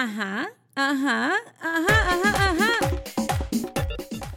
Ajá, 0.00 0.48
ajá, 0.76 1.32
ajá, 1.60 1.96
ajá, 2.12 2.50
ajá. 2.50 2.70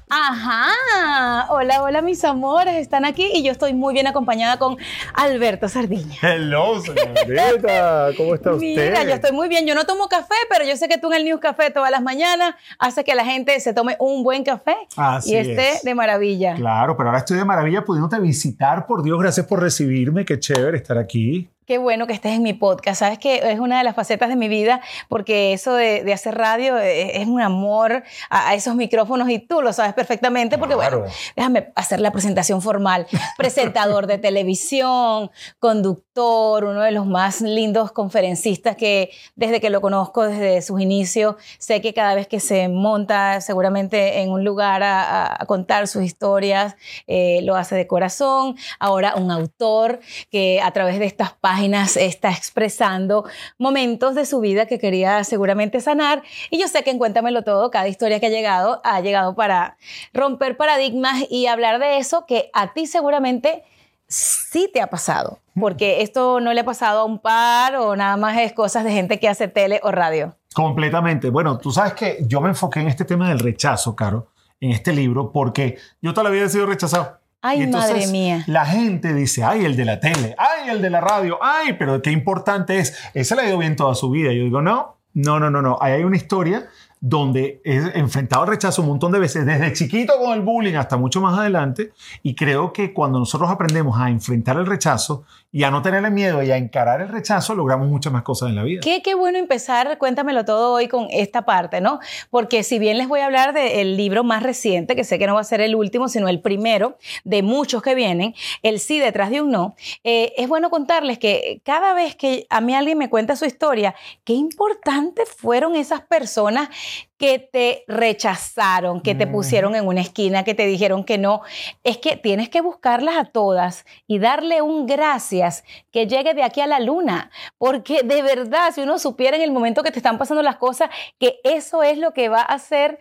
Ajá. 0.09 1.45
Hola, 1.49 1.83
hola, 1.83 2.01
mis 2.01 2.23
amores. 2.25 2.77
Están 2.77 3.05
aquí 3.05 3.29
y 3.31 3.43
yo 3.43 3.51
estoy 3.51 3.75
muy 3.75 3.93
bien 3.93 4.07
acompañada 4.07 4.57
con 4.57 4.77
Alberto 5.13 5.69
Sardiña. 5.69 6.15
Hello, 6.19 6.81
señorita. 6.81 8.09
¿Cómo 8.17 8.33
está 8.33 8.53
usted? 8.53 8.59
Mira, 8.59 9.03
yo 9.03 9.13
estoy 9.13 9.33
muy 9.33 9.49
bien. 9.49 9.67
Yo 9.67 9.75
no 9.75 9.85
tomo 9.85 10.07
café, 10.07 10.33
pero 10.49 10.65
yo 10.65 10.75
sé 10.77 10.89
que 10.89 10.97
tú 10.97 11.11
en 11.11 11.19
el 11.19 11.25
News 11.25 11.39
Café 11.39 11.69
todas 11.69 11.91
las 11.91 12.01
mañanas 12.01 12.55
haces 12.79 13.05
que 13.05 13.13
la 13.13 13.23
gente 13.23 13.59
se 13.59 13.75
tome 13.75 13.97
un 13.99 14.23
buen 14.23 14.43
café 14.43 14.75
Así 14.97 15.33
y 15.33 15.35
esté 15.35 15.73
es. 15.73 15.83
de 15.83 15.93
maravilla. 15.93 16.55
Claro, 16.55 16.97
pero 16.97 17.09
ahora 17.09 17.19
estoy 17.19 17.37
de 17.37 17.45
maravilla 17.45 17.85
pudiéndote 17.85 18.19
visitar. 18.19 18.87
Por 18.87 19.03
Dios, 19.03 19.19
gracias 19.19 19.45
por 19.45 19.61
recibirme. 19.61 20.25
Qué 20.25 20.39
chévere 20.39 20.77
estar 20.77 20.97
aquí. 20.97 21.47
Qué 21.71 21.77
bueno 21.77 22.05
que 22.05 22.11
estés 22.11 22.33
en 22.33 22.43
mi 22.43 22.51
podcast. 22.51 22.99
Sabes 22.99 23.17
que 23.17 23.49
es 23.49 23.57
una 23.57 23.77
de 23.77 23.85
las 23.85 23.95
facetas 23.95 24.27
de 24.27 24.35
mi 24.35 24.49
vida 24.49 24.81
porque 25.07 25.53
eso 25.53 25.73
de, 25.73 26.03
de 26.03 26.11
hacer 26.11 26.35
radio 26.37 26.77
es, 26.77 27.11
es 27.13 27.27
un 27.27 27.39
amor 27.39 28.03
a, 28.29 28.49
a, 28.49 28.55
esos 28.55 28.75
micrófonos 28.75 29.29
y 29.29 29.39
tú 29.39 29.61
lo 29.61 29.71
sabes 29.71 29.93
perfectamente 29.93 30.57
porque, 30.57 30.73
Claro. 30.75 30.99
bueno, 30.99 31.13
déjame 31.33 31.71
hacer 31.77 32.01
la 32.01 32.11
presentación 32.11 32.61
formal. 32.61 33.07
Presentador 33.37 34.05
de 34.05 34.17
televisión, 34.17 35.31
conductor, 35.59 36.65
uno 36.65 36.81
de 36.81 36.91
los 36.91 37.05
más 37.05 37.39
lindos 37.39 37.93
conferencistas 37.93 38.75
que 38.75 39.09
desde 39.37 39.61
que 39.61 39.69
lo 39.69 39.79
conozco, 39.79 40.23
desde 40.27 40.61
sus 40.61 40.81
inicios, 40.81 41.35
sé 41.57 41.79
que 41.79 41.93
cada 41.93 42.15
vez 42.15 42.27
que 42.27 42.41
se 42.41 42.67
monta 42.67 43.39
seguramente 43.39 44.19
en 44.19 44.29
un 44.31 44.43
lugar 44.43 44.83
a, 44.83 45.03
a- 45.03 45.37
a 45.41 45.45
contar 45.45 45.87
sus 45.87 46.03
historias, 46.03 46.75
eh, 47.07 47.39
lo 47.43 47.55
hace 47.55 47.75
de 47.75 47.87
corazón. 47.87 48.57
Ahora 48.77 49.15
un 49.15 49.31
autor 49.31 50.01
que 50.29 50.59
a 50.61 50.71
través 50.71 50.99
de 50.99 51.05
estas 51.05 51.31
páginas 51.31 51.60
está 51.65 52.31
expresando 52.31 53.25
momentos 53.57 54.15
de 54.15 54.25
su 54.25 54.39
vida 54.39 54.65
que 54.65 54.79
quería 54.79 55.23
seguramente 55.23 55.79
sanar. 55.81 56.23
Y 56.49 56.59
yo 56.59 56.67
sé 56.67 56.83
que 56.83 56.91
en 56.91 56.97
Cuéntamelo 56.97 57.43
Todo, 57.43 57.71
cada 57.71 57.87
historia 57.87 58.19
que 58.19 58.27
ha 58.27 58.29
llegado, 58.29 58.81
ha 58.83 58.99
llegado 59.01 59.35
para 59.35 59.77
romper 60.13 60.57
paradigmas 60.57 61.23
y 61.29 61.47
hablar 61.47 61.79
de 61.79 61.97
eso 61.97 62.25
que 62.25 62.49
a 62.53 62.73
ti 62.73 62.87
seguramente 62.87 63.63
sí 64.07 64.69
te 64.73 64.81
ha 64.81 64.87
pasado. 64.87 65.39
Porque 65.59 66.01
esto 66.01 66.39
no 66.39 66.53
le 66.53 66.61
ha 66.61 66.65
pasado 66.65 67.01
a 67.01 67.05
un 67.05 67.19
par 67.19 67.75
o 67.75 67.95
nada 67.95 68.17
más 68.17 68.37
es 68.39 68.53
cosas 68.53 68.83
de 68.83 68.91
gente 68.91 69.19
que 69.19 69.27
hace 69.29 69.47
tele 69.47 69.79
o 69.83 69.91
radio. 69.91 70.35
Completamente. 70.53 71.29
Bueno, 71.29 71.57
tú 71.57 71.71
sabes 71.71 71.93
que 71.93 72.17
yo 72.27 72.41
me 72.41 72.49
enfoqué 72.49 72.81
en 72.81 72.87
este 72.87 73.05
tema 73.05 73.29
del 73.29 73.39
rechazo, 73.39 73.95
Caro, 73.95 74.27
en 74.59 74.71
este 74.71 74.93
libro, 74.93 75.31
porque 75.31 75.77
yo 76.01 76.13
toda 76.13 76.25
la 76.25 76.29
vida 76.29 76.45
he 76.45 76.49
sido 76.49 76.65
rechazado. 76.65 77.20
Ay, 77.41 77.63
entonces, 77.63 77.91
madre 77.91 78.07
mía. 78.07 78.43
La 78.47 78.65
gente 78.65 79.13
dice, 79.13 79.43
ay, 79.43 79.65
el 79.65 79.75
de 79.75 79.85
la 79.85 79.99
tele, 79.99 80.35
ay, 80.37 80.69
el 80.69 80.81
de 80.81 80.89
la 80.89 81.01
radio, 81.01 81.39
ay, 81.41 81.73
pero 81.73 82.01
qué 82.01 82.11
importante 82.11 82.77
es. 82.77 82.95
Ese 83.13 83.35
le 83.35 83.41
ha 83.41 83.47
ido 83.47 83.57
bien 83.57 83.75
toda 83.75 83.95
su 83.95 84.09
vida. 84.11 84.31
Yo 84.31 84.43
digo, 84.43 84.61
no, 84.61 84.97
no, 85.13 85.39
no, 85.39 85.49
no, 85.49 85.61
no. 85.61 85.77
Ahí 85.81 85.93
hay 85.93 86.03
una 86.03 86.17
historia 86.17 86.67
donde 87.03 87.61
he 87.65 87.77
enfrentado 87.97 88.43
al 88.43 88.47
rechazo 88.47 88.83
un 88.83 88.89
montón 88.89 89.11
de 89.11 89.17
veces, 89.17 89.43
desde 89.43 89.73
chiquito 89.73 90.13
con 90.19 90.33
el 90.33 90.41
bullying 90.41 90.75
hasta 90.75 90.97
mucho 90.97 91.19
más 91.19 91.37
adelante. 91.37 91.91
Y 92.21 92.35
creo 92.35 92.71
que 92.71 92.93
cuando 92.93 93.17
nosotros 93.17 93.49
aprendemos 93.49 93.99
a 93.99 94.11
enfrentar 94.11 94.57
el 94.57 94.67
rechazo 94.67 95.23
y 95.51 95.63
a 95.63 95.71
no 95.71 95.81
tenerle 95.81 96.11
miedo 96.11 96.43
y 96.43 96.51
a 96.51 96.57
encarar 96.57 97.01
el 97.01 97.09
rechazo, 97.09 97.55
logramos 97.55 97.89
muchas 97.89 98.13
más 98.13 98.21
cosas 98.21 98.49
en 98.49 98.55
la 98.55 98.63
vida. 98.63 98.81
Qué, 98.83 99.01
qué 99.01 99.15
bueno 99.15 99.39
empezar, 99.39 99.97
cuéntamelo 99.97 100.45
todo 100.45 100.73
hoy 100.73 100.87
con 100.87 101.07
esta 101.09 101.41
parte, 101.41 101.81
¿no? 101.81 101.99
Porque 102.29 102.61
si 102.61 102.77
bien 102.77 102.99
les 102.99 103.07
voy 103.07 103.21
a 103.21 103.25
hablar 103.25 103.53
del 103.53 103.97
libro 103.97 104.23
más 104.23 104.43
reciente, 104.43 104.95
que 104.95 105.03
sé 105.03 105.17
que 105.17 105.25
no 105.25 105.33
va 105.33 105.41
a 105.41 105.43
ser 105.43 105.59
el 105.59 105.75
último, 105.75 106.07
sino 106.07 106.29
el 106.29 106.39
primero 106.39 106.99
de 107.23 107.41
muchos 107.41 107.81
que 107.81 107.95
vienen, 107.95 108.35
el 108.61 108.79
sí 108.79 108.99
detrás 108.99 109.31
de 109.31 109.41
un 109.41 109.49
no, 109.49 109.75
eh, 110.03 110.33
es 110.37 110.47
bueno 110.47 110.69
contarles 110.69 111.17
que 111.17 111.61
cada 111.65 111.95
vez 111.95 112.15
que 112.15 112.45
a 112.51 112.61
mí 112.61 112.75
alguien 112.75 112.99
me 112.99 113.09
cuenta 113.09 113.35
su 113.35 113.45
historia, 113.45 113.95
qué 114.23 114.33
importantes 114.33 115.29
fueron 115.29 115.75
esas 115.75 116.01
personas 116.01 116.69
que 117.17 117.39
te 117.39 117.83
rechazaron, 117.87 119.01
que 119.01 119.13
te 119.13 119.27
pusieron 119.27 119.75
en 119.75 119.85
una 119.85 120.01
esquina, 120.01 120.43
que 120.43 120.55
te 120.55 120.65
dijeron 120.65 121.03
que 121.03 121.17
no. 121.17 121.41
Es 121.83 121.97
que 121.97 122.17
tienes 122.17 122.49
que 122.49 122.61
buscarlas 122.61 123.15
a 123.15 123.25
todas 123.25 123.85
y 124.07 124.19
darle 124.19 124.61
un 124.61 124.87
gracias 124.87 125.63
que 125.91 126.07
llegue 126.07 126.33
de 126.33 126.43
aquí 126.43 126.61
a 126.61 126.67
la 126.67 126.79
luna. 126.79 127.29
Porque 127.57 128.01
de 128.03 128.21
verdad, 128.21 128.73
si 128.73 128.81
uno 128.81 128.97
supiera 128.97 129.37
en 129.37 129.43
el 129.43 129.51
momento 129.51 129.83
que 129.83 129.91
te 129.91 129.99
están 129.99 130.17
pasando 130.17 130.41
las 130.41 130.55
cosas, 130.55 130.89
que 131.19 131.39
eso 131.43 131.83
es 131.83 131.97
lo 131.97 132.13
que 132.13 132.29
va 132.29 132.41
a 132.41 132.55
hacer 132.55 132.99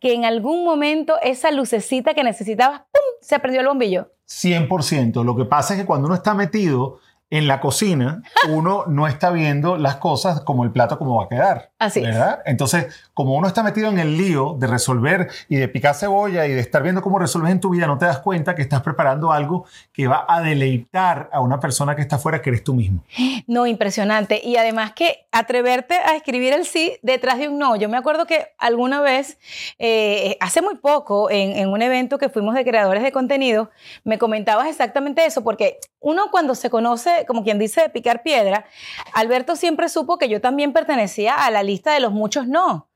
que 0.00 0.12
en 0.12 0.24
algún 0.24 0.64
momento 0.64 1.14
esa 1.22 1.50
lucecita 1.50 2.12
que 2.14 2.24
necesitabas, 2.24 2.80
¡pum!, 2.80 3.02
se 3.20 3.38
prendió 3.38 3.60
el 3.60 3.68
bombillo. 3.68 4.12
100%. 4.28 5.24
Lo 5.24 5.36
que 5.36 5.44
pasa 5.44 5.74
es 5.74 5.80
que 5.80 5.86
cuando 5.86 6.06
uno 6.06 6.14
está 6.14 6.34
metido 6.34 6.98
en 7.32 7.48
la 7.48 7.60
cocina, 7.60 8.22
uno 8.50 8.84
no 8.88 9.08
está 9.08 9.30
viendo 9.30 9.78
las 9.78 9.96
cosas 9.96 10.42
como 10.42 10.64
el 10.64 10.70
plato 10.70 10.98
como 10.98 11.16
va 11.16 11.24
a 11.24 11.28
quedar. 11.30 11.70
Así 11.78 12.00
es. 12.00 12.08
¿verdad? 12.08 12.42
Entonces, 12.44 12.88
como 13.14 13.34
uno 13.34 13.48
está 13.48 13.62
metido 13.62 13.88
en 13.88 13.98
el 13.98 14.18
lío 14.18 14.54
de 14.58 14.66
resolver 14.66 15.30
y 15.48 15.56
de 15.56 15.66
picar 15.66 15.94
cebolla 15.94 16.46
y 16.46 16.52
de 16.52 16.60
estar 16.60 16.82
viendo 16.82 17.00
cómo 17.00 17.18
resolves 17.18 17.50
en 17.50 17.58
tu 17.58 17.70
vida, 17.70 17.86
no 17.86 17.96
te 17.96 18.04
das 18.04 18.18
cuenta 18.18 18.54
que 18.54 18.60
estás 18.60 18.82
preparando 18.82 19.32
algo 19.32 19.64
que 19.94 20.08
va 20.08 20.26
a 20.28 20.42
deleitar 20.42 21.30
a 21.32 21.40
una 21.40 21.58
persona 21.58 21.96
que 21.96 22.02
está 22.02 22.16
afuera, 22.16 22.42
que 22.42 22.50
eres 22.50 22.64
tú 22.64 22.74
mismo. 22.74 23.02
No, 23.46 23.66
impresionante. 23.66 24.42
Y 24.44 24.56
además 24.56 24.92
que 24.92 25.26
atreverte 25.32 25.94
a 25.94 26.14
escribir 26.14 26.52
el 26.52 26.66
sí 26.66 26.98
detrás 27.00 27.38
de 27.38 27.48
un 27.48 27.58
no. 27.58 27.76
Yo 27.76 27.88
me 27.88 27.96
acuerdo 27.96 28.26
que 28.26 28.48
alguna 28.58 29.00
vez, 29.00 29.38
eh, 29.78 30.36
hace 30.40 30.60
muy 30.60 30.76
poco, 30.76 31.30
en, 31.30 31.56
en 31.56 31.70
un 31.70 31.80
evento 31.80 32.18
que 32.18 32.28
fuimos 32.28 32.54
de 32.54 32.62
creadores 32.62 33.02
de 33.02 33.10
contenido, 33.10 33.70
me 34.04 34.18
comentabas 34.18 34.66
exactamente 34.66 35.24
eso, 35.24 35.42
porque 35.42 35.78
uno 36.02 36.30
cuando 36.30 36.54
se 36.54 36.68
conoce, 36.68 37.21
como 37.26 37.44
quien 37.44 37.58
dice, 37.58 37.82
de 37.82 37.88
picar 37.88 38.22
piedra, 38.22 38.64
Alberto 39.12 39.56
siempre 39.56 39.88
supo 39.88 40.18
que 40.18 40.28
yo 40.28 40.40
también 40.40 40.72
pertenecía 40.72 41.34
a 41.34 41.50
la 41.50 41.62
lista 41.62 41.92
de 41.92 42.00
los 42.00 42.12
muchos 42.12 42.46
no. 42.46 42.88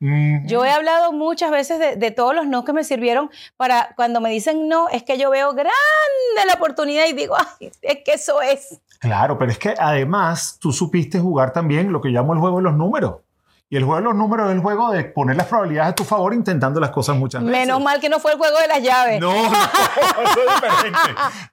Yo 0.44 0.64
he 0.64 0.70
hablado 0.70 1.12
muchas 1.12 1.50
veces 1.50 1.78
de, 1.78 1.96
de 1.96 2.10
todos 2.10 2.34
los 2.34 2.46
no 2.46 2.64
que 2.64 2.72
me 2.72 2.84
sirvieron 2.84 3.30
para 3.56 3.94
cuando 3.96 4.20
me 4.20 4.30
dicen 4.30 4.68
no, 4.68 4.88
es 4.88 5.02
que 5.02 5.18
yo 5.18 5.30
veo 5.30 5.52
grande 5.52 5.70
la 6.46 6.54
oportunidad 6.54 7.06
y 7.06 7.12
digo, 7.12 7.36
ay, 7.36 7.70
es 7.82 7.98
que 8.04 8.12
eso 8.12 8.40
es. 8.42 8.80
Claro, 9.00 9.38
pero 9.38 9.50
es 9.50 9.58
que 9.58 9.74
además 9.78 10.58
tú 10.60 10.72
supiste 10.72 11.18
jugar 11.18 11.52
también 11.52 11.92
lo 11.92 12.00
que 12.00 12.08
llamo 12.08 12.32
el 12.32 12.40
juego 12.40 12.58
de 12.58 12.64
los 12.64 12.74
números. 12.74 13.16
Y 13.68 13.76
el 13.76 13.82
juego 13.82 13.96
de 13.96 14.04
los 14.04 14.14
números 14.14 14.48
es 14.48 14.54
el 14.54 14.60
juego 14.62 14.92
de 14.92 15.02
poner 15.02 15.36
las 15.36 15.46
probabilidades 15.46 15.90
a 15.90 15.94
tu 15.96 16.04
favor 16.04 16.32
intentando 16.32 16.78
las 16.78 16.90
cosas 16.90 17.16
muchas 17.16 17.42
veces. 17.42 17.58
Menos 17.58 17.82
mal 17.82 17.98
que 18.00 18.08
no 18.08 18.20
fue 18.20 18.30
el 18.30 18.38
juego 18.38 18.56
de 18.60 18.68
las 18.68 18.80
llaves. 18.80 19.20
No, 19.20 19.32
no, 19.32 19.42
eso 20.24 20.40
es 20.40 20.54
diferente. 20.54 20.98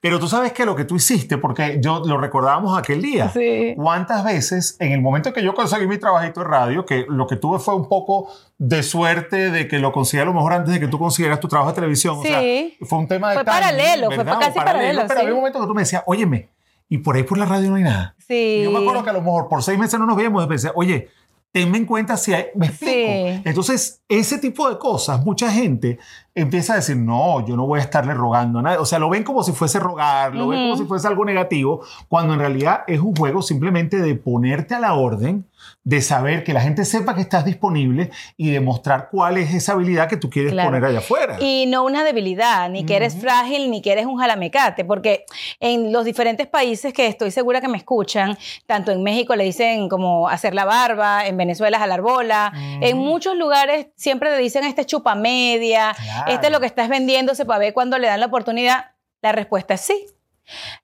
Pero 0.00 0.20
tú 0.20 0.28
sabes 0.28 0.52
que 0.52 0.64
lo 0.64 0.76
que 0.76 0.84
tú 0.84 0.94
hiciste, 0.94 1.38
porque 1.38 1.78
yo 1.82 2.02
lo 2.06 2.16
recordábamos 2.16 2.78
aquel 2.78 3.02
día. 3.02 3.30
Sí. 3.30 3.74
¿Cuántas 3.74 4.22
veces 4.22 4.76
en 4.78 4.92
el 4.92 5.00
momento 5.00 5.32
que 5.32 5.42
yo 5.42 5.54
conseguí 5.54 5.88
mi 5.88 5.98
trabajito 5.98 6.42
de 6.42 6.46
radio, 6.46 6.86
que 6.86 7.04
lo 7.08 7.26
que 7.26 7.34
tuve 7.34 7.58
fue 7.58 7.74
un 7.74 7.88
poco 7.88 8.30
de 8.58 8.84
suerte 8.84 9.50
de 9.50 9.66
que 9.66 9.80
lo 9.80 9.90
conseguí 9.90 10.22
a 10.22 10.24
lo 10.24 10.34
mejor 10.34 10.52
antes 10.52 10.72
de 10.72 10.78
que 10.78 10.86
tú 10.86 11.00
consiguieras 11.00 11.40
tu 11.40 11.48
trabajo 11.48 11.70
de 11.72 11.74
televisión? 11.74 12.22
Sí. 12.22 12.28
O 12.28 12.30
sea, 12.78 12.88
fue 12.88 12.98
un 13.00 13.08
tema 13.08 13.30
de 13.30 13.34
Fue 13.34 13.44
timing, 13.44 13.60
paralelo, 13.60 14.06
fue 14.06 14.16
¿verdad? 14.18 14.38
casi 14.38 14.50
O 14.52 14.54
paralelo, 14.54 15.02
Pero 15.08 15.14
sí. 15.14 15.20
había 15.20 15.34
un 15.34 15.40
momento 15.40 15.60
que 15.60 15.66
tú 15.66 15.74
me 15.74 15.82
decías, 15.82 16.04
óyeme, 16.06 16.48
y 16.88 16.98
por 16.98 17.16
ahí 17.16 17.24
por 17.24 17.38
la 17.38 17.44
radio 17.44 17.70
no 17.70 17.74
hay 17.76 17.82
nada. 17.82 18.14
Sí. 18.24 18.58
Y 18.60 18.62
yo 18.62 18.70
me 18.70 18.78
acuerdo 18.78 19.02
que 19.02 19.10
a 19.10 19.14
lo 19.14 19.20
mejor 19.20 19.48
por 19.48 19.64
seis 19.64 19.76
meses 19.76 19.98
no 19.98 20.06
nos 20.06 20.16
veíamos 20.16 20.44
y 20.44 20.46
pensé, 20.46 20.70
oye, 20.76 21.08
tenme 21.54 21.78
en 21.78 21.86
cuenta 21.86 22.16
si 22.16 22.34
hay... 22.34 22.46
¿Me 22.56 22.66
explico? 22.66 22.92
Sí. 22.92 23.42
Entonces, 23.44 24.02
ese 24.08 24.38
tipo 24.38 24.68
de 24.68 24.76
cosas, 24.76 25.24
mucha 25.24 25.52
gente 25.52 26.00
empieza 26.34 26.72
a 26.72 26.76
decir, 26.76 26.96
no, 26.96 27.46
yo 27.46 27.54
no 27.54 27.64
voy 27.64 27.78
a 27.78 27.82
estarle 27.82 28.12
rogando 28.12 28.58
a 28.58 28.62
nadie. 28.62 28.78
O 28.78 28.84
sea, 28.84 28.98
lo 28.98 29.08
ven 29.08 29.22
como 29.22 29.44
si 29.44 29.52
fuese 29.52 29.78
rogar, 29.78 30.34
lo 30.34 30.48
ven 30.48 30.62
como 30.62 30.76
si 30.76 30.84
fuese 30.84 31.06
algo 31.06 31.24
negativo, 31.24 31.82
cuando 32.08 32.34
en 32.34 32.40
realidad 32.40 32.80
es 32.88 32.98
un 32.98 33.14
juego 33.14 33.40
simplemente 33.40 33.98
de 33.98 34.16
ponerte 34.16 34.74
a 34.74 34.80
la 34.80 34.94
orden, 34.94 35.46
de 35.82 36.00
saber 36.00 36.44
que 36.44 36.52
la 36.54 36.60
gente 36.60 36.84
sepa 36.84 37.14
que 37.14 37.20
estás 37.20 37.44
disponible 37.44 38.10
y 38.36 38.50
demostrar 38.50 39.08
cuál 39.10 39.36
es 39.36 39.52
esa 39.52 39.72
habilidad 39.72 40.08
que 40.08 40.16
tú 40.16 40.30
quieres 40.30 40.52
Claro. 40.52 40.68
poner 40.70 40.84
allá 40.84 40.98
afuera. 40.98 41.36
Y 41.40 41.66
no 41.66 41.84
una 41.84 42.04
debilidad, 42.04 42.70
ni 42.70 42.86
que 42.86 42.96
eres 42.96 43.16
frágil, 43.20 43.70
ni 43.70 43.82
que 43.82 43.92
eres 43.92 44.06
un 44.06 44.16
jalamecate, 44.18 44.84
porque 44.84 45.24
en 45.60 45.92
los 45.92 46.04
diferentes 46.04 46.46
países 46.46 46.92
que 46.92 47.06
estoy 47.06 47.30
segura 47.30 47.60
que 47.60 47.68
me 47.68 47.76
escuchan, 47.76 48.38
tanto 48.66 48.92
en 48.92 49.02
México 49.02 49.36
le 49.36 49.44
dicen 49.44 49.88
como 49.88 50.28
hacer 50.28 50.54
la 50.54 50.64
barba, 50.64 51.26
en 51.26 51.36
Venezuela 51.36 51.78
jalar 51.78 52.00
bola, 52.00 52.52
en 52.80 52.96
muchos 52.96 53.36
lugares 53.36 53.88
siempre 53.96 54.30
te 54.30 54.38
dicen 54.38 54.64
este 54.64 54.82
es 54.82 54.86
chupa 54.86 55.14
media, 55.14 55.94
Claro. 55.96 56.30
este 56.32 56.46
es 56.46 56.52
lo 56.52 56.60
que 56.60 56.66
estás 56.66 56.88
vendiéndose 56.88 57.44
para 57.44 57.58
ver 57.58 57.74
cuando 57.74 57.98
le 57.98 58.06
dan 58.06 58.20
la 58.20 58.26
oportunidad. 58.26 58.92
La 59.22 59.32
respuesta 59.32 59.74
es 59.74 59.80
sí. 59.82 60.06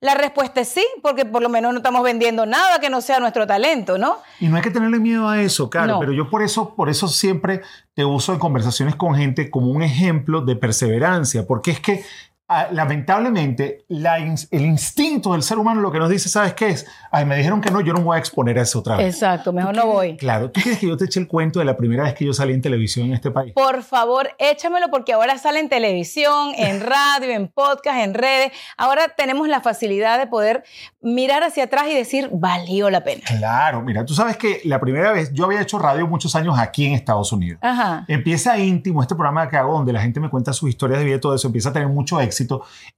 La 0.01 0.15
respuesta 0.15 0.61
es 0.63 0.69
sí, 0.69 0.85
porque 1.03 1.25
por 1.25 1.43
lo 1.43 1.49
menos 1.49 1.73
no 1.73 1.79
estamos 1.79 2.03
vendiendo 2.03 2.47
nada 2.47 2.81
que 2.81 2.89
no 2.91 3.01
sea 3.01 3.21
nuestro 3.21 3.47
talento, 3.47 3.99
¿no? 3.99 4.17
Y 4.41 4.49
no 4.49 4.57
hay 4.57 4.63
que 4.63 4.71
tenerle 4.71 4.99
miedo 4.99 5.29
a 5.29 5.41
eso, 5.43 5.69
claro, 5.69 5.95
No. 5.95 6.01
pero 6.01 6.13
yo 6.13 6.31
por 6.31 6.43
eso, 6.43 6.75
por 6.75 6.89
eso 6.89 7.09
siempre 7.09 7.61
te 7.95 8.05
uso 8.05 8.33
en 8.33 8.39
conversaciones 8.39 8.97
con 8.97 9.15
gente 9.15 9.51
como 9.51 9.71
un 9.71 9.83
ejemplo 9.83 10.41
de 10.41 10.57
perseverancia, 10.57 11.47
porque 11.47 11.73
es 11.73 11.81
que 11.81 12.05
lamentablemente, 12.73 13.85
la 13.89 14.19
ins- 14.19 14.49
el 14.51 14.63
instinto 14.67 15.33
del 15.33 15.43
ser 15.43 15.59
humano 15.59 15.81
lo 15.81 15.93
que 15.93 15.99
nos 15.99 16.09
dice, 16.11 16.29
¿sabes 16.29 16.55
qué 16.55 16.69
es? 16.71 16.87
Ay, 17.11 17.25
me 17.25 17.37
dijeron 17.37 17.61
que 17.61 17.71
no, 17.71 17.81
yo 17.81 17.93
no 17.93 18.01
me 18.01 18.05
voy 18.07 18.17
a 18.17 18.19
exponer 18.19 18.59
a 18.59 18.63
eso 18.63 18.81
otra 18.81 18.97
vez. 18.97 19.15
Exacto, 19.15 19.53
mejor 19.53 19.77
no 19.77 19.87
voy. 19.87 20.17
Claro, 20.17 20.51
¿tú 20.51 20.61
quieres 20.61 20.81
que 20.81 20.89
yo 20.89 20.97
te 20.97 21.05
eche 21.05 21.21
el 21.21 21.29
cuento 21.29 21.59
de 21.59 21.65
la 21.65 21.77
primera 21.77 22.05
vez 22.05 22.15
que 22.15 22.25
yo 22.25 22.33
salí 22.33 22.53
en 22.53 22.61
televisión 22.63 23.07
en 23.07 23.15
este 23.15 23.31
país? 23.31 23.53
Por 23.55 23.83
favor, 23.83 24.31
échamelo 24.39 24.89
porque 24.91 25.13
ahora 25.13 25.39
sale 25.39 25.61
en 25.61 25.69
televisión, 25.69 26.53
en 26.57 26.81
radio, 26.85 27.31
en 27.31 27.49
podcast, 27.49 27.99
en 28.01 28.15
redes. 28.15 28.53
Ahora 28.77 29.09
tenemos 29.17 29.49
la 29.49 29.61
facilidad 29.61 30.19
de 30.19 30.27
poder 30.27 30.65
mirar 31.01 31.43
hacia 31.45 31.65
atrás 31.65 31.85
y 31.89 31.95
decir, 31.95 32.29
valió 32.33 32.91
la 32.91 33.05
pena. 33.05 33.23
Claro, 33.27 33.83
mira, 33.83 34.05
tú 34.05 34.15
sabes 34.15 34.37
que 34.37 34.61
la 34.65 34.81
primera 34.81 35.13
vez 35.13 35.33
yo 35.33 35.45
había 35.45 35.61
hecho 35.61 35.79
radio 35.79 36.07
muchos 36.07 36.35
años 36.35 36.59
aquí 36.59 36.87
en 36.87 36.95
Estados 36.95 37.33
Unidos. 37.33 37.59
Ajá. 37.63 38.05
Empieza 38.09 38.59
íntimo 38.59 39.03
este 39.03 39.15
programa 39.15 39.49
que 39.49 39.57
hago 39.57 39.73
donde 39.75 39.93
la 39.93 40.01
gente 40.01 40.21
me 40.21 40.29
cuenta 40.29 40.53
sus 40.53 40.69
historias 40.69 40.99
de 40.99 41.05
vida 41.05 41.17
y 41.17 41.21
todo 41.21 41.35
eso, 41.35 41.47
empieza 41.47 41.69
a 41.71 41.73
tener 41.73 41.89
mucho 41.89 42.21
éxito 42.21 42.40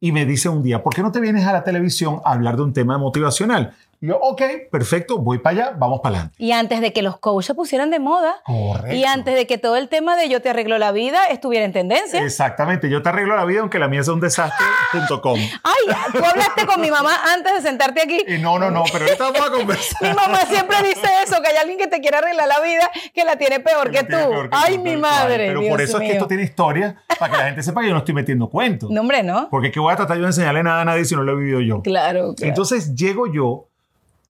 y 0.00 0.12
me 0.12 0.26
dice 0.26 0.48
un 0.48 0.62
día, 0.62 0.82
¿por 0.82 0.94
qué 0.94 1.02
no 1.02 1.12
te 1.12 1.20
vienes 1.20 1.46
a 1.46 1.52
la 1.52 1.64
televisión 1.64 2.20
a 2.24 2.32
hablar 2.32 2.56
de 2.56 2.62
un 2.62 2.72
tema 2.72 2.98
motivacional? 2.98 3.74
Y 4.02 4.08
yo, 4.08 4.18
ok, 4.20 4.42
perfecto, 4.68 5.18
voy 5.18 5.38
para 5.38 5.66
allá, 5.66 5.76
vamos 5.78 6.00
para 6.02 6.16
adelante. 6.16 6.34
Y 6.38 6.50
antes 6.50 6.80
de 6.80 6.92
que 6.92 7.02
los 7.02 7.20
coaches 7.20 7.46
se 7.46 7.54
pusieran 7.54 7.88
de 7.92 8.00
moda. 8.00 8.34
Correcto. 8.44 8.96
Y 8.96 9.04
antes 9.04 9.36
de 9.36 9.46
que 9.46 9.58
todo 9.58 9.76
el 9.76 9.88
tema 9.88 10.16
de 10.16 10.28
yo 10.28 10.42
te 10.42 10.50
arreglo 10.50 10.76
la 10.78 10.90
vida 10.90 11.26
estuviera 11.26 11.64
en 11.64 11.72
tendencia. 11.72 12.20
Exactamente, 12.20 12.90
yo 12.90 13.00
te 13.00 13.10
arreglo 13.10 13.36
la 13.36 13.44
vida 13.44 13.60
aunque 13.60 13.78
la 13.78 13.86
mía 13.86 14.02
sea 14.02 14.14
un 14.14 14.20
desastre.com. 14.20 15.38
Ay, 15.62 15.94
tú 16.12 16.18
hablaste 16.18 16.66
con 16.66 16.80
mi 16.80 16.90
mamá 16.90 17.12
antes 17.32 17.54
de 17.54 17.60
sentarte 17.62 18.02
aquí. 18.02 18.24
Y 18.26 18.38
no, 18.38 18.58
no, 18.58 18.72
no, 18.72 18.82
pero 18.92 19.04
ahorita 19.04 19.30
vamos 19.30 19.48
a 19.48 19.52
conversar. 19.56 20.02
Mi 20.02 20.16
mamá 20.16 20.38
siempre 20.46 20.78
dice 20.82 21.06
eso, 21.24 21.40
que 21.40 21.50
hay 21.50 21.56
alguien 21.58 21.78
que 21.78 21.86
te 21.86 22.00
quiere 22.00 22.16
arreglar 22.16 22.48
la 22.48 22.60
vida 22.60 22.90
que 23.14 23.24
la 23.24 23.36
tiene 23.36 23.60
peor 23.60 23.92
que, 23.92 24.00
tú. 24.02 24.08
peor 24.08 24.50
que 24.50 24.56
Ay, 24.58 24.78
tú, 24.78 24.82
mi 24.82 24.96
madre. 24.96 25.46
Pero 25.46 25.60
Dios 25.60 25.70
por 25.70 25.80
eso 25.80 26.00
es 26.00 26.08
que 26.08 26.12
esto 26.14 26.26
tiene 26.26 26.42
historia, 26.42 26.96
para 27.20 27.30
que 27.30 27.38
la 27.38 27.44
gente 27.44 27.62
sepa 27.62 27.82
que 27.82 27.86
yo 27.86 27.92
no 27.92 28.00
estoy 28.00 28.14
metiendo 28.14 28.50
cuentos. 28.50 28.90
No, 28.90 29.00
hombre, 29.00 29.22
¿no? 29.22 29.48
Porque 29.48 29.70
¿qué 29.70 29.78
voy 29.78 29.92
a 29.92 29.96
tratar 29.96 30.16
yo 30.16 30.24
de 30.24 30.30
enseñarle 30.30 30.64
nada 30.64 30.80
a 30.80 30.84
nadie 30.84 31.04
si 31.04 31.14
no 31.14 31.22
lo 31.22 31.34
he 31.34 31.36
vivido 31.36 31.60
yo? 31.60 31.82
Claro, 31.82 32.34
claro. 32.34 32.48
Entonces 32.48 32.96
llego 32.96 33.32
yo 33.32 33.68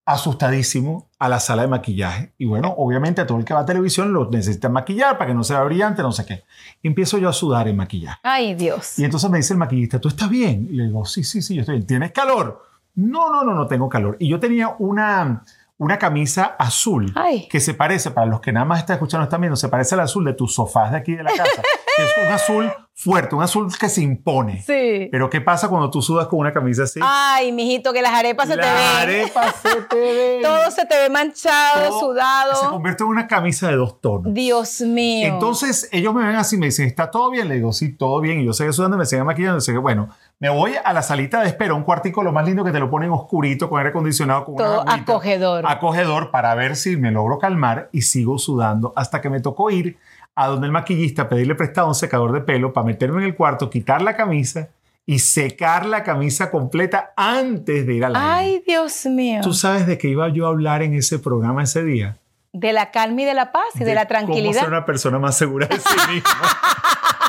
asustadísimo 0.05 1.09
a 1.19 1.29
la 1.29 1.39
sala 1.39 1.63
de 1.63 1.69
maquillaje. 1.69 2.33
Y 2.39 2.47
bueno, 2.47 2.75
obviamente 2.77 3.21
a 3.21 3.27
todo 3.27 3.39
el 3.39 3.45
que 3.45 3.55
va 3.55 3.61
a 3.61 3.67
televisión 3.67 4.13
lo 4.13 4.29
necesita 4.31 4.69
maquillar 4.69 5.17
para 5.17 5.29
que 5.29 5.35
no 5.35 5.45
sea 5.45 5.63
brillante, 5.63 6.03
no 6.03 6.13
sé 6.13 6.27
qué. 6.27 6.43
Y 6.83 6.89
empiezo 6.89 7.19
yo 7.19 7.29
a 7.29 7.33
sudar 7.33 7.69
en 7.69 7.77
maquillaje. 7.77 8.19
Ay, 8.23 8.55
Dios. 8.55 8.99
Y 8.99 9.05
entonces 9.05 9.31
me 9.31 9.39
dice 9.39 9.55
el 9.55 9.59
maquillista, 9.59 10.01
¿tú 10.01 10.09
estás 10.09 10.29
bien? 10.29 10.69
Y 10.71 10.75
le 10.75 10.85
digo, 10.85 11.05
sí, 11.05 11.23
sí, 11.23 11.41
sí, 11.41 11.55
yo 11.55 11.61
estoy 11.61 11.77
bien. 11.77 11.87
¿Tienes 11.87 12.13
calor? 12.13 12.63
No, 12.95 13.33
no, 13.33 13.45
no, 13.45 13.55
no 13.55 13.67
tengo 13.67 13.89
calor. 13.89 14.17
Y 14.19 14.29
yo 14.29 14.41
tenía 14.41 14.75
una, 14.79 15.45
una 15.83 15.99
camisa 15.99 16.55
azul 16.59 17.13
Ay. 17.17 17.49
que 17.49 17.59
se 17.61 17.75
parece, 17.75 18.11
para 18.13 18.27
los 18.27 18.41
que 18.41 18.53
nada 18.53 18.65
más 18.65 18.79
están 18.81 18.95
escuchando, 18.95 19.25
están 19.25 19.41
viendo, 19.41 19.57
se 19.57 19.69
parece 19.69 19.95
al 19.95 20.01
azul 20.03 20.25
de 20.25 20.33
tus 20.35 20.55
sofás 20.55 20.93
de 20.93 20.99
aquí 20.99 21.15
de 21.15 21.23
la 21.25 21.31
casa. 21.33 21.63
es 21.99 22.27
un 22.27 22.33
azul 22.33 22.73
fuerte, 22.95 23.35
un 23.35 23.43
azul 23.43 23.69
que 23.79 23.89
se 23.89 24.01
impone. 24.03 24.63
Sí. 24.63 25.09
Pero 25.11 25.29
¿qué 25.29 25.41
pasa 25.41 25.69
cuando 25.69 25.91
tú 25.91 26.01
sudas 26.03 26.27
con 26.29 26.39
una 26.39 26.53
camisa 26.53 26.85
así? 26.85 27.01
Ay, 27.03 27.51
mijito, 27.53 27.93
que 27.93 28.01
las 28.01 28.13
arepas 28.13 28.47
se 28.49 28.55
te 28.55 28.61
Las 28.63 28.75
ven. 28.75 29.03
arepas 29.03 29.57
se 29.63 29.83
te 29.83 29.97
ven. 29.97 30.43
Todo 30.43 30.71
se 30.71 30.87
te 30.87 30.97
ve 30.99 31.11
manchado, 31.11 31.89
Todo 31.89 31.99
Se 31.99 32.07
sudado. 32.07 32.71
convierte 32.71 33.03
en 33.03 33.09
una 33.11 33.27
camisa 33.27 33.69
de 33.69 33.77
dos 33.77 34.01
tonos. 34.01 34.33
Dios 34.33 34.81
mío. 34.83 35.27
Entonces 35.27 35.89
ellos 35.91 36.15
me 36.15 36.25
ven 36.27 36.37
así, 36.37 36.57
me 36.57 36.67
dicen, 36.67 36.87
¿está 36.87 37.11
todo 37.11 37.31
bien? 37.31 37.49
Le 37.49 37.57
digo, 37.57 37.73
sí, 37.73 37.93
todo 37.93 38.21
bien. 38.21 38.41
Y 38.41 38.45
yo 38.47 38.53
seguí 38.53 38.73
sudando, 38.73 38.97
me 38.97 39.05
seguía 39.07 39.25
maquillando. 39.25 39.59
Y 39.67 39.75
yo, 39.75 39.83
bueno, 39.83 40.09
me 40.43 40.51
voy 40.51 40.73
a 40.85 40.93
la 40.93 41.03
salita 41.03 41.41
de 41.41 41.47
espera, 41.47 41.73
un 41.73 41.85
cuartico, 41.85 42.21
lo 42.25 42.33
más 42.33 42.45
lindo 42.45 42.65
que 42.65 42.73
te 42.73 42.81
lo 42.81 42.91
ponen 42.91 43.13
oscurito, 43.13 43.69
con 43.69 43.79
aire 43.79 43.91
acondicionado, 43.91 44.45
con 44.45 44.57
Todo 44.57 44.83
una 44.83 44.95
agüita. 44.95 45.13
acogedor. 45.13 45.65
Acogedor 45.69 46.33
para 46.33 46.53
ver 46.57 46.75
si 46.75 46.97
me 46.97 47.13
logro 47.13 47.39
calmar 47.39 47.89
y 47.93 48.03
sigo 48.03 48.37
sudando 48.39 48.93
hasta 48.97 49.21
que 49.21 49.31
me 49.31 49.39
tocó 49.39 49.71
ir 49.71 49.99
a 50.35 50.49
donde 50.49 50.67
el 50.67 50.73
maquillista, 50.73 51.29
pedirle 51.29 51.55
prestado 51.55 51.87
un 51.87 51.95
secador 51.95 52.33
de 52.33 52.41
pelo 52.41 52.73
para 52.73 52.85
meterme 52.85 53.19
en 53.23 53.29
el 53.29 53.37
cuarto, 53.37 53.71
quitar 53.71 54.03
la 54.03 54.17
camisa 54.17 54.71
y 55.07 55.21
secar 55.21 55.87
la 55.87 56.03
camisa 56.03 56.51
completa 56.51 57.13
antes 57.17 57.87
de 57.87 57.95
ir 57.95 58.05
al 58.05 58.17
aire. 58.17 58.29
Ay, 58.29 58.65
Dios 58.67 59.07
mío. 59.07 59.43
¿Tú 59.45 59.55
sabes 59.55 59.87
de 59.87 59.97
qué 59.97 60.09
iba 60.09 60.29
yo 60.29 60.47
a 60.47 60.49
hablar 60.49 60.83
en 60.83 60.95
ese 60.95 61.21
programa 61.21 61.63
ese 61.63 61.85
día? 61.85 62.17
De 62.53 62.73
la 62.73 62.91
calma 62.91 63.23
y 63.23 63.27
de 63.27 63.35
la 63.35 63.53
paz 63.53 63.77
y 63.77 63.85
de, 63.85 63.95
la 63.95 64.09
Cómo 64.09 64.09
tranquilidad. 64.09 64.63
ser 64.63 64.69
una 64.71 64.85
persona 64.85 65.21
más 65.21 65.39
segura 65.39 65.69
de 65.69 65.79
sí 65.79 66.13
misma. 66.13 66.33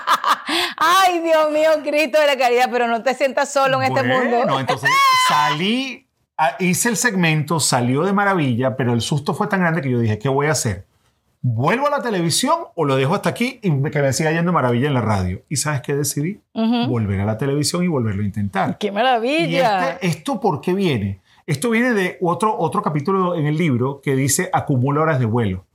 Ay, 0.86 1.20
Dios 1.22 1.52
mío, 1.52 1.70
Cristo 1.84 2.20
de 2.20 2.28
la 2.28 2.38
caridad, 2.38 2.70
pero 2.72 2.88
no 2.88 3.02
te 3.04 3.14
sientas 3.14 3.52
solo 3.52 3.82
en 3.82 3.84
este 3.94 4.04
mundo. 4.04 4.38
Bueno, 4.38 4.60
entonces 4.60 4.90
salí, 5.28 6.08
ah, 6.38 6.56
hice 6.60 6.90
el 6.90 6.98
segmento, 6.98 7.60
salió 7.60 8.04
de 8.04 8.14
maravilla, 8.14 8.76
pero 8.76 8.94
el 8.94 9.02
susto 9.02 9.34
fue 9.34 9.48
tan 9.48 9.62
grande 9.62 9.82
que 9.82 9.90
yo 9.90 10.00
dije, 10.00 10.20
¿qué 10.20 10.30
voy 10.30 10.48
a 10.48 10.52
hacer? 10.52 10.86
¿Vuelvo 11.42 11.88
a 11.88 11.90
la 11.90 12.02
televisión 12.02 12.56
o 12.76 12.86
lo 12.86 12.96
dejo 12.96 13.16
hasta 13.16 13.30
aquí 13.30 13.60
y 13.62 13.70
que 13.92 14.02
me 14.02 14.14
siga 14.14 14.32
yendo 14.32 14.54
maravilla 14.54 14.88
en 14.88 14.94
la 14.94 15.02
radio? 15.02 15.42
¿Y 15.50 15.58
sabes 15.58 15.82
qué 15.82 15.94
decidí? 15.94 16.40
Ujú. 16.54 16.88
Volver 16.88 17.20
a 17.20 17.26
la 17.26 17.38
televisión 17.38 17.84
y 17.84 17.88
volverlo 17.88 18.24
a 18.24 18.26
intentar. 18.26 18.78
¡Qué 18.78 18.88
Y 18.88 18.92
maravilla! 18.92 19.90
este- 19.92 20.08
¿esto 20.08 20.40
por 20.40 20.62
qué 20.62 20.74
viene? 20.74 21.20
Esto 21.46 21.70
viene 21.70 21.92
de 21.94 22.18
otro, 22.22 22.58
otro 22.58 22.82
capítulo 22.82 23.36
en 23.36 23.46
el 23.46 23.58
libro 23.58 24.00
que 24.02 24.16
dice 24.16 24.50
acumula 24.54 25.02
horas 25.02 25.20
de 25.20 25.26
vuelo. 25.26 25.66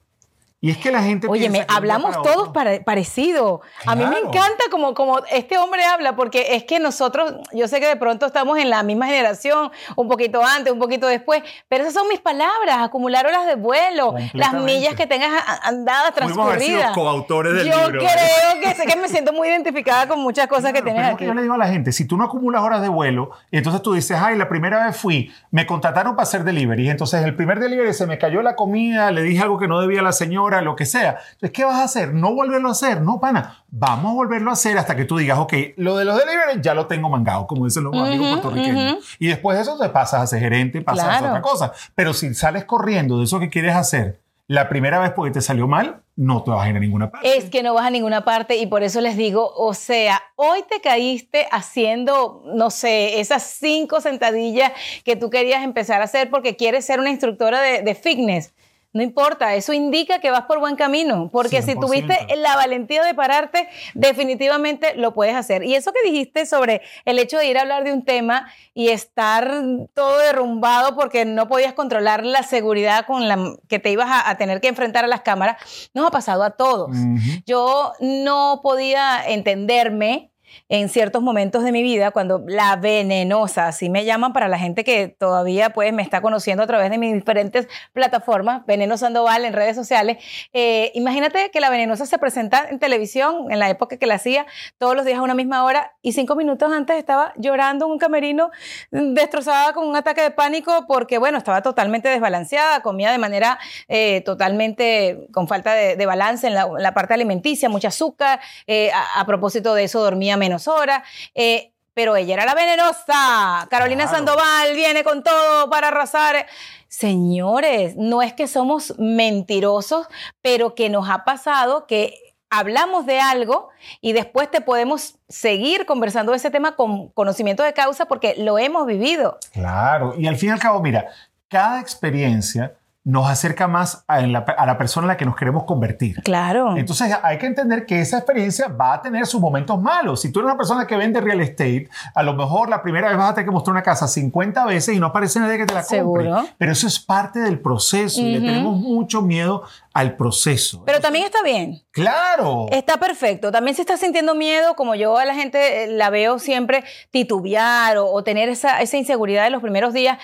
Y 0.60 0.72
es 0.72 0.78
que 0.78 0.90
la 0.90 1.02
gente... 1.02 1.28
Oye, 1.28 1.48
me 1.50 1.64
que 1.64 1.72
hablamos 1.72 2.16
para 2.16 2.22
todos 2.32 2.48
pare- 2.48 2.80
parecido. 2.80 3.60
A 3.86 3.94
mí 3.94 4.04
me 4.04 4.18
encanta 4.18 4.64
como, 4.72 4.92
como 4.92 5.20
este 5.30 5.56
hombre 5.56 5.84
habla, 5.84 6.16
porque 6.16 6.56
es 6.56 6.64
que 6.64 6.80
nosotros, 6.80 7.32
yo 7.52 7.68
sé 7.68 7.78
que 7.78 7.86
de 7.86 7.94
pronto 7.94 8.26
estamos 8.26 8.58
en 8.58 8.68
la 8.68 8.82
misma 8.82 9.06
generación, 9.06 9.70
un 9.94 10.08
poquito 10.08 10.42
antes, 10.44 10.72
un 10.72 10.80
poquito 10.80 11.06
después, 11.06 11.44
pero 11.68 11.84
esas 11.84 11.94
son 11.94 12.08
mis 12.08 12.18
palabras, 12.18 12.78
acumular 12.80 13.24
horas 13.24 13.46
de 13.46 13.54
vuelo, 13.54 14.14
las 14.32 14.52
millas 14.54 14.94
que 14.96 15.06
tengas 15.06 15.30
andadas 15.62 16.12
transcurridas. 16.14 16.90
coautores 16.92 17.54
del 17.54 17.68
yo 17.70 17.76
libro, 17.90 18.02
¿eh? 18.02 18.08
creo 18.12 18.60
que 18.62 18.74
sé 18.74 18.84
que 18.86 18.96
me 18.96 19.08
siento 19.08 19.32
muy 19.32 19.46
identificada 19.48 20.08
con 20.08 20.18
muchas 20.20 20.46
cosas 20.48 20.72
que 20.72 20.82
Claro, 20.82 20.84
tienes 20.86 21.02
pero 21.02 21.06
es 21.06 21.10
lo 21.10 21.14
aquí. 21.14 21.24
que 21.24 21.26
yo 21.28 21.34
le 21.34 21.42
digo 21.42 21.54
a 21.54 21.58
la 21.58 21.68
gente, 21.68 21.92
si 21.92 22.04
tú 22.04 22.16
no 22.16 22.24
acumulas 22.24 22.62
horas 22.62 22.82
de 22.82 22.88
vuelo, 22.88 23.30
entonces 23.52 23.80
tú 23.80 23.92
dices, 23.92 24.18
ay, 24.20 24.36
la 24.36 24.48
primera 24.48 24.86
vez 24.86 24.96
fui, 24.96 25.32
me 25.52 25.66
contrataron 25.66 26.16
para 26.16 26.24
hacer 26.24 26.42
delivery, 26.42 26.90
entonces 26.90 27.22
el 27.24 27.36
primer 27.36 27.60
delivery 27.60 27.94
se 27.94 28.06
me 28.08 28.18
cayó 28.18 28.42
la 28.42 28.56
comida, 28.56 29.12
le 29.12 29.22
dije 29.22 29.40
algo 29.42 29.56
que 29.58 29.68
no 29.68 29.80
debía 29.80 30.00
a 30.00 30.02
la 30.02 30.10
señora, 30.12 30.47
lo 30.62 30.74
que 30.76 30.86
sea. 30.86 31.18
Entonces, 31.32 31.50
¿qué 31.52 31.64
vas 31.64 31.76
a 31.76 31.84
hacer? 31.84 32.12
No 32.14 32.34
volverlo 32.34 32.68
a 32.68 32.72
hacer, 32.72 33.00
no, 33.02 33.20
pana. 33.20 33.64
Vamos 33.68 34.12
a 34.12 34.14
volverlo 34.14 34.50
a 34.50 34.54
hacer 34.54 34.76
hasta 34.78 34.96
que 34.96 35.04
tú 35.04 35.16
digas, 35.18 35.38
ok, 35.38 35.52
lo 35.76 35.96
de 35.96 36.04
los 36.04 36.18
delivery 36.18 36.60
ya 36.62 36.74
lo 36.74 36.86
tengo 36.86 37.08
mangado, 37.08 37.46
como 37.46 37.64
dicen 37.66 37.84
los 37.84 37.94
amigos 37.94 38.26
Ujú, 38.26 38.40
puertorriqueños. 38.40 38.92
ujú. 38.94 39.02
Y 39.18 39.28
después 39.28 39.56
de 39.56 39.62
eso 39.62 39.78
te 39.78 39.88
pasas 39.90 40.22
a 40.22 40.26
ser 40.26 40.40
gerente, 40.40 40.80
pasas 40.82 41.04
a 41.04 41.08
Claro. 41.18 41.26
otra 41.28 41.42
cosa. 41.42 41.72
Pero 41.94 42.12
si 42.14 42.34
sales 42.34 42.64
corriendo 42.64 43.18
de 43.18 43.24
eso 43.24 43.38
que 43.38 43.50
quieres 43.50 43.74
hacer 43.76 44.20
la 44.50 44.70
primera 44.70 44.98
vez 44.98 45.10
porque 45.14 45.30
te 45.30 45.42
salió 45.42 45.66
mal, 45.68 46.00
no 46.16 46.42
te 46.42 46.50
vas 46.50 46.64
a 46.64 46.70
ir 46.70 46.76
a 46.76 46.80
ninguna 46.80 47.10
parte. 47.10 47.36
Es 47.36 47.50
que 47.50 47.62
no 47.62 47.74
vas 47.74 47.84
a 47.84 47.90
ninguna 47.90 48.24
parte 48.24 48.56
y 48.56 48.66
por 48.66 48.82
eso 48.82 49.02
les 49.02 49.14
digo, 49.18 49.52
o 49.54 49.74
sea, 49.74 50.22
hoy 50.36 50.64
te 50.70 50.80
caíste 50.80 51.46
haciendo, 51.52 52.42
no 52.46 52.70
sé, 52.70 53.20
esas 53.20 53.42
cinco 53.42 54.00
sentadillas 54.00 54.72
que 55.04 55.16
tú 55.16 55.28
querías 55.30 55.62
empezar 55.62 56.00
a 56.00 56.04
hacer 56.04 56.30
porque 56.30 56.56
quieres 56.56 56.86
ser 56.86 56.98
una 56.98 57.10
instructora 57.10 57.60
de, 57.60 57.82
de 57.82 57.94
fitness. 57.94 58.54
No 58.94 59.02
importa, 59.02 59.54
eso 59.54 59.74
indica 59.74 60.18
que 60.18 60.30
vas 60.30 60.42
por 60.42 60.60
buen 60.60 60.74
camino, 60.74 61.28
porque 61.30 61.60
si 61.60 61.72
100%. 61.72 61.80
tuviste 61.80 62.36
la 62.36 62.56
valentía 62.56 63.04
de 63.04 63.14
pararte, 63.14 63.68
definitivamente 63.94 64.94
lo 64.94 65.12
puedes 65.12 65.34
hacer. 65.34 65.62
Y 65.62 65.74
eso 65.74 65.92
que 65.92 66.08
dijiste 66.08 66.46
sobre 66.46 66.80
el 67.04 67.18
hecho 67.18 67.36
de 67.36 67.46
ir 67.46 67.58
a 67.58 67.62
hablar 67.62 67.84
de 67.84 67.92
un 67.92 68.04
tema 68.04 68.50
y 68.72 68.88
estar 68.88 69.52
todo 69.92 70.18
derrumbado 70.18 70.96
porque 70.96 71.26
no 71.26 71.48
podías 71.48 71.74
controlar 71.74 72.24
la 72.24 72.42
seguridad 72.42 73.04
con 73.04 73.28
la 73.28 73.56
que 73.68 73.78
te 73.78 73.90
ibas 73.90 74.08
a, 74.08 74.30
a 74.30 74.38
tener 74.38 74.60
que 74.62 74.68
enfrentar 74.68 75.04
a 75.04 75.08
las 75.08 75.20
cámaras, 75.20 75.90
nos 75.92 76.06
ha 76.06 76.10
pasado 76.10 76.42
a 76.42 76.50
todos. 76.50 76.96
Yo 77.44 77.92
no 78.00 78.60
podía 78.62 79.22
entenderme 79.26 80.30
en 80.68 80.88
ciertos 80.88 81.22
momentos 81.22 81.64
de 81.64 81.72
mi 81.72 81.82
vida 81.82 82.10
cuando 82.10 82.42
la 82.46 82.76
venenosa, 82.76 83.68
así 83.68 83.88
me 83.90 84.04
llaman 84.04 84.32
para 84.32 84.48
la 84.48 84.58
gente 84.58 84.84
que 84.84 85.08
todavía 85.08 85.70
pues 85.70 85.92
me 85.92 86.02
está 86.02 86.20
conociendo 86.20 86.62
a 86.62 86.66
través 86.66 86.90
de 86.90 86.98
mis 86.98 87.14
diferentes 87.14 87.68
plataformas, 87.92 88.64
Veneno 88.66 88.96
Sandoval 88.96 89.44
en 89.44 89.52
redes 89.52 89.76
sociales. 89.76 90.18
Eh, 90.52 90.90
imagínate 90.94 91.50
que 91.50 91.60
la 91.60 91.70
venenosa 91.70 92.06
se 92.06 92.18
presenta 92.18 92.66
en 92.68 92.78
televisión 92.78 93.50
en 93.50 93.58
la 93.58 93.70
época 93.70 93.96
que 93.96 94.06
la 94.06 94.14
hacía 94.14 94.46
todos 94.78 94.94
los 94.96 95.04
días 95.04 95.18
a 95.18 95.22
una 95.22 95.34
misma 95.34 95.64
hora 95.64 95.92
y 96.02 96.12
cinco 96.12 96.36
minutos 96.36 96.72
antes 96.72 96.96
estaba 96.96 97.32
llorando 97.36 97.86
en 97.86 97.92
un 97.92 97.98
camerino 97.98 98.50
mm, 98.90 99.14
destrozada 99.14 99.72
con 99.72 99.86
un 99.86 99.96
ataque 99.96 100.22
de 100.22 100.30
pánico 100.30 100.86
porque 100.86 101.18
bueno, 101.18 101.38
estaba 101.38 101.62
totalmente 101.62 102.08
desbalanceada, 102.08 102.80
comía 102.80 103.12
de 103.12 103.18
manera 103.18 103.58
eh, 103.88 104.22
totalmente 104.22 105.28
con 105.32 105.48
falta 105.48 105.74
de, 105.74 106.06
balance 106.06 106.46
en 106.46 106.54
la, 106.54 106.94
parte 106.94 107.12
alimenticia, 107.12 107.68
mucho 107.68 107.88
azúcar, 107.88 108.40
eh, 108.66 108.90
a 109.14 109.26
propósito 109.26 109.74
de 109.74 109.84
eso 109.84 110.00
dormía 110.00 110.37
menos 110.38 110.68
horas. 110.68 111.02
eh, 111.34 111.72
pero 111.94 112.14
ella 112.14 112.34
era 112.34 112.44
la 112.44 112.54
venenosa. 112.54 113.66
Carolina 113.70 114.04
Claro. 114.04 114.18
Sandoval 114.18 114.72
viene 114.76 115.02
con 115.02 115.24
todo 115.24 115.68
para 115.68 115.88
arrasar. 115.88 116.46
Señores, 116.86 117.96
no 117.96 118.22
es 118.22 118.32
que 118.34 118.46
somos 118.46 118.94
mentirosos, 118.98 120.06
pero 120.40 120.74
que 120.76 120.90
nos 120.90 121.08
ha 121.10 121.24
pasado 121.24 121.86
que 121.88 122.14
hablamos 122.50 123.04
de 123.04 123.18
algo 123.20 123.68
y 124.00 124.12
después 124.12 124.50
te 124.50 124.60
podemos 124.60 125.16
seguir 125.28 125.86
conversando 125.86 126.30
de 126.32 126.38
ese 126.38 126.50
tema 126.50 126.76
con 126.76 127.08
conocimiento 127.08 127.62
de 127.64 127.72
causa 127.74 128.06
porque 128.06 128.34
lo 128.38 128.58
hemos 128.58 128.86
vivido. 128.86 129.38
Claro, 129.52 130.14
y 130.16 130.28
al 130.28 130.36
fin 130.36 130.50
y 130.50 130.52
al 130.52 130.60
cabo, 130.60 130.80
mira, 130.80 131.08
cada 131.48 131.80
experiencia 131.80 132.74
nos 133.08 133.26
acerca 133.26 133.66
más 133.68 134.04
a 134.06 134.20
la, 134.20 134.40
a 134.40 134.66
la 134.66 134.76
persona 134.76 135.06
en 135.06 135.08
la 135.08 135.16
que 135.16 135.24
nos 135.24 135.34
queremos 135.34 135.64
convertir. 135.64 136.22
Claro. 136.22 136.76
Entonces 136.76 137.16
hay 137.22 137.38
que 137.38 137.46
entender 137.46 137.86
que 137.86 138.02
esa 138.02 138.18
experiencia 138.18 138.68
va 138.68 138.92
a 138.92 139.00
tener 139.00 139.26
sus 139.26 139.40
momentos 139.40 139.80
malos. 139.80 140.20
Si 140.20 140.30
tú 140.30 140.40
eres 140.40 140.48
una 140.48 140.58
persona 140.58 140.86
que 140.86 140.94
vende 140.94 141.18
real 141.22 141.40
estate, 141.40 141.88
a 142.14 142.22
lo 142.22 142.34
mejor 142.34 142.68
la 142.68 142.82
primera 142.82 143.08
vez 143.08 143.16
vas 143.16 143.30
a 143.30 143.34
tener 143.34 143.46
que 143.46 143.50
mostrar 143.50 143.72
una 143.72 143.82
casa 143.82 144.06
50 144.06 144.62
veces 144.66 144.94
y 144.94 145.00
no 145.00 145.06
aparece 145.06 145.40
nadie 145.40 145.56
que 145.56 145.64
te 145.64 145.72
la 145.72 145.80
compre. 145.80 145.96
Seguro. 145.98 146.46
Pero 146.58 146.72
eso 146.72 146.86
es 146.86 147.00
parte 147.00 147.38
del 147.38 147.60
proceso 147.60 148.20
y 148.20 148.34
le 148.34 148.40
tenemos 148.40 148.76
mucho 148.76 149.22
miedo 149.22 149.62
al 149.94 150.14
proceso. 150.14 150.82
Pero 150.84 151.00
también 151.00 151.24
está 151.24 151.42
bien. 151.42 151.80
claro. 151.90 152.66
Está 152.70 152.98
perfecto. 152.98 153.50
También 153.50 153.74
si 153.74 153.80
estás 153.80 154.00
sintiendo 154.00 154.34
miedo, 154.34 154.76
como 154.76 154.94
yo 154.94 155.16
a 155.16 155.24
la 155.24 155.34
gente 155.34 155.84
eh, 155.84 155.86
la 155.88 156.10
veo 156.10 156.38
siempre 156.38 156.84
titubear 157.10 157.96
o, 157.96 158.06
o 158.12 158.22
tener 158.22 158.50
esa, 158.50 158.82
esa 158.82 158.98
inseguridad 158.98 159.44
de 159.44 159.50
los 159.50 159.62
primeros 159.62 159.94
días, 159.94 160.18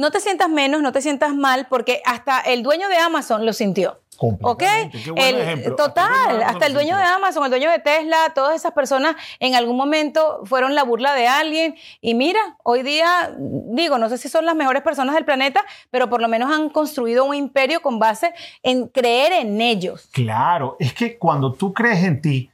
no 0.00 0.10
te 0.10 0.18
sientas 0.20 0.48
menos, 0.48 0.80
no 0.82 0.92
te 0.92 1.02
sientas 1.02 1.34
mal, 1.34 1.66
porque 1.68 2.00
hasta 2.06 2.40
el 2.40 2.62
dueño 2.62 2.88
de 2.88 2.96
Amazon 2.96 3.44
lo 3.44 3.52
sintió. 3.52 4.00
¿Ok? 4.22 4.36
Completamente. 4.38 5.02
Qué 5.02 5.10
buen 5.12 5.24
El- 5.34 5.40
ejemplo. 5.40 5.76
total, 5.76 6.08
Hasta 6.42 6.48
hasta 6.50 6.66
el 6.66 6.74
dueño 6.74 6.96
de 6.96 7.04
Amazon, 7.04 7.42
el 7.44 7.50
dueño 7.50 7.70
de 7.70 7.78
Tesla, 7.78 8.16
todas 8.34 8.54
esas 8.54 8.72
personas 8.72 9.16
en 9.38 9.54
algún 9.54 9.78
momento 9.78 10.40
fueron 10.44 10.74
la 10.74 10.82
burla 10.84 11.14
de 11.14 11.26
alguien 11.26 11.74
y 12.02 12.14
mira, 12.14 12.40
hoy 12.62 12.82
día, 12.82 13.34
digo, 13.38 13.96
no 13.96 14.10
sé 14.10 14.18
si 14.18 14.28
son 14.28 14.44
las 14.44 14.54
mejores 14.54 14.82
personas 14.82 15.14
del 15.14 15.24
planeta, 15.24 15.64
pero 15.90 16.10
por 16.10 16.20
lo 16.20 16.28
menos 16.28 16.52
han 16.52 16.68
construido 16.68 17.24
un 17.24 17.34
imperio 17.34 17.80
con 17.80 17.98
base 17.98 18.34
en 18.62 18.88
creer 18.88 19.32
en 19.32 19.58
ellos. 19.62 20.08
Claro, 20.12 20.76
es 20.78 20.92
que 20.92 21.16
cuando 21.18 21.52
tú 21.54 21.72
crees 21.72 22.04
en 22.04 22.20
ti, 22.20 22.50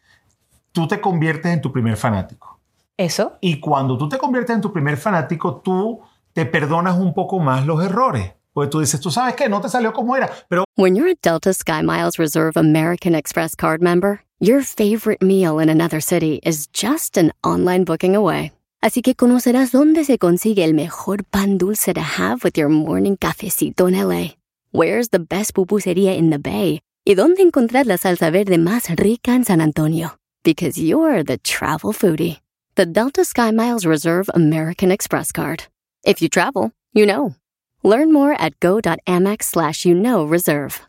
tú 0.70 0.86
te 0.86 1.00
conviertes 1.00 1.52
en 1.52 1.60
tu 1.60 1.72
primer 1.72 1.96
fanático. 1.96 2.60
Eso. 2.96 3.32
Y 3.40 3.58
cuando 3.58 3.98
tú 3.98 4.08
te 4.08 4.18
conviertes 4.18 4.54
en 4.54 4.62
tu 4.62 4.72
primer 4.72 4.96
fanático, 4.96 5.56
tú 5.56 6.00
te 6.36 6.44
perdonas 6.44 6.98
un 6.98 7.14
poco 7.14 7.38
más 7.38 7.64
los 7.64 7.82
errores. 7.82 8.34
Porque 8.52 8.70
tú 8.70 8.80
dices, 8.80 9.00
tú 9.00 9.10
sabes 9.10 9.34
que 9.36 9.48
no 9.48 9.62
te 9.62 9.70
salió 9.70 9.94
como 9.94 10.16
era, 10.16 10.30
pero 10.50 10.64
When 10.76 10.94
you're 10.94 11.10
a 11.10 11.14
Delta 11.22 11.54
SkyMiles 11.54 12.18
Reserve 12.18 12.58
American 12.58 13.14
Express 13.14 13.56
card 13.56 13.80
member, 13.80 14.20
your 14.38 14.62
favorite 14.62 15.22
meal 15.22 15.58
in 15.58 15.70
another 15.70 16.02
city 16.02 16.40
is 16.44 16.68
just 16.74 17.16
an 17.16 17.32
online 17.42 17.84
booking 17.84 18.14
away. 18.14 18.52
Así 18.82 19.00
que 19.00 19.14
conocerás 19.14 19.72
dónde 19.72 20.04
se 20.04 20.18
consigue 20.18 20.62
el 20.62 20.74
mejor 20.74 21.24
pan 21.24 21.56
dulce 21.56 21.94
to 21.94 22.02
have 22.02 22.44
with 22.44 22.58
your 22.58 22.68
morning 22.68 23.16
cafecito 23.16 23.88
en 23.88 23.94
LA. 23.94 24.34
Where's 24.72 25.08
the 25.08 25.18
best 25.18 25.54
pupusería 25.54 26.14
in 26.18 26.28
the 26.28 26.38
Bay? 26.38 26.80
Y 27.06 27.14
dónde 27.14 27.40
encontrar 27.40 27.86
la 27.86 27.96
salsa 27.96 28.30
verde 28.30 28.58
más 28.58 28.90
rica 28.94 29.30
en 29.32 29.46
San 29.46 29.62
Antonio. 29.62 30.18
Because 30.44 30.76
you're 30.78 31.24
the 31.24 31.38
travel 31.38 31.94
foodie. 31.94 32.40
The 32.74 32.84
Delta 32.84 33.22
SkyMiles 33.22 33.86
Reserve 33.86 34.28
American 34.34 34.92
Express 34.92 35.32
card. 35.32 35.64
If 36.06 36.22
you 36.22 36.28
travel, 36.28 36.70
you 36.92 37.04
know. 37.04 37.34
Learn 37.82 38.12
more 38.12 38.36
at 38.38 38.60
go.amex 38.60 39.42
slash 39.42 39.84
you 39.84 39.94
know 39.94 40.24
reserve. 40.24 40.80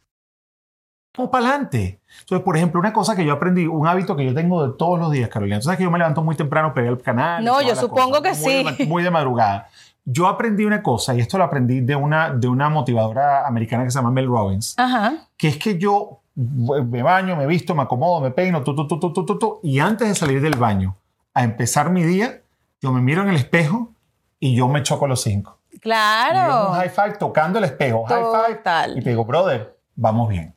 vamos 1.17 1.31
para 1.31 1.47
adelante. 1.49 1.99
Entonces, 2.19 2.45
por 2.45 2.55
ejemplo, 2.55 2.79
una 2.79 2.93
cosa 2.93 3.15
que 3.15 3.25
yo 3.25 3.33
aprendí, 3.33 3.65
un 3.65 3.87
hábito 3.87 4.15
que 4.15 4.23
yo 4.23 4.35
tengo 4.35 4.67
de 4.67 4.77
todos 4.77 4.99
los 4.99 5.11
días, 5.11 5.29
Carolina. 5.29 5.57
Tú 5.57 5.63
sabes 5.63 5.79
que 5.79 5.83
yo 5.83 5.91
me 5.91 5.97
levanto 5.97 6.21
muy 6.21 6.35
temprano, 6.35 6.71
pegué 6.73 6.89
el 6.89 7.01
canal. 7.01 7.43
No, 7.43 7.61
yo 7.63 7.75
supongo 7.75 8.21
cosas, 8.21 8.39
que 8.39 8.63
muy 8.63 8.75
sí. 8.75 8.85
muy 8.85 9.03
de 9.03 9.09
madrugada. 9.09 9.69
Yo 10.05 10.27
aprendí 10.27 10.63
una 10.63 10.83
cosa, 10.83 11.15
y 11.15 11.19
esto 11.19 11.39
lo 11.39 11.43
aprendí 11.43 11.81
de 11.81 11.95
una, 11.95 12.29
de 12.29 12.47
una 12.47 12.69
motivadora 12.69 13.45
americana 13.47 13.83
que 13.83 13.91
se 13.91 13.97
llama 13.97 14.11
Mel 14.11 14.27
Robbins, 14.27 14.75
Ajá. 14.77 15.27
que 15.35 15.47
es 15.47 15.57
que 15.57 15.79
yo 15.79 16.19
me 16.35 17.01
baño, 17.01 17.35
me 17.35 17.47
visto, 17.47 17.73
me 17.73 17.81
acomodo, 17.81 18.21
me 18.21 18.29
peino, 18.31 18.63
tu, 18.63 18.75
tu, 18.75 18.87
tu, 18.87 18.99
tu, 18.99 19.11
tu, 19.11 19.25
tu, 19.25 19.39
tu, 19.39 19.59
y 19.63 19.79
antes 19.79 20.07
de 20.07 20.13
salir 20.15 20.39
del 20.41 20.55
baño 20.55 20.95
a 21.33 21.43
empezar 21.43 21.89
mi 21.89 22.03
día, 22.03 22.41
yo 22.79 22.93
me 22.93 23.01
miro 23.01 23.23
en 23.23 23.29
el 23.29 23.35
espejo 23.35 23.91
y 24.39 24.55
yo 24.55 24.67
me 24.67 24.83
choco 24.83 25.07
los 25.07 25.21
cinco. 25.21 25.57
Y 25.71 25.75
es 25.75 25.75
un 25.75 25.81
Claro. 25.81 26.71
high 26.73 26.89
five 26.89 27.13
tocando 27.19 27.59
el 27.59 27.65
espejo, 27.65 28.05
high 28.05 28.23
five, 28.23 28.55
Total. 28.57 28.97
y 28.97 29.01
te 29.01 29.09
digo, 29.11 29.25
brother, 29.25 29.77
vamos 29.95 30.29
bien, 30.29 30.53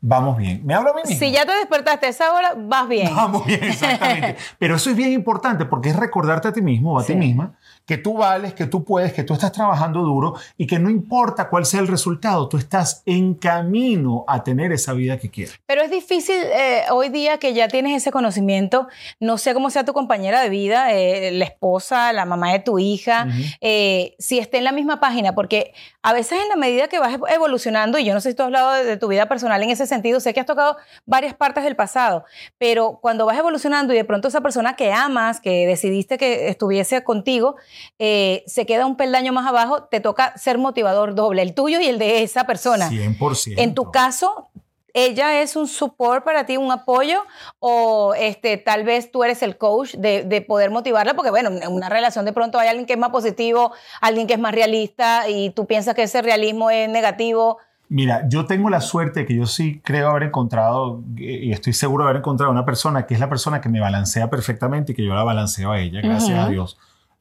vamos 0.00 0.36
bien. 0.36 0.64
Me 0.64 0.74
hablo 0.74 0.90
a 0.90 0.94
mí 0.94 1.02
mismo. 1.04 1.18
Si 1.18 1.30
ya 1.32 1.44
te 1.44 1.52
despertaste 1.52 2.06
a 2.06 2.08
esa 2.10 2.32
hora, 2.32 2.54
vas 2.56 2.88
bien. 2.88 3.14
Vamos 3.14 3.44
bien, 3.46 3.62
exactamente. 3.64 4.36
Pero 4.58 4.76
eso 4.76 4.90
es 4.90 4.96
bien 4.96 5.12
importante 5.12 5.64
porque 5.64 5.90
es 5.90 5.96
recordarte 5.96 6.48
a 6.48 6.52
ti 6.52 6.62
mismo 6.62 6.94
o 6.94 6.98
a 6.98 7.02
Sí. 7.02 7.12
ti 7.12 7.18
misma 7.18 7.54
que 7.90 7.98
tú 7.98 8.14
vales, 8.14 8.54
que 8.54 8.66
tú 8.66 8.84
puedes, 8.84 9.12
que 9.12 9.24
tú 9.24 9.34
estás 9.34 9.50
trabajando 9.50 10.02
duro 10.02 10.34
y 10.56 10.68
que 10.68 10.78
no 10.78 10.90
importa 10.90 11.48
cuál 11.48 11.66
sea 11.66 11.80
el 11.80 11.88
resultado, 11.88 12.48
tú 12.48 12.56
estás 12.56 13.02
en 13.04 13.34
camino 13.34 14.24
a 14.28 14.44
tener 14.44 14.70
esa 14.70 14.92
vida 14.92 15.18
que 15.18 15.28
quieres. 15.28 15.58
Pero 15.66 15.82
es 15.82 15.90
difícil 15.90 16.36
eh, 16.36 16.84
hoy 16.92 17.08
día 17.08 17.38
que 17.38 17.52
ya 17.52 17.66
tienes 17.66 17.96
ese 17.96 18.12
conocimiento. 18.12 18.86
No 19.18 19.38
sé 19.38 19.54
cómo 19.54 19.70
sea 19.70 19.84
tu 19.84 19.92
compañera 19.92 20.40
de 20.40 20.50
vida, 20.50 20.92
eh, 20.92 21.32
la 21.32 21.44
esposa, 21.44 22.12
la 22.12 22.24
mamá 22.26 22.52
de 22.52 22.60
tu 22.60 22.78
hija, 22.78 23.26
eh, 23.60 24.14
si 24.20 24.38
esté 24.38 24.58
en 24.58 24.64
la 24.64 24.72
misma 24.72 25.00
página, 25.00 25.34
porque 25.34 25.74
a 26.02 26.12
veces 26.12 26.38
en 26.40 26.48
la 26.48 26.54
medida 26.54 26.86
que 26.86 27.00
vas 27.00 27.18
evolucionando, 27.28 27.98
y 27.98 28.04
yo 28.04 28.14
no 28.14 28.20
sé 28.20 28.30
si 28.30 28.36
tú 28.36 28.44
has 28.44 28.46
hablado 28.46 28.70
de, 28.70 28.84
de 28.84 28.98
tu 28.98 29.08
vida 29.08 29.26
personal 29.26 29.60
en 29.64 29.70
ese 29.70 29.88
sentido, 29.88 30.20
sé 30.20 30.32
que 30.32 30.38
has 30.38 30.46
tocado 30.46 30.76
varias 31.06 31.34
partes 31.34 31.64
del 31.64 31.74
pasado, 31.74 32.24
pero 32.56 33.00
cuando 33.02 33.26
vas 33.26 33.36
evolucionando 33.36 33.92
y 33.92 33.96
de 33.96 34.04
pronto 34.04 34.28
esa 34.28 34.42
persona 34.42 34.76
que 34.76 34.92
amas, 34.92 35.40
que 35.40 35.66
decidiste 35.66 36.18
que 36.18 36.46
estuviese 36.50 37.02
contigo, 37.02 37.56
eh, 37.98 38.42
se 38.46 38.66
queda 38.66 38.86
un 38.86 38.96
peldaño 38.96 39.32
más 39.32 39.46
abajo, 39.46 39.84
te 39.84 40.00
toca 40.00 40.36
ser 40.36 40.58
motivador 40.58 41.14
doble, 41.14 41.42
el 41.42 41.54
tuyo 41.54 41.80
y 41.80 41.86
el 41.86 41.98
de 41.98 42.22
esa 42.22 42.44
persona. 42.44 42.90
100%. 42.90 43.54
En 43.58 43.74
tu 43.74 43.90
caso, 43.90 44.50
ella 44.94 45.40
es 45.42 45.56
un 45.56 45.68
support 45.68 46.24
para 46.24 46.46
ti, 46.46 46.56
un 46.56 46.70
apoyo, 46.72 47.22
o 47.58 48.14
este, 48.14 48.56
tal 48.56 48.84
vez 48.84 49.10
tú 49.10 49.24
eres 49.24 49.42
el 49.42 49.56
coach 49.56 49.94
de, 49.94 50.24
de 50.24 50.40
poder 50.42 50.70
motivarla, 50.70 51.14
porque 51.14 51.30
bueno, 51.30 51.50
en 51.50 51.72
una 51.72 51.88
relación 51.88 52.24
de 52.24 52.32
pronto 52.32 52.58
hay 52.58 52.68
alguien 52.68 52.86
que 52.86 52.94
es 52.94 52.98
más 52.98 53.10
positivo, 53.10 53.72
alguien 54.00 54.26
que 54.26 54.34
es 54.34 54.40
más 54.40 54.54
realista, 54.54 55.28
y 55.28 55.50
tú 55.50 55.66
piensas 55.66 55.94
que 55.94 56.02
ese 56.02 56.22
realismo 56.22 56.70
es 56.70 56.88
negativo. 56.88 57.58
Mira, 57.88 58.22
yo 58.28 58.46
tengo 58.46 58.70
la 58.70 58.80
suerte 58.80 59.26
que 59.26 59.34
yo 59.34 59.46
sí 59.46 59.80
creo 59.84 60.10
haber 60.10 60.24
encontrado, 60.24 61.02
eh, 61.18 61.40
y 61.42 61.52
estoy 61.52 61.72
seguro 61.72 62.04
de 62.04 62.10
haber 62.10 62.20
encontrado 62.20 62.52
una 62.52 62.64
persona 62.64 63.06
que 63.06 63.14
es 63.14 63.20
la 63.20 63.28
persona 63.28 63.60
que 63.60 63.68
me 63.68 63.80
balancea 63.80 64.30
perfectamente 64.30 64.92
y 64.92 64.94
que 64.94 65.04
yo 65.04 65.14
la 65.14 65.24
balanceo 65.24 65.72
a 65.72 65.80
ella, 65.80 66.00
gracias 66.00 66.38
a 66.38 66.48
Dios. 66.48 66.78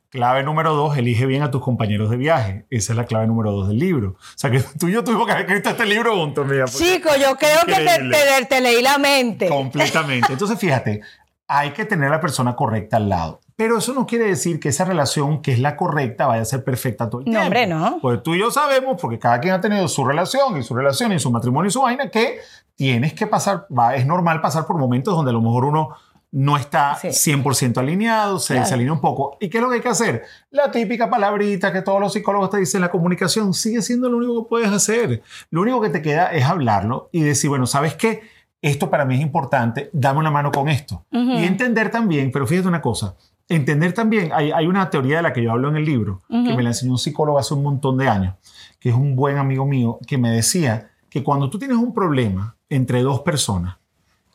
Clave 0.09 0.41
número 0.43 0.73
dos, 0.73 0.97
elige 0.97 1.27
bien 1.27 1.43
a 1.43 1.51
tus 1.51 1.61
compañeros 1.61 2.09
de 2.09 2.17
viaje. 2.17 2.65
Esa 2.71 2.93
es 2.93 2.97
la 2.97 3.05
clave 3.05 3.27
número 3.27 3.51
dos 3.51 3.67
del 3.67 3.77
libro. 3.77 4.09
O 4.17 4.17
sea, 4.35 4.49
que 4.49 4.59
tú 4.79 4.87
y 4.87 4.93
yo 4.93 5.03
tuvimos 5.03 5.27
que 5.27 5.33
haber 5.33 5.45
escrito 5.45 5.69
este 5.69 5.85
libro 5.85 6.15
juntos, 6.17 6.47
mira. 6.47 6.65
porque- 6.65 6.77
Chico, 6.79 7.09
yo 7.15 7.35
creo 7.37 7.59
que 7.67 7.73
te, 7.75 8.09
te- 8.09 8.45
te 8.47 8.61
leí 8.61 8.81
la 8.81 8.97
mente. 8.97 9.47
Completamente. 9.47 10.33
Entonces, 10.33 10.57
fíjate, 10.57 11.01
hay 11.47 11.71
que 11.71 11.85
tener 11.85 12.07
a 12.07 12.13
la 12.13 12.21
persona 12.21 12.55
correcta 12.55 12.97
al 12.97 13.07
lado. 13.07 13.39
Pero 13.55 13.77
eso 13.77 13.93
no 13.93 14.07
quiere 14.07 14.25
decir 14.25 14.59
que 14.59 14.69
esa 14.69 14.83
relación, 14.85 15.43
que 15.43 15.51
es 15.51 15.59
la 15.59 15.75
correcta, 15.75 16.25
vaya 16.25 16.41
a 16.41 16.45
ser 16.45 16.63
perfecta 16.63 17.07
todo 17.09 17.21
el 17.21 17.25
No, 17.25 17.31
tiempo. 17.31 17.45
hombre, 17.45 17.67
no. 17.67 17.99
Pues 18.01 18.23
tú 18.23 18.33
y 18.33 18.39
yo 18.39 18.49
sabemos, 18.49 18.99
porque 18.99 19.19
cada 19.19 19.39
quien 19.39 19.53
ha 19.53 19.61
tenido 19.61 19.87
su 19.87 20.03
relación 20.05 20.57
y 20.57 20.63
su 20.63 20.73
relación 20.75 21.11
y 21.11 21.19
su 21.19 21.29
matrimonio 21.29 21.67
y 21.67 21.71
su 21.71 21.81
vaina, 21.81 22.09
que 22.09 22.39
tienes 22.75 23.13
que 23.13 23.27
pasar, 23.27 23.67
va, 23.77 23.95
es 23.95 24.07
normal 24.07 24.41
pasar 24.41 24.65
por 24.65 24.77
momentos 24.79 25.13
donde 25.15 25.29
a 25.29 25.33
lo 25.33 25.41
mejor 25.41 25.65
uno 25.65 25.89
no 26.31 26.57
está 26.57 26.95
Sí. 26.95 27.09
100% 27.11 27.79
alineado, 27.79 28.37
se 28.39 28.53
Claro. 28.53 28.65
desalinea 28.65 28.93
un 28.93 29.01
poco. 29.01 29.37
¿Y 29.39 29.49
qué 29.49 29.57
es 29.57 29.63
lo 29.63 29.69
que 29.69 29.75
hay 29.77 29.81
que 29.81 29.89
hacer? 29.89 30.23
La 30.51 30.69
típica 30.71 31.09
palabrita 31.09 31.73
que 31.73 31.81
todos 31.81 31.99
los 31.99 32.13
psicólogos 32.13 32.49
te 32.51 32.57
dicen, 32.57 32.81
la 32.81 32.91
comunicación 32.91 33.53
sigue 33.53 33.81
siendo 33.81 34.09
lo 34.09 34.17
único 34.17 34.43
que 34.43 34.49
puedes 34.49 34.69
hacer. 34.69 35.23
Lo 35.49 35.61
único 35.61 35.81
que 35.81 35.89
te 35.89 36.01
queda 36.01 36.31
es 36.31 36.45
hablarlo 36.45 37.09
y 37.11 37.21
decir, 37.21 37.49
bueno, 37.49 37.65
¿sabes 37.65 37.95
qué? 37.95 38.21
Esto 38.61 38.89
para 38.89 39.05
mí 39.05 39.15
es 39.15 39.21
importante, 39.21 39.89
dame 39.93 40.19
una 40.19 40.29
mano 40.31 40.51
con 40.51 40.67
esto. 40.69 41.05
Y 41.11 41.45
entender 41.45 41.89
también, 41.89 42.29
pero 42.31 42.45
fíjate 42.45 42.67
una 42.67 42.81
cosa, 42.81 43.15
entender 43.47 43.93
también, 43.93 44.31
hay, 44.33 44.51
hay 44.51 44.67
una 44.67 44.89
teoría 44.89 45.17
de 45.17 45.23
la 45.23 45.33
que 45.33 45.41
yo 45.41 45.51
hablo 45.51 45.69
en 45.69 45.77
el 45.77 45.85
libro, 45.85 46.21
que 46.29 46.53
me 46.53 46.61
la 46.61 46.69
enseñó 46.71 46.91
un 46.91 46.97
psicólogo 46.99 47.39
hace 47.39 47.53
un 47.53 47.63
montón 47.63 47.97
de 47.97 48.07
años, 48.09 48.35
que 48.79 48.89
es 48.89 48.95
un 48.95 49.15
buen 49.15 49.37
amigo 49.37 49.65
mío, 49.65 49.97
que 50.05 50.17
me 50.17 50.29
decía 50.29 50.91
que 51.09 51.23
cuando 51.23 51.49
tú 51.49 51.57
tienes 51.57 51.77
un 51.77 51.93
problema 51.93 52.57
entre 52.69 53.01
dos 53.01 53.21
personas, 53.21 53.77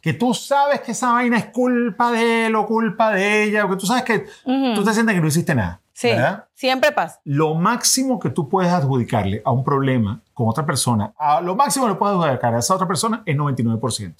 que 0.04 0.12
tú 0.12 0.34
sabes 0.34 0.82
que 0.82 0.92
esa 0.92 1.12
vaina 1.14 1.38
es 1.38 1.46
culpa 1.46 2.12
de 2.12 2.44
él 2.48 2.54
o 2.56 2.66
culpa 2.66 3.10
de 3.10 3.44
ella, 3.44 3.64
o 3.64 3.70
que 3.70 3.76
tú 3.76 3.86
sabes 3.86 4.02
que 4.04 4.26
tú 4.44 4.84
te 4.84 4.92
sientes 4.92 5.14
que 5.14 5.20
no 5.22 5.26
hiciste 5.28 5.54
nada, 5.54 5.80
Sí, 5.94 6.08
¿verdad? 6.08 6.44
siempre 6.52 6.92
pasa. 6.92 7.22
Lo 7.24 7.54
máximo 7.54 8.18
que 8.18 8.28
tú 8.28 8.46
puedes 8.46 8.70
adjudicarle 8.70 9.40
a 9.46 9.50
un 9.50 9.64
problema 9.64 10.20
con 10.34 10.46
otra 10.46 10.66
persona, 10.66 11.14
a 11.18 11.40
lo 11.40 11.56
máximo 11.56 11.86
que 11.86 11.92
le 11.92 11.98
puedes 11.98 12.18
adjudicar 12.18 12.54
a 12.54 12.58
esa 12.58 12.74
otra 12.74 12.86
persona 12.86 13.22
es 13.24 13.34
99%. 13.34 14.14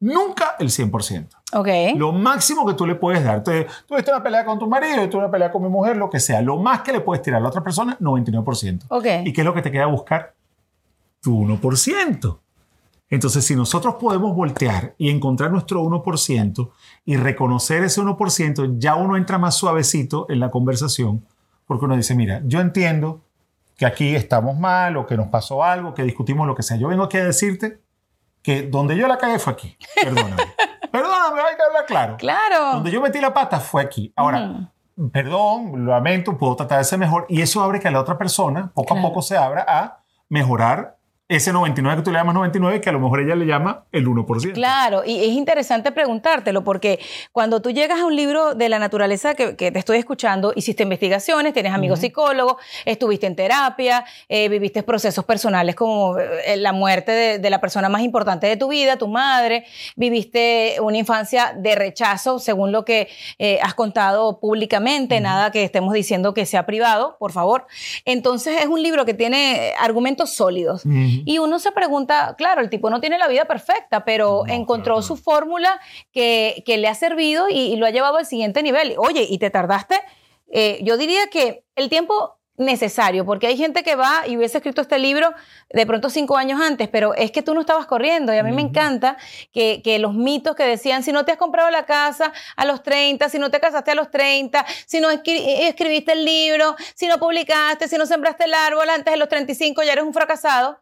Nunca 0.00 0.56
el 0.58 0.68
100%. 0.68 1.26
Ok. 1.54 1.96
Lo 1.96 2.12
máximo 2.12 2.66
que 2.66 2.74
tú 2.74 2.86
le 2.86 2.94
puedes 2.96 3.24
dar. 3.24 3.42
Tú 3.42 3.50
tuviste 3.86 4.10
una 4.10 4.22
pelea 4.22 4.44
con 4.44 4.58
tu 4.58 4.66
marido, 4.66 5.08
tuve 5.08 5.22
una 5.22 5.30
pelea 5.30 5.50
con 5.50 5.62
mi 5.62 5.70
mujer, 5.70 5.96
lo 5.96 6.10
que 6.10 6.20
sea. 6.20 6.42
Lo 6.42 6.58
más 6.58 6.82
que 6.82 6.92
le 6.92 7.00
puedes 7.00 7.22
tirar 7.22 7.38
a 7.38 7.42
la 7.44 7.48
otra 7.48 7.64
persona, 7.64 7.96
99%. 7.98 8.82
Ok. 8.88 9.06
¿Y 9.24 9.32
qué 9.32 9.40
es 9.40 9.44
lo 9.46 9.54
que 9.54 9.62
te 9.62 9.70
queda 9.70 9.86
buscar? 9.86 10.34
Tu 11.22 11.32
1%. 11.46 12.38
Entonces, 13.12 13.44
si 13.44 13.54
nosotros 13.54 13.96
podemos 13.96 14.34
voltear 14.34 14.94
y 14.96 15.10
encontrar 15.10 15.50
nuestro 15.50 15.82
1% 15.82 16.70
y 17.04 17.16
reconocer 17.18 17.84
ese 17.84 18.00
1%, 18.00 18.76
ya 18.78 18.94
uno 18.94 19.18
entra 19.18 19.36
más 19.36 19.54
suavecito 19.54 20.24
en 20.30 20.40
la 20.40 20.50
conversación, 20.50 21.22
porque 21.66 21.84
uno 21.84 21.94
dice, 21.94 22.14
mira, 22.14 22.40
yo 22.46 22.60
entiendo 22.60 23.20
que 23.76 23.84
aquí 23.84 24.16
estamos 24.16 24.58
mal 24.58 24.96
o 24.96 25.04
que 25.04 25.18
nos 25.18 25.28
pasó 25.28 25.62
algo, 25.62 25.92
que 25.92 26.04
discutimos 26.04 26.46
lo 26.46 26.54
que 26.54 26.62
sea. 26.62 26.78
Yo 26.78 26.88
vengo 26.88 27.04
aquí 27.04 27.18
a 27.18 27.24
decirte 27.26 27.82
que 28.42 28.62
donde 28.62 28.96
yo 28.96 29.06
la 29.06 29.18
cagué 29.18 29.38
fue 29.38 29.52
aquí. 29.52 29.76
Perdóname. 30.02 30.42
Perdóname, 30.90 31.40
hay 31.42 31.56
que 31.56 31.62
hablar 31.68 31.86
claro. 31.86 32.16
Claro. 32.16 32.72
Donde 32.76 32.90
yo 32.90 33.02
metí 33.02 33.20
la 33.20 33.34
pata 33.34 33.60
fue 33.60 33.82
aquí. 33.82 34.10
Ahora, 34.16 34.72
perdón, 35.12 35.84
lo 35.84 35.90
lamento, 35.92 36.38
puedo 36.38 36.56
tratar 36.56 36.78
de 36.78 36.84
ser 36.84 36.98
mejor. 36.98 37.26
Y 37.28 37.42
eso 37.42 37.62
abre 37.62 37.78
que 37.78 37.90
la 37.90 38.00
otra 38.00 38.16
persona 38.16 38.72
poco 38.74 38.94
Claro. 38.94 39.00
a 39.06 39.10
poco 39.10 39.20
se 39.20 39.36
abra 39.36 39.66
a 39.68 40.02
mejorar 40.30 40.96
ese 41.32 41.52
99 41.52 41.96
que 41.98 42.04
tú 42.04 42.10
le 42.10 42.18
llamas 42.18 42.34
99 42.34 42.80
que 42.80 42.88
a 42.88 42.92
lo 42.92 43.00
mejor 43.00 43.20
ella 43.20 43.34
le 43.34 43.46
llama 43.46 43.84
el 43.92 44.06
1%. 44.06 44.52
Claro, 44.52 45.02
y 45.04 45.24
es 45.24 45.30
interesante 45.30 45.92
preguntártelo 45.92 46.64
porque 46.64 46.98
cuando 47.32 47.60
tú 47.60 47.70
llegas 47.70 48.00
a 48.00 48.06
un 48.06 48.16
libro 48.16 48.54
de 48.54 48.68
la 48.68 48.78
naturaleza 48.78 49.34
que, 49.34 49.56
que 49.56 49.70
te 49.70 49.78
estoy 49.78 49.98
escuchando, 49.98 50.52
hiciste 50.54 50.82
investigaciones, 50.82 51.52
tienes 51.52 51.72
amigos 51.72 52.00
psicólogos, 52.00 52.56
estuviste 52.84 53.26
en 53.26 53.36
terapia, 53.36 54.04
eh, 54.28 54.48
viviste 54.48 54.82
procesos 54.82 55.24
personales 55.24 55.74
como 55.74 56.18
eh, 56.18 56.56
la 56.56 56.72
muerte 56.72 57.12
de, 57.12 57.38
de 57.38 57.50
la 57.50 57.60
persona 57.60 57.88
más 57.88 58.02
importante 58.02 58.46
de 58.46 58.56
tu 58.56 58.68
vida, 58.68 58.96
tu 58.96 59.08
madre, 59.08 59.64
viviste 59.96 60.76
una 60.80 60.98
infancia 60.98 61.54
de 61.56 61.74
rechazo, 61.74 62.38
según 62.38 62.72
lo 62.72 62.84
que 62.84 63.08
eh, 63.38 63.58
has 63.62 63.74
contado 63.74 64.38
públicamente, 64.38 65.20
nada 65.20 65.50
que 65.50 65.64
estemos 65.64 65.92
diciendo 65.94 66.34
que 66.34 66.46
sea 66.46 66.66
privado, 66.66 67.16
por 67.18 67.32
favor. 67.32 67.66
Entonces 68.04 68.60
es 68.60 68.66
un 68.66 68.82
libro 68.82 69.04
que 69.04 69.14
tiene 69.14 69.72
argumentos 69.78 70.30
sólidos. 70.30 70.84
Ujú. 70.84 71.21
Y 71.24 71.38
uno 71.38 71.58
se 71.58 71.72
pregunta, 71.72 72.34
claro, 72.36 72.60
el 72.60 72.70
tipo 72.70 72.90
no 72.90 73.00
tiene 73.00 73.18
la 73.18 73.28
vida 73.28 73.44
perfecta, 73.44 74.04
pero 74.04 74.44
No, 74.46 74.52
encontró 74.52 74.94
claro. 74.94 75.02
su 75.02 75.16
fórmula 75.16 75.80
que, 76.12 76.62
que 76.66 76.76
le 76.78 76.88
ha 76.88 76.94
servido 76.94 77.48
y, 77.48 77.54
y 77.72 77.76
lo 77.76 77.86
ha 77.86 77.90
llevado 77.90 78.16
al 78.18 78.26
siguiente 78.26 78.62
nivel. 78.62 78.94
Oye, 78.98 79.26
y 79.28 79.38
te 79.38 79.50
tardaste, 79.50 80.00
eh, 80.50 80.78
yo 80.82 80.96
diría 80.96 81.28
que 81.28 81.64
el 81.76 81.88
tiempo 81.88 82.36
necesario, 82.58 83.24
porque 83.24 83.46
hay 83.46 83.56
gente 83.56 83.82
que 83.82 83.96
va 83.96 84.24
y 84.28 84.36
hubiese 84.36 84.58
escrito 84.58 84.82
este 84.82 84.98
libro 84.98 85.32
de 85.70 85.86
pronto 85.86 86.10
cinco 86.10 86.36
años 86.36 86.60
antes, 86.60 86.86
pero 86.88 87.14
es 87.14 87.30
que 87.32 87.40
tú 87.42 87.54
no 87.54 87.60
estabas 87.62 87.86
corriendo 87.86 88.32
y 88.32 88.36
a 88.36 88.42
mí 88.42 88.52
me 88.52 88.60
encanta 88.60 89.16
que, 89.52 89.80
que 89.82 89.98
los 89.98 90.12
mitos 90.14 90.54
que 90.54 90.64
decían, 90.64 91.02
si 91.02 91.12
no 91.12 91.24
te 91.24 91.32
has 91.32 91.38
comprado 91.38 91.70
la 91.70 91.86
casa 91.86 92.30
a 92.54 92.64
los 92.66 92.82
30, 92.82 93.30
si 93.30 93.38
no 93.38 93.50
te 93.50 93.58
casaste 93.58 93.92
a 93.92 93.94
los 93.94 94.10
30, 94.10 94.64
si 94.86 95.00
no 95.00 95.10
escri- 95.10 95.42
escribiste 95.66 96.12
el 96.12 96.24
libro, 96.26 96.76
si 96.94 97.06
no 97.06 97.18
publicaste, 97.18 97.88
si 97.88 97.96
no 97.96 98.04
sembraste 98.04 98.44
el 98.44 98.54
árbol 98.54 98.88
antes 98.90 99.12
de 99.12 99.16
los 99.18 99.28
35, 99.30 99.82
ya 99.82 99.92
eres 99.92 100.04
un 100.04 100.12
fracasado. 100.12 100.78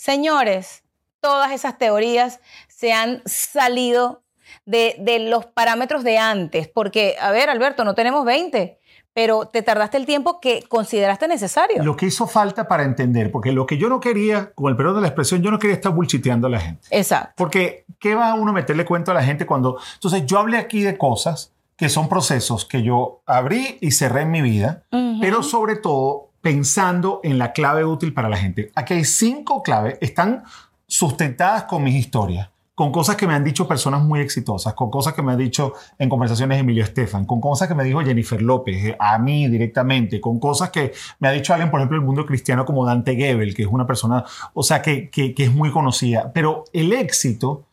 Señores, 0.00 0.82
todas 1.20 1.52
esas 1.52 1.76
teorías 1.76 2.40
se 2.68 2.90
han 2.90 3.20
salido 3.26 4.22
de, 4.64 4.96
de 4.98 5.18
los 5.28 5.44
parámetros 5.44 6.04
de 6.04 6.16
antes, 6.16 6.68
porque, 6.68 7.16
a 7.20 7.30
ver, 7.32 7.50
Alberto, 7.50 7.84
no 7.84 7.94
tenemos 7.94 8.24
20, 8.24 8.78
pero 9.12 9.48
te 9.48 9.60
tardaste 9.60 9.98
el 9.98 10.06
tiempo 10.06 10.40
que 10.40 10.64
consideraste 10.66 11.28
necesario. 11.28 11.84
Lo 11.84 11.96
que 11.96 12.06
hizo 12.06 12.26
falta 12.26 12.66
para 12.66 12.84
entender, 12.84 13.30
porque 13.30 13.52
lo 13.52 13.66
que 13.66 13.76
yo 13.76 13.90
no 13.90 14.00
quería, 14.00 14.52
con 14.54 14.70
el 14.70 14.76
perdón 14.78 14.94
de 14.94 15.00
la 15.02 15.08
expresión, 15.08 15.42
yo 15.42 15.50
no 15.50 15.58
quería 15.58 15.76
estar 15.76 15.92
bullchiteando 15.92 16.46
a 16.46 16.50
la 16.50 16.60
gente. 16.60 16.88
Exacto. 16.90 17.34
Porque, 17.36 17.84
¿qué 17.98 18.14
va 18.14 18.32
uno 18.32 18.52
a 18.52 18.54
meterle 18.54 18.86
cuento 18.86 19.10
a 19.10 19.14
la 19.14 19.22
gente 19.22 19.44
cuando... 19.44 19.78
Entonces, 19.96 20.24
yo 20.24 20.38
hablé 20.38 20.56
aquí 20.56 20.80
de 20.80 20.96
cosas 20.96 21.52
que 21.76 21.90
son 21.90 22.08
procesos 22.08 22.64
que 22.64 22.82
yo 22.82 23.20
abrí 23.26 23.76
y 23.82 23.90
cerré 23.90 24.22
en 24.22 24.30
mi 24.30 24.40
vida, 24.40 24.82
pero 25.20 25.42
sobre 25.42 25.76
todo 25.76 26.29
pensando 26.40 27.20
en 27.22 27.38
la 27.38 27.52
clave 27.52 27.84
útil 27.84 28.14
para 28.14 28.28
la 28.28 28.36
gente. 28.36 28.70
Aquí 28.74 28.94
hay 28.94 29.04
cinco 29.04 29.62
claves, 29.62 29.98
están 30.00 30.44
sustentadas 30.86 31.64
con 31.64 31.84
mis 31.84 31.94
historias, 31.94 32.50
con 32.74 32.90
cosas 32.90 33.16
que 33.16 33.26
me 33.26 33.34
han 33.34 33.44
dicho 33.44 33.68
personas 33.68 34.02
muy 34.02 34.20
exitosas, 34.20 34.74
con 34.74 34.90
cosas 34.90 35.12
que 35.12 35.22
me 35.22 35.32
ha 35.32 35.36
dicho 35.36 35.74
en 35.98 36.08
conversaciones 36.08 36.58
Emilio 36.58 36.82
Estefan, 36.82 37.26
con 37.26 37.40
cosas 37.40 37.68
que 37.68 37.74
me 37.74 37.84
dijo 37.84 38.00
Jennifer 38.00 38.40
López, 38.40 38.84
eh, 38.84 38.96
a 38.98 39.18
mí 39.18 39.48
directamente, 39.48 40.20
con 40.20 40.40
cosas 40.40 40.70
que 40.70 40.92
me 41.18 41.28
ha 41.28 41.32
dicho 41.32 41.52
alguien, 41.52 41.70
por 41.70 41.80
ejemplo, 41.80 41.98
del 41.98 42.06
mundo 42.06 42.24
cristiano 42.24 42.64
como 42.64 42.86
Dante 42.86 43.14
Gebel, 43.14 43.54
que 43.54 43.62
es 43.62 43.68
una 43.68 43.86
persona, 43.86 44.24
o 44.54 44.62
sea, 44.62 44.80
que, 44.80 45.10
que, 45.10 45.34
que 45.34 45.44
es 45.44 45.54
muy 45.54 45.70
conocida. 45.70 46.32
Pero 46.32 46.64
el 46.72 46.92
éxito 46.92 47.66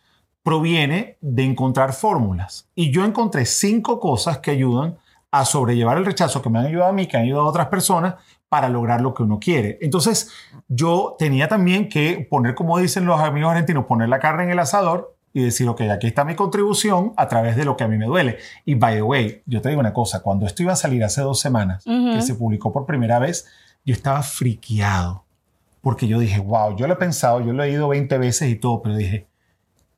proviene 0.44 1.18
de 1.22 1.44
encontrar 1.44 1.94
fórmulas. 1.94 2.70
Y 2.76 2.92
yo 2.92 3.04
encontré 3.04 3.46
cinco 3.46 4.00
cosas 4.00 4.38
que 4.40 4.52
ayudan 4.52 4.98
a 5.32 5.44
sobrellevar 5.46 5.98
el 5.98 6.06
rechazo, 6.06 6.42
que 6.42 6.50
me 6.50 6.60
han 6.60 6.68
ayudado 6.68 6.90
a 6.90 6.94
mí, 6.94 7.06
que 7.06 7.18
han 7.18 7.24
ayudado 7.24 7.46
a 7.46 7.50
otras 7.50 7.68
personas 7.68 8.16
para 8.50 8.70
lograr 8.70 9.02
lo 9.02 9.14
que 9.14 9.24
uno 9.24 9.40
quiere. 9.40 9.78
Entonces, 9.82 10.32
yo 10.68 11.16
tenía 11.20 11.48
también 11.48 11.90
que 11.90 12.26
poner, 12.30 12.56
como 12.56 12.78
dicen 12.78 13.06
los 13.06 13.20
amigos 13.20 13.52
argentinos, 13.52 13.86
poner 13.86 14.10
la 14.10 14.20
carne 14.20 14.44
en 14.44 14.52
el 14.52 14.60
asador 14.60 15.16
y 15.34 15.44
decir, 15.44 15.68
ok, 15.68 15.82
aquí 15.82 16.08
está 16.08 16.24
mi 16.24 16.36
contribución 16.36 17.14
a 17.18 17.28
través 17.28 17.56
de 17.56 17.66
lo 17.66 17.78
que 17.78 17.84
a 17.84 17.88
mí 17.88 17.98
me 17.98 18.06
duele. 18.06 18.38
Y 18.66 18.76
by 18.76 18.96
the 18.96 19.02
way, 19.02 19.44
yo 19.46 19.62
te 19.62 19.70
digo 19.70 19.82
una 19.82 19.94
cosa, 19.94 20.22
cuando 20.22 20.46
esto 20.46 20.64
iba 20.64 20.74
a 20.74 20.78
salir 20.78 21.04
hace 21.04 21.22
dos 21.22 21.40
semanas, 21.40 21.84
que 21.84 22.22
se 22.22 22.36
publicó 22.36 22.72
por 22.72 22.86
primera 22.86 23.20
vez, 23.20 23.48
yo 23.86 23.94
estaba 23.94 24.24
friqueado. 24.24 25.24
Porque 25.82 26.08
yo 26.08 26.20
dije, 26.20 26.40
wow, 26.40 26.76
yo 26.76 26.88
lo 26.88 26.94
he 26.94 26.98
pensado, 26.98 27.40
yo 27.42 27.54
lo 27.54 27.64
he 27.64 27.68
leído 27.68 27.88
20 27.88 28.18
veces 28.18 28.50
y 28.50 28.56
todo, 28.56 28.82
pero 28.82 28.96
dije, 28.96 29.28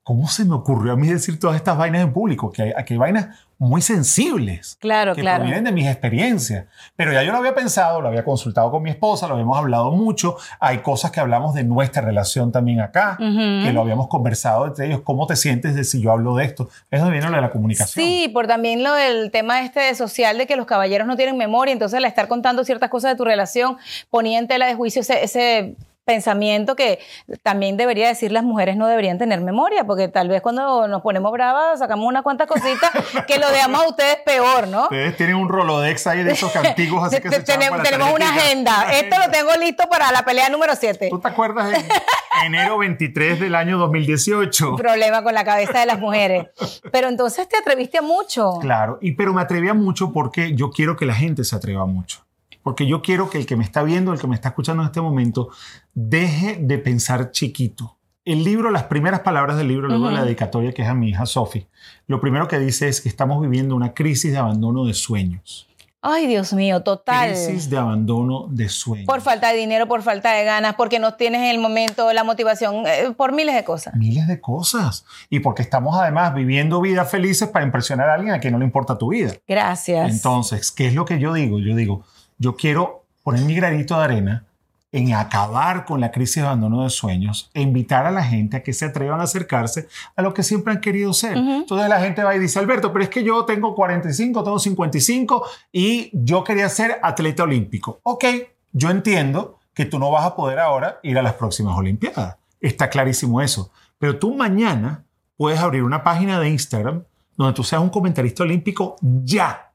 ¿cómo 0.10 0.28
se 0.28 0.44
me 0.44 0.56
ocurrió 0.56 0.94
a 0.94 0.96
mí 0.96 1.06
decir 1.06 1.40
todas 1.40 1.56
estas 1.56 1.78
vainas 1.78 2.02
en 2.02 2.12
público? 2.12 2.52
Que 2.52 2.64
hay, 2.64 2.74
aquí 2.76 2.96
hay 2.96 2.98
vainas 2.98 3.28
muy 3.60 3.80
sensibles 3.80 4.76
Claro, 4.80 5.14
que 5.14 5.22
claro. 5.22 5.44
provienen 5.44 5.66
de 5.66 5.72
mis 5.72 5.86
experiencias. 5.86 6.66
Pero 6.96 7.14
ya 7.14 7.22
yo 7.22 7.32
lo 7.32 7.38
había 7.38 7.54
pensado, 7.54 8.02
lo 8.02 8.08
había 8.08 8.24
consultado 8.26 8.72
con 8.72 8.82
mi 8.82 8.90
esposa, 8.90 9.28
lo 9.28 9.36
habíamos 9.36 9.56
hablado 9.60 9.92
mucho. 9.92 10.38
Hay 10.60 10.80
cosas 10.80 11.12
que 11.12 11.20
hablamos 11.20 11.54
de 11.54 11.64
nuestra 11.64 12.02
relación 12.02 12.52
también 12.52 12.82
acá, 12.82 13.18
que 13.20 13.72
lo 13.72 13.82
habíamos 13.82 14.08
conversado 14.08 14.66
entre 14.66 14.88
ellos. 14.88 15.02
¿Cómo 15.04 15.28
te 15.28 15.36
sientes 15.36 15.76
de 15.76 15.84
si 15.84 16.02
yo 16.02 16.12
hablo 16.12 16.34
de 16.36 16.46
esto? 16.46 16.70
Eso 16.90 17.08
viene 17.12 17.30
lo 17.30 17.36
de 17.36 17.42
la 17.42 17.52
comunicación. 17.52 18.04
Sí, 18.04 18.30
por 18.34 18.48
también 18.48 18.82
lo 18.82 18.92
del 18.94 19.30
tema 19.30 19.62
este 19.62 19.82
de 19.82 19.94
social 19.94 20.40
de 20.40 20.48
que 20.48 20.56
los 20.56 20.66
caballeros 20.66 21.06
no 21.06 21.18
tienen 21.18 21.38
memoria, 21.38 21.72
entonces 21.72 21.98
al 21.98 22.06
estar 22.06 22.28
contando 22.28 22.64
ciertas 22.64 22.90
cosas 22.90 23.12
de 23.12 23.16
tu 23.16 23.26
relación 23.26 23.78
ponía 24.10 24.40
en 24.40 24.48
tela 24.48 24.66
de 24.66 24.74
juicio 24.74 25.02
ese, 25.02 25.24
ese 25.24 25.76
pensamiento 26.10 26.76
que 26.76 26.98
también 27.44 27.78
debería 27.78 28.08
decir 28.08 28.32
las 28.32 28.44
mujeres 28.44 28.76
no 28.76 28.88
deberían 28.88 29.20
tener 29.20 29.42
memoria, 29.42 29.84
porque 29.84 30.08
tal 30.08 30.28
vez 30.28 30.42
cuando 30.42 30.88
nos 30.88 31.04
ponemos 31.04 31.32
bravas 31.32 31.78
sacamos 31.78 32.08
unas 32.08 32.24
cuantas 32.24 32.48
cositas 32.48 32.90
que 33.28 33.38
lo 33.38 33.48
dejamos 33.52 33.84
a 33.84 33.88
ustedes 33.88 34.18
peor, 34.26 34.68
¿no? 34.68 34.86
Ustedes 34.86 35.16
tienen 35.18 35.36
un 35.36 35.48
rolodex 35.48 36.08
ahí 36.08 36.24
de 36.24 36.32
esos 36.32 36.56
antiguos, 36.56 37.04
así 37.04 37.22
que 37.22 37.30
se 37.30 37.40
tenemos 37.44 37.84
tenemos 37.84 38.12
una 38.12 38.28
agenda. 38.28 38.88
Esto 38.92 39.20
lo 39.20 39.30
tengo 39.30 39.52
listo 39.60 39.84
para 39.88 40.12
la 40.12 40.26
pelea 40.26 40.50
número 40.50 40.76
7. 40.76 41.10
¿Tú 41.12 41.20
te 41.20 41.28
acuerdas 41.28 41.78
en 41.78 42.56
enero 42.56 42.80
23 42.80 43.40
del 43.40 43.54
año 43.54 43.78
2018? 43.78 44.78
Problema 44.78 45.22
con 45.22 45.36
la 45.36 45.44
cabeza 45.44 45.80
de 45.80 45.86
las 45.86 46.00
mujeres. 46.00 46.48
Pero 46.92 47.08
entonces 47.08 47.48
te 47.48 47.56
atreviste 47.56 48.00
a 48.00 48.02
mucho. 48.02 48.58
Claro, 48.62 48.98
y 49.00 49.12
pero 49.12 49.32
me 49.32 49.44
atrevía 49.44 49.76
mucho 49.76 50.12
porque 50.12 50.56
yo 50.56 50.72
quiero 50.72 50.96
que 50.98 51.06
la 51.06 51.14
gente 51.14 51.44
se 51.44 51.56
atreva 51.56 51.86
mucho. 51.86 52.26
Porque 52.64 52.88
yo 52.88 53.02
quiero 53.02 53.30
que 53.30 53.38
el 53.38 53.46
que 53.46 53.56
me 53.56 53.64
está 53.64 53.84
viendo, 53.84 54.14
el 54.14 54.20
que 54.20 54.28
me 54.28 54.36
está 54.36 54.50
escuchando 54.50 54.84
en 54.84 54.88
este 54.88 55.02
momento, 55.02 55.50
deje 55.94 56.58
de 56.62 56.78
pensar 56.78 57.32
chiquito. 57.32 57.98
El 58.26 58.44
libro, 58.44 58.70
las 58.70 58.84
primeras 58.84 59.22
palabras 59.22 59.58
del 59.58 59.70
libro, 59.70 59.88
luego 59.88 60.08
de 60.08 60.14
la 60.14 60.24
dedicatoria 60.24 60.74
que 60.74 60.84
es 60.84 60.88
a 60.88 60.94
mi 60.94 61.10
hija 61.10 61.26
Sophie, 61.26 61.68
lo 62.06 62.20
primero 62.20 62.48
que 62.48 62.60
dice 62.60 62.88
es 62.88 63.02
que 63.02 63.10
estamos 63.10 63.42
viviendo 63.42 63.76
una 63.76 63.94
crisis 63.94 64.32
de 64.32 64.38
abandono 64.38 64.86
de 64.86 64.94
sueños. 64.94 65.70
Ay, 66.02 66.28
Dios 66.28 66.54
mío, 66.54 66.82
total. 66.82 67.32
Crisis 67.32 67.70
de 67.70 67.78
abandono 67.78 68.48
de 68.50 68.70
sueños. 68.70 69.06
Por 69.06 69.20
falta 69.20 69.52
de 69.52 69.58
dinero, 69.58 69.86
por 69.86 70.02
falta 70.02 70.32
de 70.32 70.46
ganas, 70.46 70.76
porque 70.76 70.98
no 70.98 71.16
tienes 71.16 71.42
en 71.42 71.48
el 71.48 71.60
momento 71.60 72.14
la 72.14 72.24
motivación, 72.24 72.88
eh, 72.88 73.12
por 73.18 73.34
miles 73.34 73.54
de 73.54 73.66
cosas. 73.66 73.96
Miles 73.96 74.26
de 74.28 74.40
cosas. 74.40 75.06
Y 75.30 75.40
porque 75.40 75.62
estamos 75.62 75.98
además 75.98 76.34
viviendo 76.34 76.80
vidas 76.80 77.12
felices 77.12 77.50
para 77.50 77.66
impresionar 77.66 78.10
a 78.10 78.14
alguien 78.14 78.34
a 78.34 78.40
quien 78.40 78.54
no 78.54 78.60
le 78.60 78.66
importa 78.66 78.98
tu 78.98 79.10
vida. 79.10 79.34
Gracias. 79.46 80.10
Entonces, 80.10 80.72
¿qué 80.72 80.88
es 80.88 80.94
lo 80.94 81.04
que 81.04 81.20
yo 81.20 81.34
digo? 81.34 81.60
Yo 81.60 81.76
digo, 81.76 82.06
yo 82.40 82.56
quiero 82.56 83.04
poner 83.24 83.44
mi 83.44 83.54
granito 83.54 83.96
de 83.98 84.04
arena 84.04 84.46
en 84.92 85.14
acabar 85.14 85.86
con 85.86 86.02
la 86.02 86.12
crisis 86.12 86.38
de 86.38 86.48
abandono 86.48 86.84
de 86.84 86.90
sueños 86.90 87.52
e 87.54 87.62
invitar 87.62 88.08
a 88.08 88.12
la 88.12 88.24
gente 88.24 88.58
a 88.58 88.64
que 88.64 88.74
se 88.74 88.86
atrevan 88.86 89.20
a 89.20 89.24
acercarse 89.24 89.88
a 90.16 90.22
lo 90.24 90.34
que 90.34 90.42
siempre 90.42 90.74
han 90.74 90.82
querido 90.82 91.14
ser. 91.14 91.38
Entonces 91.38 91.88
la 91.88 92.00
gente 92.00 92.24
va 92.24 92.36
y 92.36 92.40
dice, 92.40 92.58
Alberto, 92.58 92.92
pero 92.92 93.04
es 93.04 93.10
que 93.10 93.24
yo 93.24 93.46
tengo 93.46 93.76
45, 93.76 94.44
tengo 94.44 94.58
55 94.58 95.46
y 95.72 96.10
yo 96.14 96.44
quería 96.44 96.68
ser 96.70 97.00
atleta 97.04 97.44
olímpico. 97.44 98.00
Ok, 98.02 98.26
yo 98.72 98.90
entiendo 98.90 99.60
que 99.76 99.86
tú 99.86 100.00
no 100.00 100.10
vas 100.10 100.26
a 100.26 100.36
poder 100.36 100.60
ahora 100.60 101.00
ir 101.04 101.18
a 101.20 101.22
las 101.22 101.34
próximas 101.34 101.78
Olimpiadas. 101.78 102.38
Está 102.60 102.90
clarísimo 102.90 103.42
eso. 103.42 103.72
Pero 104.00 104.18
tú 104.18 104.34
mañana 104.34 105.04
puedes 105.38 105.60
abrir 105.60 105.84
una 105.84 106.04
página 106.04 106.40
de 106.40 106.50
Instagram 106.50 107.04
donde 107.38 107.54
tú 107.54 107.64
seas 107.64 107.82
un 107.82 107.90
comentarista 107.90 108.44
olímpico 108.44 108.96
ya. 109.02 109.72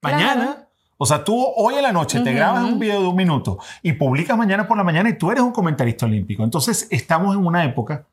Mañana. 0.00 0.34
Claro. 0.34 0.63
O 1.04 1.06
sea, 1.06 1.22
tú 1.22 1.52
hoy 1.56 1.74
en 1.74 1.82
la 1.82 1.92
noche 1.92 2.20
te 2.20 2.32
grabas 2.32 2.64
un 2.64 2.78
video 2.78 3.02
de 3.02 3.08
un 3.08 3.14
minuto 3.14 3.58
y 3.82 3.92
publicas 3.92 4.38
mañana 4.38 4.66
por 4.66 4.78
la 4.78 4.84
mañana 4.84 5.10
y 5.10 5.18
tú 5.18 5.30
eres 5.30 5.42
un 5.42 5.52
comentarista 5.52 6.06
olímpico. 6.06 6.42
Entonces, 6.42 6.88
estamos 6.90 7.36
en 7.36 7.44
una 7.44 7.62
época 7.62 8.06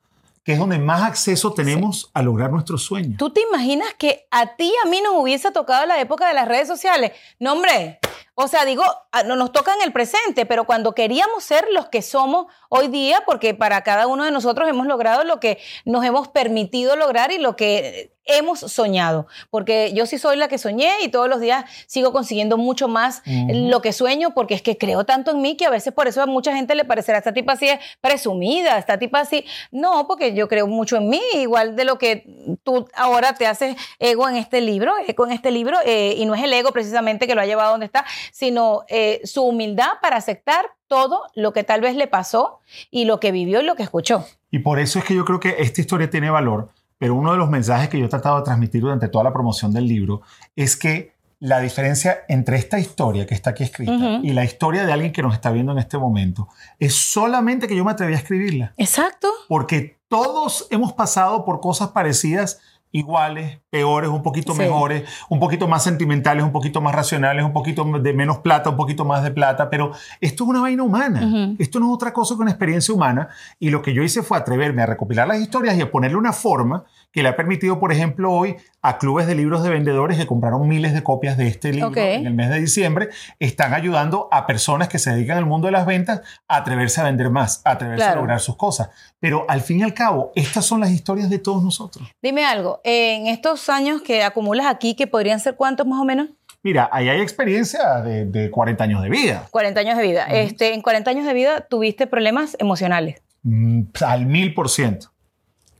que 0.44 0.52
es 0.52 0.60
donde 0.60 0.78
más 0.78 1.02
acceso 1.04 1.54
tenemos 1.54 2.12
a 2.14 2.22
lograr 2.22 2.52
nuestros 2.52 2.84
sueños. 2.84 3.16
¿Tú 3.18 3.30
te 3.30 3.40
imaginas 3.50 3.88
que 3.98 4.28
a 4.30 4.58
ti 4.58 4.66
y 4.66 4.86
a 4.86 4.90
mí 4.90 5.00
nos 5.02 5.14
hubiese 5.16 5.52
tocado 5.52 5.86
la 5.86 6.02
época 6.02 6.28
de 6.28 6.34
las 6.34 6.50
redes 6.50 6.68
sociales? 6.68 7.14
No, 7.40 7.54
hombre. 7.54 8.00
O 8.36 8.48
sea, 8.48 8.66
digo, 8.66 8.84
a- 9.12 9.24
no 9.24 9.36
nos 9.36 9.52
toca 9.52 9.74
en 9.76 9.82
el 9.82 9.92
presente, 9.92 10.46
pero 10.46 10.64
cuando 10.66 10.94
queríamos 10.94 11.44
ser 11.44 11.68
los 11.74 11.90
que 11.90 12.02
somos 12.02 12.48
hoy 12.70 12.88
día, 12.88 13.24
porque 13.26 13.54
para 13.54 13.82
cada 13.84 14.08
uno 14.08 14.24
de 14.24 14.32
nosotros 14.32 14.68
hemos 14.70 14.88
logrado 14.88 15.24
lo 15.24 15.40
que 15.40 15.60
nos 15.86 16.04
hemos 16.06 16.28
permitido 16.30 16.96
lograr 16.96 17.32
y 17.32 17.38
lo 17.38 17.56
que 17.56 18.14
hemos 18.26 18.60
soñado. 18.60 19.26
Porque 19.50 19.92
yo 19.94 20.06
sí 20.06 20.18
soy 20.20 20.38
la 20.38 20.48
que 20.48 20.60
soñé 20.60 20.92
y 21.02 21.10
todos 21.10 21.28
los 21.28 21.42
días 21.42 21.66
sigo 21.88 22.14
consiguiendo 22.14 22.56
mucho 22.56 22.88
más 22.88 23.24
lo 23.26 23.82
que 23.82 23.92
sueño, 23.92 24.34
porque 24.36 24.54
es 24.54 24.62
que 24.62 24.78
creo 24.78 25.06
tanto 25.06 25.32
en 25.32 25.42
mí 25.42 25.58
que 25.58 25.66
a 25.66 25.70
veces 25.72 25.92
por 25.92 26.08
eso 26.08 26.22
a 26.22 26.28
mucha 26.28 26.56
gente 26.56 26.76
le 26.76 26.86
parecerá 26.86 27.18
esta 27.18 27.34
tipa 27.34 27.54
así 27.54 27.68
es 27.68 27.80
presumida, 28.00 28.78
esta 28.78 29.00
tipa 29.00 29.20
así. 29.22 29.44
No, 29.72 30.08
porque 30.08 30.34
yo 30.36 30.48
creo 30.48 30.68
mucho 30.68 30.98
en 30.98 31.10
mí, 31.10 31.20
igual 31.34 31.76
de 31.76 31.84
lo 31.84 31.98
que 31.98 32.58
tú 32.64 32.88
ahora 32.96 33.34
te 33.34 33.48
haces 33.48 33.76
ego 34.00 34.30
en 34.30 34.36
este 34.38 34.62
libro, 34.62 34.94
eco 35.08 35.26
en 35.26 35.32
este 35.32 35.50
libro, 35.52 35.78
eh, 35.84 36.14
y 36.18 36.26
no 36.26 36.36
es 36.36 36.44
el 36.44 36.54
ego 36.54 36.72
precisamente 36.72 37.26
que 37.28 37.34
lo 37.36 37.42
ha 37.42 37.46
llevado 37.46 37.70
a 37.70 37.72
donde 37.72 37.88
está, 37.88 38.06
sino 38.32 38.84
eh, 38.88 39.22
su 39.24 39.44
humildad 39.44 39.94
para 40.02 40.18
aceptar 40.18 40.66
todo 40.88 41.24
lo 41.36 41.54
que 41.54 41.64
tal 41.64 41.82
vez 41.82 41.96
le 41.96 42.08
pasó 42.08 42.60
y 42.90 43.06
lo 43.06 43.20
que 43.20 43.32
vivió 43.32 43.62
y 43.62 43.66
lo 43.66 43.76
que 43.76 43.84
escuchó. 43.84 44.26
Y 44.50 44.60
por 44.60 44.80
eso 44.80 45.00
es 45.00 45.06
que 45.06 45.16
yo 45.16 45.26
creo 45.26 45.40
que 45.40 45.56
esta 45.60 45.82
historia 45.82 46.10
tiene 46.10 46.30
valor, 46.30 46.70
pero 46.98 47.16
uno 47.16 47.32
de 47.32 47.38
los 47.38 47.50
mensajes 47.50 47.90
que 47.90 47.98
yo 47.98 48.06
he 48.06 48.10
tratado 48.10 48.38
de 48.38 48.44
transmitir 48.44 48.82
durante 48.82 49.08
toda 49.08 49.24
la 49.24 49.34
promoción 49.34 49.72
del 49.74 49.88
libro 49.88 50.22
es 50.56 50.76
que 50.76 51.14
la 51.42 51.60
diferencia 51.60 52.20
entre 52.28 52.56
esta 52.58 52.78
historia 52.78 53.26
que 53.26 53.34
está 53.34 53.50
aquí 53.50 53.64
escrita 53.64 54.20
y 54.22 54.32
la 54.34 54.44
historia 54.44 54.86
de 54.86 54.94
alguien 54.94 55.12
que 55.12 55.24
nos 55.24 55.34
está 55.34 55.50
viendo 55.50 55.72
en 55.72 55.80
este 55.80 55.98
momento 55.98 56.48
es 56.78 56.94
solamente 56.94 57.68
que 57.68 57.76
yo 57.76 57.84
me 57.84 57.92
atreví 57.92 58.14
a 58.14 58.18
escribirla. 58.18 58.74
Exacto. 58.78 59.28
Porque 59.48 59.98
todos 60.08 60.68
hemos 60.70 60.94
pasado 60.94 61.44
por 61.44 61.60
cosas 61.60 61.90
parecidas, 61.90 62.60
iguales, 62.92 63.60
peores, 63.70 64.10
un 64.10 64.22
poquito 64.24 64.54
Sí. 64.54 64.60
mejores, 64.60 65.04
un 65.30 65.40
poquito 65.40 65.68
más 65.68 65.84
sentimentales, 65.84 66.44
un 66.44 66.52
poquito 66.52 66.82
más 66.82 66.94
racionales, 66.94 67.44
un 67.46 67.54
poquito 67.54 67.84
de 67.86 68.14
menos 68.14 68.40
plata, 68.40 68.70
un 68.70 68.76
poquito 68.78 69.06
más 69.06 69.24
de 69.24 69.32
plata, 69.32 69.70
pero 69.70 69.92
esto 70.20 70.44
es 70.44 70.50
una 70.50 70.62
vaina 70.62 70.84
humana. 70.84 71.22
Ujú. 71.26 71.56
Esto 71.60 71.80
no 71.80 71.88
es 71.88 71.94
otra 71.96 72.14
cosa 72.14 72.36
que 72.36 72.42
una 72.42 72.52
experiencia 72.52 72.94
humana. 72.94 73.30
Y 73.60 73.70
lo 73.70 73.82
que 73.82 73.94
yo 73.94 74.04
hice 74.04 74.24
fue 74.24 74.38
atreverme 74.38 74.82
a 74.82 74.86
recopilar 74.86 75.28
las 75.28 75.40
historias 75.40 75.76
y 75.78 75.82
a 75.82 75.92
ponerle 75.92 76.18
una 76.18 76.34
forma 76.34 76.84
que 77.12 77.24
le 77.24 77.30
ha 77.30 77.36
permitido, 77.36 77.80
por 77.80 77.92
ejemplo, 77.92 78.32
hoy 78.32 78.56
a 78.82 78.98
clubes 78.98 79.28
de 79.28 79.36
libros 79.36 79.64
de 79.64 79.70
vendedores 79.70 80.18
que 80.18 80.26
compraron 80.26 80.68
miles 80.68 80.94
de 80.94 81.04
copias 81.04 81.38
de 81.38 81.48
este 81.48 81.72
libro 81.72 81.90
Ok. 81.90 81.98
en 81.98 82.26
el 82.26 82.34
mes 82.34 82.50
de 82.50 82.60
diciembre, 82.60 83.10
están 83.40 83.74
ayudando 83.74 84.28
a 84.32 84.48
personas 84.48 84.88
que 84.88 84.98
se 84.98 85.12
dedican 85.12 85.38
al 85.38 85.46
mundo 85.46 85.68
de 85.68 85.72
las 85.74 85.86
ventas 85.86 86.22
a 86.48 86.58
atreverse 86.58 87.02
a 87.02 87.04
vender 87.04 87.30
más, 87.30 87.62
a 87.66 87.72
atreverse 87.72 88.04
a 88.04 88.08
Claro. 88.08 88.22
lograr 88.22 88.40
sus 88.40 88.56
cosas. 88.56 88.90
Pero 89.20 89.46
al 89.50 89.62
fin 89.62 89.80
y 89.80 89.84
al 89.84 89.94
cabo, 89.94 90.32
estas 90.36 90.66
son 90.66 90.80
las 90.80 90.90
historias 90.90 91.30
de 91.30 91.38
todos 91.38 91.62
nosotros. 91.64 92.10
Dime 92.24 92.44
algo, 92.46 92.81
en 92.84 93.28
estos 93.28 93.70
años 93.70 94.02
que 94.02 94.24
acumulas 94.24 94.66
aquí, 94.68 94.96
que 94.96 95.08
podrían 95.08 95.40
ser 95.40 95.56
cuántos 95.56 95.86
más 95.88 96.00
o 96.00 96.06
menos? 96.06 96.30
Mira, 96.64 96.90
ahí 96.92 97.10
hay 97.10 97.22
experiencia 97.22 98.02
de, 98.02 98.26
de 98.26 98.52
40 98.52 98.84
años 98.84 99.02
de 99.02 99.10
vida. 99.10 99.48
40 99.52 99.80
años 99.80 99.98
de 99.98 100.04
vida. 100.04 100.26
este, 100.26 100.74
en 100.74 100.82
40 100.82 101.10
años 101.10 101.26
de 101.26 101.34
vida 101.34 101.62
tuviste 101.62 102.08
problemas 102.08 102.56
emocionales, 102.60 103.22
Mm, 103.44 103.86
al 104.06 104.28
mil 104.28 104.54
por 104.54 104.70
ciento. 104.70 105.12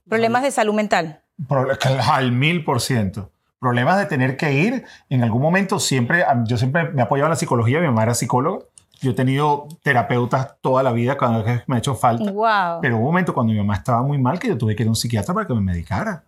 problemas 0.10 0.42
de 0.44 0.50
salud 0.52 0.74
mental. 0.74 1.22
Pro- 1.48 1.68
Al 2.12 2.32
mil 2.32 2.64
por 2.64 2.82
ciento. 2.82 3.32
Problemas 3.60 4.00
de 4.00 4.08
tener 4.08 4.36
que 4.38 4.52
ir. 4.54 4.84
En 5.10 5.24
algún 5.24 5.42
momento 5.44 5.80
siempre, 5.80 6.26
yo 6.46 6.58
siempre 6.58 6.90
me 6.90 7.02
he 7.02 7.04
apoyado 7.04 7.28
en 7.28 7.32
la 7.32 7.36
psicología, 7.36 7.80
mi 7.80 7.86
mamá 7.86 8.02
era 8.04 8.16
psicóloga. 8.16 8.66
Yo 9.02 9.12
he 9.12 9.14
tenido 9.14 9.68
terapeutas 9.84 10.56
toda 10.62 10.82
la 10.84 10.92
vida 10.92 11.18
cuando 11.18 11.44
me 11.68 11.76
ha 11.76 11.80
hecho 11.80 11.94
falta. 11.96 12.32
Wow. 12.32 12.82
Pero 12.82 12.96
hubo 12.98 13.06
un 13.06 13.12
momento 13.12 13.34
cuando 13.34 13.54
mi 13.54 13.60
mamá 13.60 13.76
estaba 13.76 14.02
muy 14.02 14.18
mal 14.18 14.40
que 14.40 14.48
yo 14.48 14.58
tuve 14.58 14.76
que 14.76 14.82
ir 14.84 14.88
a 14.88 14.92
un 14.92 14.96
psiquiatra 14.96 15.34
para 15.36 15.46
que 15.48 15.54
me 15.54 15.62
medicara. 15.62 16.24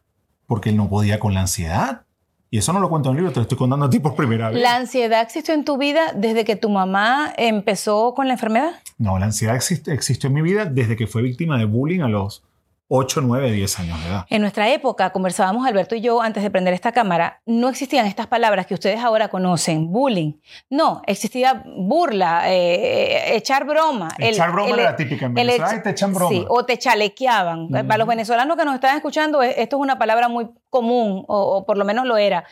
Porque 0.54 0.70
él 0.70 0.78
no 0.78 0.88
podía 0.88 1.20
con 1.20 1.34
la 1.34 1.40
ansiedad. 1.40 2.04
Y 2.52 2.60
eso 2.60 2.74
no 2.74 2.80
lo 2.80 2.88
cuento 2.88 3.10
en 3.10 3.16
el 3.16 3.22
libro, 3.24 3.34
te 3.34 3.40
lo 3.40 3.42
estoy 3.42 3.58
contando 3.58 3.88
a 3.88 3.90
ti 3.90 3.98
por 3.98 4.16
primera 4.16 4.52
vez. 4.52 4.62
¿La 4.62 4.76
ansiedad 4.76 5.24
existió 5.24 5.56
en 5.56 5.66
tu 5.66 5.80
vida 5.80 6.14
desde 6.14 6.46
que 6.46 6.56
tu 6.56 6.70
mamá 6.70 7.34
empezó 7.38 8.14
con 8.14 8.28
la 8.28 8.34
enfermedad? 8.34 8.74
No, 9.00 9.18
la 9.18 9.26
ansiedad 9.26 9.56
existió 9.56 10.28
en 10.28 10.34
mi 10.36 10.44
vida 10.44 10.66
desde 10.66 10.96
que 10.96 11.08
fue 11.08 11.24
víctima 11.24 11.58
de 11.58 11.66
bullying 11.66 12.02
a 12.02 12.08
los 12.08 12.44
8, 12.90 13.22
9, 13.22 13.52
10 13.52 13.80
años 13.80 14.02
de 14.04 14.10
edad. 14.10 14.26
En 14.30 14.42
nuestra 14.42 14.70
época, 14.72 15.10
conversábamos 15.12 15.66
Alberto 15.66 15.96
y 15.96 16.02
yo 16.02 16.22
antes 16.22 16.44
de 16.44 16.52
prender 16.52 16.74
esta 16.74 16.92
cámara, 16.92 17.42
no 17.46 17.70
existían 17.70 18.06
estas 18.06 18.28
palabras 18.28 18.68
que 18.68 18.74
ustedes 18.76 19.00
ahora 19.00 19.30
conocen, 19.30 19.92
bullying. 19.92 20.34
No, 20.70 21.02
existía 21.08 21.64
burla, 21.66 22.44
eh, 22.52 23.36
echar 23.36 23.66
broma. 23.66 24.10
Echar 24.20 24.52
broma 24.52 24.74
era 24.76 24.84
la 24.84 24.96
típica 24.96 25.26
en 25.26 25.34
Venezuela, 25.34 25.66
echa- 25.68 25.76
"Ay, 25.78 25.84
te 25.84 25.90
echan 25.92 26.14
broma". 26.14 26.30
Sí, 26.30 26.46
o 26.50 26.66
te 26.66 26.78
chalequeaban. 26.78 27.70
Para 27.70 27.98
los 27.98 28.08
venezolanos 28.08 28.58
que 28.58 28.66
nos 28.66 28.76
están 28.76 28.96
escuchando, 28.96 29.42
esto 29.42 29.78
es 29.78 29.82
una 29.82 29.98
palabra 29.98 30.28
muy 30.28 30.50
común, 30.74 31.24
o, 31.28 31.58
o 31.58 31.66
por 31.66 31.78
lo 31.78 31.86
menos 31.86 32.06
lo 32.06 32.18
era. 32.18 32.44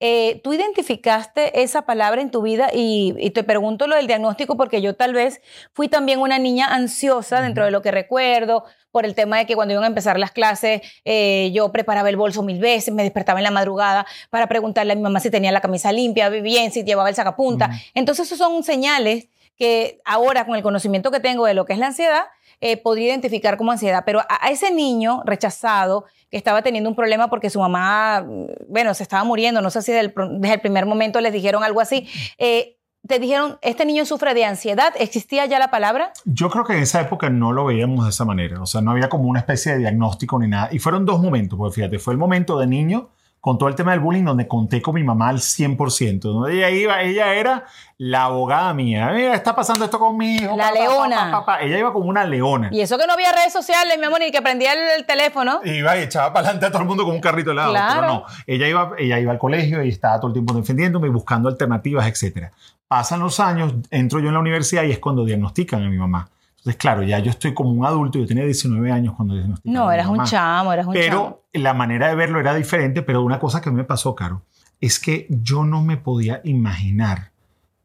Eh, 0.00 0.40
¿Tú 0.42 0.52
identificaste 0.52 1.62
esa 1.62 1.82
palabra 1.82 2.20
en 2.20 2.30
tu 2.30 2.42
vida? 2.42 2.68
Y, 2.74 3.14
y 3.18 3.30
te 3.30 3.44
pregunto 3.44 3.86
lo 3.86 3.94
del 3.96 4.08
diagnóstico 4.08 4.56
porque 4.56 4.82
yo 4.82 4.96
tal 4.96 5.14
vez 5.14 5.40
fui 5.72 5.88
también 5.88 6.18
una 6.18 6.38
niña 6.38 6.66
ansiosa 6.66 7.40
dentro 7.40 7.64
de 7.64 7.70
lo 7.70 7.80
que 7.80 7.92
recuerdo, 7.92 8.64
por 8.90 9.04
el 9.04 9.14
tema 9.14 9.38
de 9.38 9.46
que 9.46 9.54
cuando 9.54 9.72
iban 9.74 9.84
a 9.84 9.86
empezar 9.86 10.18
las 10.18 10.32
clases, 10.32 10.80
eh, 11.04 11.50
yo 11.52 11.70
preparaba 11.70 12.08
el 12.08 12.16
bolso 12.16 12.42
mil 12.42 12.58
veces, 12.58 12.92
me 12.92 13.04
despertaba 13.04 13.38
en 13.38 13.44
la 13.44 13.50
madrugada 13.52 14.06
para 14.30 14.48
preguntarle 14.48 14.94
a 14.94 14.96
mi 14.96 15.02
mamá 15.02 15.20
si 15.20 15.30
tenía 15.30 15.52
la 15.52 15.60
camisa 15.60 15.92
limpia, 15.92 16.28
bien, 16.30 16.72
si 16.72 16.82
llevaba 16.82 17.08
el 17.08 17.14
sacapunta. 17.14 17.70
Entonces, 17.94 18.26
esos 18.26 18.38
son 18.38 18.64
señales 18.64 19.28
que 19.56 20.00
ahora, 20.04 20.46
con 20.46 20.56
el 20.56 20.62
conocimiento 20.62 21.10
que 21.10 21.20
tengo 21.20 21.44
de 21.46 21.54
lo 21.54 21.64
que 21.64 21.74
es 21.74 21.78
la 21.78 21.86
ansiedad, 21.86 22.24
eh, 22.60 22.76
podría 22.76 23.08
identificar 23.08 23.56
como 23.56 23.72
ansiedad. 23.72 24.02
Pero 24.04 24.20
a, 24.20 24.50
ese 24.50 24.72
niño 24.72 25.22
rechazado 25.24 26.04
que 26.30 26.36
estaba 26.36 26.62
teniendo 26.62 26.90
un 26.90 26.96
problema 26.96 27.28
porque 27.28 27.50
su 27.50 27.60
mamá, 27.60 28.22
mm, 28.22 28.46
bueno, 28.68 28.94
se 28.94 29.02
estaba 29.02 29.24
muriendo, 29.24 29.60
no 29.60 29.70
sé 29.70 29.82
si 29.82 29.92
del 29.92 30.12
desde 30.40 30.54
el 30.54 30.60
primer 30.60 30.86
momento 30.86 31.20
les 31.20 31.32
dijeron 31.32 31.62
algo 31.62 31.80
así, 31.80 32.08
eh, 32.38 32.78
te 33.06 33.18
dijeron, 33.18 33.58
este 33.62 33.86
niño 33.86 34.04
sufre 34.04 34.34
de 34.34 34.44
ansiedad, 34.44 34.92
¿existía 34.98 35.46
ya 35.46 35.58
la 35.58 35.70
palabra? 35.70 36.12
Yo 36.24 36.50
creo 36.50 36.64
que 36.64 36.74
en 36.74 36.82
esa 36.82 37.00
época 37.00 37.30
no 37.30 37.52
lo 37.52 37.64
veíamos 37.64 38.04
de 38.04 38.10
esa 38.10 38.24
manera. 38.24 38.60
O 38.60 38.66
sea, 38.66 38.80
no 38.80 38.90
había 38.90 39.08
como 39.08 39.28
una 39.28 39.38
especie 39.38 39.72
de 39.72 39.78
diagnóstico 39.78 40.38
ni 40.38 40.48
nada. 40.48 40.68
Y 40.72 40.78
fueron 40.78 41.06
dos 41.06 41.20
momentos, 41.20 41.58
porque 41.58 41.76
fíjate, 41.76 41.98
fue 41.98 42.12
el 42.12 42.18
momento 42.18 42.58
de 42.58 42.66
niño 42.66 43.10
con 43.40 43.56
todo 43.56 43.68
el 43.68 43.74
tema 43.74 43.92
del 43.92 44.00
bullying 44.00 44.24
donde 44.24 44.48
conté 44.48 44.82
con 44.82 44.94
mi 44.94 45.04
mamá 45.04 45.28
al 45.28 45.38
100%. 45.38 46.20
Donde 46.20 46.56
ella 46.56 46.70
iba, 46.70 47.02
ella 47.02 47.34
era 47.34 47.64
la 47.96 48.24
abogada 48.24 48.74
mía. 48.74 49.10
Mira, 49.14 49.34
está 49.34 49.54
pasando 49.54 49.84
esto 49.84 49.98
conmigo. 49.98 50.56
La 50.56 50.72
leona. 50.72 51.44
Ella 51.60 51.78
iba 51.78 51.92
como 51.92 52.06
una 52.06 52.24
leona. 52.24 52.68
Y 52.72 52.80
eso 52.80 52.98
que 52.98 53.06
no 53.06 53.12
había 53.12 53.32
redes 53.32 53.52
sociales, 53.52 53.98
mi 53.98 54.06
amor, 54.06 54.20
ni 54.20 54.30
que 54.30 54.42
prendía 54.42 54.72
el, 54.72 54.98
el 54.98 55.06
teléfono. 55.06 55.60
Iba 55.64 55.96
y 55.96 56.02
echaba 56.02 56.32
para 56.32 56.48
adelante 56.48 56.66
a 56.66 56.70
todo 56.70 56.82
el 56.82 56.88
mundo 56.88 57.04
con 57.04 57.14
un 57.14 57.20
carrito 57.20 57.52
helado. 57.52 57.70
Claro. 57.70 58.00
Pero 58.00 58.12
no, 58.12 58.24
ella 58.46 58.68
iba, 58.68 58.90
ella 58.98 59.20
iba 59.20 59.32
al 59.32 59.38
colegio 59.38 59.82
y 59.84 59.88
estaba 59.88 60.16
todo 60.18 60.28
el 60.28 60.32
tiempo 60.32 60.54
defendiéndome 60.54 61.06
y 61.06 61.10
buscando 61.10 61.48
alternativas, 61.48 62.06
etcétera. 62.06 62.52
Pasan 62.88 63.20
los 63.20 63.38
años, 63.38 63.74
entro 63.90 64.18
yo 64.18 64.28
en 64.28 64.34
la 64.34 64.40
universidad 64.40 64.82
y 64.82 64.90
es 64.90 64.98
cuando 64.98 65.24
diagnostican 65.24 65.82
a 65.82 65.88
mi 65.88 65.98
mamá. 65.98 66.28
Entonces, 66.68 66.80
claro, 66.82 67.02
ya 67.02 67.18
yo 67.18 67.30
estoy 67.30 67.54
como 67.54 67.70
un 67.70 67.86
adulto, 67.86 68.18
yo 68.18 68.26
tenía 68.26 68.44
19 68.44 68.92
años 68.92 69.14
cuando 69.16 69.34
No, 69.64 69.90
eras 69.90 70.06
un 70.06 70.22
chamo, 70.24 70.70
eras 70.70 70.86
un 70.86 70.92
chamo. 70.92 71.02
Pero 71.02 71.48
la 71.54 71.72
manera 71.72 72.08
de 72.08 72.14
verlo 72.14 72.40
era 72.40 72.54
diferente, 72.54 73.00
pero 73.00 73.22
una 73.22 73.38
cosa 73.38 73.62
que 73.62 73.70
me 73.70 73.84
pasó, 73.84 74.14
Caro, 74.14 74.42
es 74.78 75.00
que 75.00 75.26
yo 75.30 75.64
no 75.64 75.80
me 75.80 75.96
podía 75.96 76.42
imaginar 76.44 77.32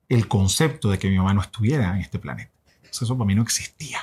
el 0.09 0.27
concepto 0.27 0.91
de 0.91 0.99
que 0.99 1.09
mi 1.09 1.15
mamá 1.15 1.33
no 1.33 1.39
estuviera 1.39 1.95
en 1.95 2.01
este 2.01 2.19
planeta. 2.19 2.51
Eso 2.83 3.17
para 3.17 3.25
mí 3.25 3.35
no 3.35 3.41
existía. 3.41 3.99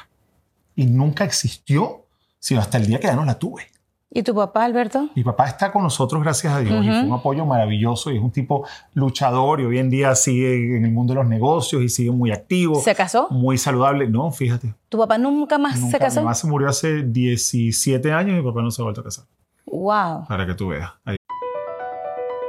Y 0.74 0.86
nunca 0.86 1.24
existió, 1.24 2.06
sino 2.38 2.60
hasta 2.62 2.78
el 2.78 2.86
día 2.86 3.00
que 3.00 3.08
ya 3.08 3.16
no 3.16 3.26
la 3.26 3.38
tuve. 3.38 3.66
¿Y 4.12 4.24
tu 4.24 4.34
papá, 4.34 4.64
Alberto? 4.64 5.08
Mi 5.14 5.22
papá 5.22 5.46
está 5.46 5.70
con 5.70 5.84
nosotros, 5.84 6.20
gracias 6.20 6.52
a 6.52 6.58
Dios, 6.58 6.84
y 6.84 6.88
fue 6.88 7.02
un 7.04 7.12
apoyo 7.12 7.46
maravilloso 7.46 8.10
y 8.10 8.16
es 8.16 8.22
un 8.22 8.32
tipo 8.32 8.66
luchador 8.92 9.60
y 9.60 9.64
hoy 9.66 9.78
en 9.78 9.88
día 9.88 10.16
sigue 10.16 10.76
en 10.76 10.84
el 10.84 10.90
mundo 10.90 11.14
de 11.14 11.20
los 11.20 11.28
negocios 11.28 11.80
y 11.80 11.88
sigue 11.88 12.10
muy 12.10 12.32
activo, 12.32 12.80
¿Se 12.80 12.92
casó? 12.92 13.28
muy 13.30 13.56
saludable. 13.56 14.08
No, 14.08 14.32
fíjate, 14.32 14.74
¿Tu 14.88 14.98
papá 14.98 15.16
nunca 15.16 15.58
más 15.58 15.76
nunca, 15.78 15.90
se 15.92 15.96
mi 15.96 16.00
casó? 16.00 16.20
mamá 16.22 16.34
se 16.34 16.46
murió 16.48 16.68
hace 16.68 17.04
17 17.04 18.12
años 18.12 18.32
y 18.32 18.42
mi 18.42 18.48
papá 18.48 18.62
no 18.62 18.72
se 18.72 18.82
ha 18.82 18.84
vuelto 18.84 19.00
a 19.00 19.04
casar. 19.04 19.26
Wow. 19.66 20.26
Para 20.26 20.44
que 20.44 20.54
tú 20.54 20.68
veas. 20.68 20.90
Ahí. 21.04 21.14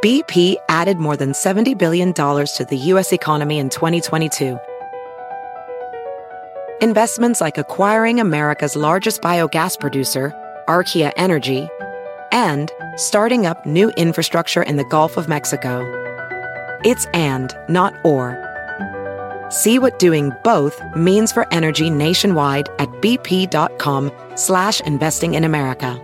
BP 0.01 0.57
added 0.67 0.97
more 0.97 1.15
than 1.15 1.31
$70 1.31 1.77
billion 1.77 2.11
to 2.11 2.65
the 2.67 2.77
U.S. 2.93 3.13
economy 3.13 3.59
in 3.59 3.69
2022. 3.69 4.57
Investments 6.81 7.39
like 7.39 7.59
acquiring 7.59 8.19
America's 8.19 8.75
largest 8.75 9.21
biogas 9.21 9.77
producer, 9.79 10.33
Archaea 10.67 11.11
Energy, 11.15 11.67
and 12.31 12.71
starting 12.95 13.45
up 13.45 13.65
new 13.65 13.89
infrastructure 13.91 14.63
in 14.63 14.77
the 14.77 14.85
Gulf 14.85 15.17
of 15.17 15.27
Mexico. 15.27 15.81
It's 16.83 17.05
and, 17.13 17.55
not 17.69 17.93
or. 18.03 18.37
See 19.49 19.79
what 19.79 19.99
doing 19.99 20.31
both 20.43 20.81
means 20.95 21.31
for 21.31 21.45
energy 21.53 21.89
nationwide 21.89 22.69
at 22.79 22.89
bp.com 23.01 24.11
slash 24.35 24.81
investing 24.81 25.33
in 25.33 25.43
America. 25.43 25.99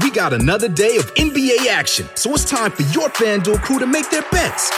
We 0.00 0.10
got 0.12 0.32
another 0.32 0.68
day 0.68 0.96
of 0.96 1.12
NBA 1.16 1.66
action, 1.66 2.08
so 2.14 2.32
it's 2.32 2.48
time 2.48 2.70
for 2.70 2.82
your 2.82 3.08
FanDuel 3.08 3.60
crew 3.62 3.80
to 3.80 3.86
make 3.86 4.08
their 4.10 4.22
bets. 4.30 4.70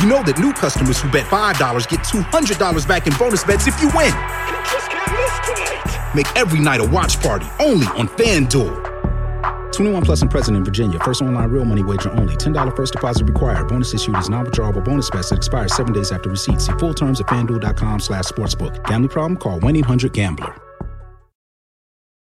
You 0.00 0.08
know 0.08 0.22
that 0.22 0.38
new 0.38 0.52
customers 0.52 0.98
who 1.00 1.10
bet 1.10 1.26
$5 1.26 1.88
get 1.88 2.00
$200 2.00 2.88
back 2.88 3.06
in 3.06 3.12
bonus 3.18 3.44
bets 3.44 3.66
if 3.66 3.78
you 3.82 3.88
win. 3.88 4.12
Make 6.14 6.26
every 6.36 6.60
night 6.60 6.80
a 6.80 6.84
watch 6.88 7.20
party 7.20 7.46
only 7.60 7.86
on 7.98 8.08
FanDuel. 8.08 8.86
21 9.72 10.02
plus 10.02 10.22
and 10.22 10.30
present 10.30 10.56
in 10.56 10.64
Virginia. 10.64 10.98
First 11.00 11.20
online 11.22 11.50
real 11.50 11.64
money 11.66 11.84
wager 11.84 12.10
only. 12.12 12.34
$10 12.36 12.74
first 12.76 12.92
deposit 12.94 13.24
required. 13.26 13.68
Bonus 13.68 13.92
issued 13.94 14.16
is 14.16 14.28
non-withdrawable 14.30 14.82
bonus 14.84 15.10
bets 15.10 15.28
that 15.30 15.36
expire 15.36 15.68
seven 15.68 15.92
days 15.92 16.12
after 16.12 16.30
receipt. 16.30 16.60
See 16.60 16.72
full 16.78 16.94
terms 16.94 17.20
at 17.20 17.26
fanduel.com 17.26 18.00
slash 18.00 18.24
sportsbook. 18.26 18.82
Gambling 18.86 19.10
problem? 19.10 19.36
Call 19.36 19.60
1-800-GAMBLER. 19.60 20.54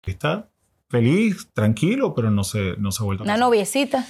Está 0.05 0.47
feliz, 0.91 1.47
tranquilo, 1.55 2.13
pero 2.13 2.29
no 2.29 2.43
se, 2.43 2.75
no 2.77 2.91
se 2.91 3.01
ha 3.01 3.05
vuelto 3.05 3.23
Una 3.23 3.33
casar. 3.33 3.39
noviecita. 3.39 4.05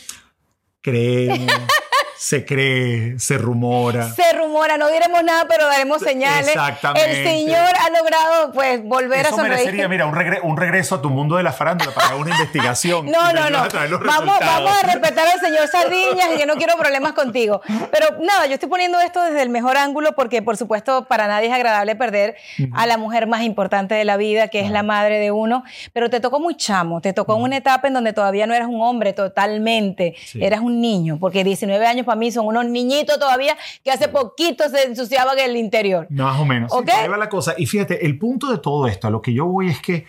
Creemos, 0.82 1.50
se 2.18 2.46
cree, 2.46 3.20
se 3.20 3.38
rumora. 3.38 4.10
Mora, 4.56 4.78
no 4.78 4.90
diremos 4.90 5.22
nada, 5.22 5.46
pero 5.50 5.68
daremos 5.68 6.02
señales. 6.02 6.48
Exactamente. 6.48 7.12
El 7.12 7.28
señor 7.28 7.58
ha 7.78 7.90
logrado, 7.90 8.52
pues, 8.54 8.82
volver 8.86 9.20
Eso 9.20 9.28
a 9.28 9.32
sonreír. 9.32 9.52
merecería, 9.58 9.88
mira, 9.90 10.06
un, 10.06 10.16
regre- 10.16 10.40
un 10.44 10.56
regreso 10.56 10.96
a 10.96 11.02
tu 11.02 11.10
mundo 11.10 11.36
de 11.36 11.44
la 11.44 11.52
farándula 11.52 11.92
para 11.92 12.16
una 12.16 12.30
investigación. 12.36 13.06
No, 13.08 13.34
no, 13.34 13.50
no. 13.50 13.68
Vamos, 14.06 14.40
vamos 14.40 14.72
a 14.82 14.86
respetar 14.88 15.28
al 15.28 15.40
señor 15.42 15.68
Sardiñas 15.68 16.30
y 16.36 16.40
yo 16.40 16.46
no 16.46 16.56
quiero 16.56 16.78
problemas 16.78 17.12
contigo. 17.12 17.60
Pero 17.92 18.18
nada, 18.22 18.46
yo 18.46 18.54
estoy 18.54 18.70
poniendo 18.70 18.98
esto 19.02 19.22
desde 19.24 19.42
el 19.42 19.50
mejor 19.50 19.76
ángulo 19.76 20.14
porque, 20.16 20.42
por 20.42 20.56
supuesto, 20.56 21.04
para 21.04 21.28
nadie 21.28 21.48
es 21.50 21.54
agradable 21.54 21.98
perder 21.98 22.38
a 22.74 22.86
la 22.86 22.98
mujer 22.98 23.28
más 23.28 23.42
importante 23.44 23.94
de 23.94 24.06
la 24.06 24.16
vida, 24.16 24.48
que 24.48 24.62
es 24.62 24.72
la 24.72 24.84
madre 24.84 25.20
de 25.20 25.32
uno. 25.32 25.66
Pero 25.92 26.10
te 26.10 26.22
tocó 26.22 26.40
muy 26.40 26.56
chamo, 26.56 27.02
te 27.02 27.12
tocó 27.12 27.36
en 27.36 27.42
una 27.42 27.58
etapa 27.58 27.90
en 27.90 27.94
donde 27.94 28.14
todavía 28.14 28.48
no 28.48 28.54
eras 28.54 28.70
un 28.70 28.82
hombre 28.82 29.12
totalmente, 29.12 30.16
Sí. 30.26 30.42
eras 30.42 30.62
un 30.62 30.80
niño, 30.80 31.18
porque 31.20 31.44
19 31.44 31.86
años 31.86 32.06
para 32.06 32.16
mí 32.16 32.32
son 32.32 32.46
unos 32.48 32.66
niñitos 32.66 33.20
todavía 33.20 33.58
que 33.84 33.92
hace 33.92 34.08
poquito 34.08 34.45
se 34.54 34.84
ensuciaban 34.84 35.38
el 35.40 35.56
interior. 35.58 36.08
Más 36.10 36.40
o 36.40 36.46
menos. 36.46 36.72
Sí, 36.72 36.78
¿Ok? 36.78 36.86
por 36.86 36.96
ahí 36.96 37.08
va 37.08 37.18
la 37.18 37.30
cosa. 37.30 37.54
Y 37.58 37.66
fíjate, 37.66 38.06
el 38.06 38.18
punto 38.18 38.52
de 38.52 38.58
todo 38.58 38.88
esto, 38.88 39.08
a 39.08 39.10
lo 39.10 39.22
que 39.22 39.34
yo 39.34 39.46
voy 39.46 39.70
es 39.70 39.82
que 39.82 40.06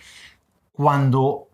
cuando, 0.71 1.47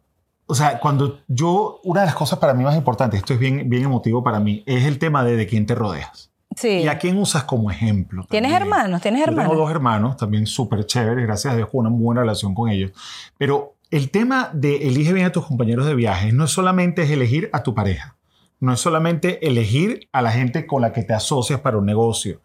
o 0.46 0.56
sea, 0.56 0.80
cuando 0.80 1.22
yo, 1.28 1.80
una 1.84 2.02
de 2.02 2.08
las 2.08 2.16
cosas 2.16 2.40
para 2.40 2.54
mí 2.54 2.64
más 2.64 2.76
importantes, 2.76 3.20
esto 3.20 3.34
es 3.34 3.40
bien, 3.40 3.70
bien 3.70 3.84
emotivo 3.84 4.24
para 4.24 4.40
mí, 4.40 4.64
es 4.66 4.86
el 4.86 5.00
tema 5.00 5.24
de 5.24 5.36
de 5.36 5.48
quién 5.48 5.66
te 5.66 5.76
rodeas. 5.76 6.32
Sí. 6.56 6.70
¿Y 6.70 6.88
a 6.88 7.00
quién 7.00 7.18
usas 7.18 7.46
como 7.46 7.72
ejemplo? 7.72 8.26
¿Tienes 8.30 8.52
también? 8.52 8.74
hermanos? 8.74 9.02
¿Tienes 9.02 9.22
Yo 9.22 9.28
hermanos? 9.28 9.52
Tengo 9.52 9.64
dos 9.64 9.72
hermanos, 9.72 10.18
también 10.18 10.46
súper 10.46 10.86
chéveres, 10.86 11.26
gracias 11.26 11.54
a 11.54 11.58
Dios, 11.58 11.70
con 11.70 11.80
una 11.82 11.90
muy 11.90 12.04
buena 12.04 12.22
relación 12.22 12.54
con 12.54 12.70
ellos. 12.70 12.92
Pero 13.38 13.76
el 13.90 14.10
tema 14.10 14.50
de 14.54 14.88
elige 14.88 15.14
bien 15.14 15.26
a 15.28 15.32
tus 15.32 15.46
compañeros 15.46 15.86
de 15.86 15.96
viajes 15.96 16.34
no 16.34 16.46
es 16.46 16.52
solamente 16.52 17.04
es 17.04 17.12
elegir 17.12 17.50
a 17.54 17.64
tu 17.64 17.74
pareja, 17.76 18.16
no 18.64 18.72
es 18.72 18.80
solamente 18.80 19.46
elegir 19.46 20.08
a 20.14 20.22
la 20.22 20.32
gente 20.32 20.66
con 20.66 20.82
la 20.82 20.94
que 20.94 21.04
te 21.04 21.14
asocias 21.14 21.60
para 21.60 21.78
un 21.78 21.86
negocio, 21.86 22.40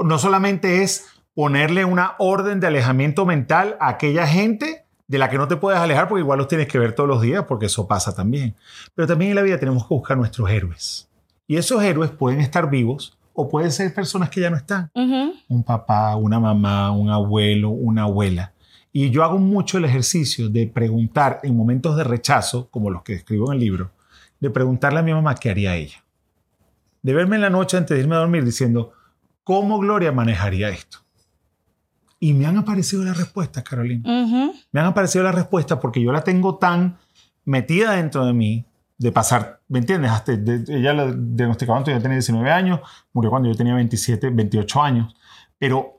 no 0.00 0.16
solamente 0.16 0.84
es 0.84 1.06
ponerle 1.34 1.84
una 1.84 2.14
orden 2.20 2.60
de 2.60 2.68
alejamiento 2.68 3.26
mental 3.26 3.76
a 3.80 3.88
aquella 3.88 4.28
gente 4.28 4.84
de 5.08 5.18
la 5.18 5.28
que 5.28 5.38
no 5.38 5.48
te 5.48 5.56
puedes 5.56 5.80
alejar 5.80 6.06
porque 6.06 6.20
igual 6.20 6.38
los 6.38 6.46
tienes 6.46 6.68
que 6.68 6.78
ver 6.78 6.94
todos 6.94 7.08
los 7.08 7.20
días 7.20 7.46
porque 7.48 7.66
eso 7.66 7.88
pasa 7.88 8.14
también. 8.14 8.54
Pero 8.94 9.08
también 9.08 9.32
en 9.32 9.34
la 9.34 9.42
vida 9.42 9.58
tenemos 9.58 9.82
que 9.88 9.94
buscar 9.94 10.16
nuestros 10.16 10.48
héroes. 10.48 11.08
Y 11.48 11.56
esos 11.56 11.82
héroes 11.82 12.12
pueden 12.12 12.40
estar 12.40 12.70
vivos 12.70 13.18
o 13.32 13.48
pueden 13.48 13.72
ser 13.72 13.92
personas 13.92 14.30
que 14.30 14.42
ya 14.42 14.50
no 14.50 14.56
están 14.56 14.92
un 14.94 15.64
papá, 15.64 16.14
una 16.14 16.38
mamá, 16.38 16.92
un 16.92 17.10
abuelo, 17.10 17.70
una 17.70 18.04
abuela. 18.04 18.52
Y 18.92 19.10
yo 19.10 19.24
hago 19.24 19.38
mucho 19.38 19.78
el 19.78 19.84
ejercicio 19.84 20.48
de 20.48 20.68
preguntar 20.68 21.40
en 21.42 21.56
momentos 21.56 21.96
de 21.96 22.04
rechazo, 22.04 22.68
como 22.70 22.88
los 22.88 23.02
que 23.02 23.14
escribo 23.14 23.50
en 23.50 23.54
el 23.54 23.64
libro, 23.64 23.90
de 24.40 24.50
preguntarle 24.50 25.00
a 25.00 25.02
mi 25.02 25.12
mamá 25.12 25.34
qué 25.34 25.50
haría 25.50 25.74
ella. 25.76 26.04
De 27.02 27.14
verme 27.14 27.36
en 27.36 27.42
la 27.42 27.50
noche 27.50 27.76
antes 27.76 27.96
de 27.96 28.02
irme 28.02 28.16
a 28.16 28.18
dormir 28.18 28.44
diciendo, 28.44 28.92
¿cómo 29.44 29.78
Gloria 29.78 30.12
manejaría 30.12 30.68
esto? 30.70 30.98
Y 32.18 32.32
me 32.34 32.46
han 32.46 32.56
aparecido 32.56 33.04
las 33.04 33.16
respuestas, 33.16 33.62
Carolina. 33.62 34.02
Me 34.72 34.80
han 34.80 34.86
aparecido 34.86 35.22
las 35.24 35.34
respuestas 35.34 35.78
porque 35.80 36.02
yo 36.02 36.12
la 36.12 36.22
tengo 36.24 36.56
tan 36.56 36.98
metida 37.44 37.92
dentro 37.92 38.24
de 38.24 38.32
mí 38.32 38.64
de 38.98 39.12
pasar, 39.12 39.60
¿me 39.68 39.78
entiendes? 39.78 40.10
Hasta 40.10 40.34
de- 40.36 40.64
ella 40.78 40.94
la 40.94 41.12
diagnosticaron 41.14 41.82
cuando 41.82 41.90
yo 41.98 42.02
tenía 42.02 42.16
19 42.16 42.50
años, 42.50 42.80
murió 43.12 43.30
cuando 43.30 43.48
yo 43.50 43.54
tenía 43.54 43.74
27, 43.74 44.30
28 44.30 44.82
años, 44.82 45.14
pero 45.58 45.95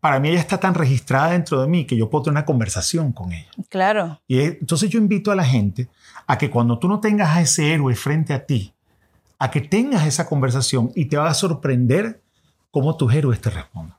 para 0.00 0.20
mí 0.20 0.28
ella 0.28 0.40
está 0.40 0.58
tan 0.58 0.74
registrada 0.74 1.30
dentro 1.30 1.60
de 1.60 1.68
mí 1.68 1.84
que 1.84 1.96
yo 1.96 2.08
puedo 2.10 2.24
tener 2.24 2.34
una 2.38 2.44
conversación 2.44 3.12
con 3.12 3.32
ella. 3.32 3.48
Claro. 3.68 4.20
Y 4.26 4.38
es- 4.40 4.56
entonces 4.60 4.90
yo 4.90 4.98
invito 4.98 5.30
a 5.30 5.36
la 5.36 5.44
gente 5.44 5.88
a 6.26 6.36
que 6.38 6.50
cuando 6.50 6.78
tú 6.78 6.88
no 6.88 7.00
tengas 7.00 7.36
a 7.36 7.40
ese 7.40 7.72
héroe 7.72 7.94
frente 7.94 8.32
a 8.34 8.44
ti, 8.44 8.72
a 9.38 9.50
que 9.50 9.60
tengas 9.60 10.06
esa 10.06 10.26
conversación 10.26 10.90
y 10.94 11.06
te 11.06 11.16
va 11.16 11.28
a 11.28 11.34
sorprender 11.34 12.20
cómo 12.70 12.96
tus 12.96 13.12
héroes 13.14 13.40
te 13.40 13.50
responden. 13.50 13.94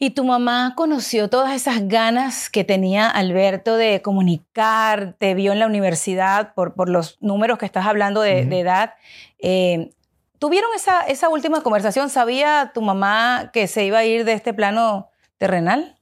Y 0.00 0.10
tu 0.10 0.24
mamá 0.24 0.74
conoció 0.76 1.28
todas 1.28 1.52
esas 1.56 1.88
ganas 1.88 2.48
que 2.50 2.62
tenía 2.62 3.10
Alberto 3.10 3.76
de 3.76 4.00
comunicar, 4.00 5.16
te 5.18 5.34
vio 5.34 5.52
en 5.52 5.58
la 5.58 5.66
universidad 5.66 6.54
por, 6.54 6.74
por 6.74 6.88
los 6.88 7.18
números 7.20 7.58
que 7.58 7.66
estás 7.66 7.84
hablando 7.84 8.20
de 8.20 8.42
edad. 8.60 8.94
Eh, 9.40 9.90
¿Tuvieron 10.38 10.70
esa, 10.74 11.00
esa 11.02 11.28
última 11.28 11.62
conversación? 11.62 12.10
¿Sabía 12.10 12.70
tu 12.72 12.82
mamá 12.82 13.50
que 13.52 13.66
se 13.66 13.84
iba 13.84 13.98
a 13.98 14.04
ir 14.04 14.24
de 14.24 14.34
este 14.34 14.54
plano 14.54 15.08
terrenal? 15.36 15.96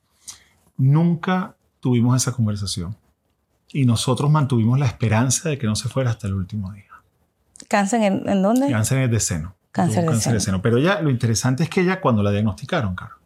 Nunca 0.76 1.56
tuvimos 1.80 2.20
esa 2.20 2.32
conversación. 2.32 2.96
Y 3.72 3.86
nosotros 3.86 4.30
mantuvimos 4.30 4.78
la 4.78 4.86
esperanza 4.86 5.48
de 5.48 5.58
que 5.58 5.66
no 5.66 5.74
se 5.74 5.88
fuera 5.88 6.10
hasta 6.10 6.26
el 6.26 6.34
último 6.34 6.72
día. 6.72 6.84
¿Cáncer 7.68 8.02
en, 8.02 8.28
en 8.28 8.42
dónde? 8.42 8.70
Cáncer 8.70 9.08
de 9.10 9.20
seno. 9.20 9.54
Cáncer 9.72 10.04
de 10.04 10.40
seno. 10.40 10.62
Pero 10.62 10.78
ella, 10.78 11.00
lo 11.00 11.10
interesante 11.10 11.62
es 11.62 11.70
que 11.70 11.80
ella, 11.82 12.00
cuando 12.00 12.22
la 12.22 12.30
diagnosticaron, 12.30 12.94
Caro, 12.94 13.16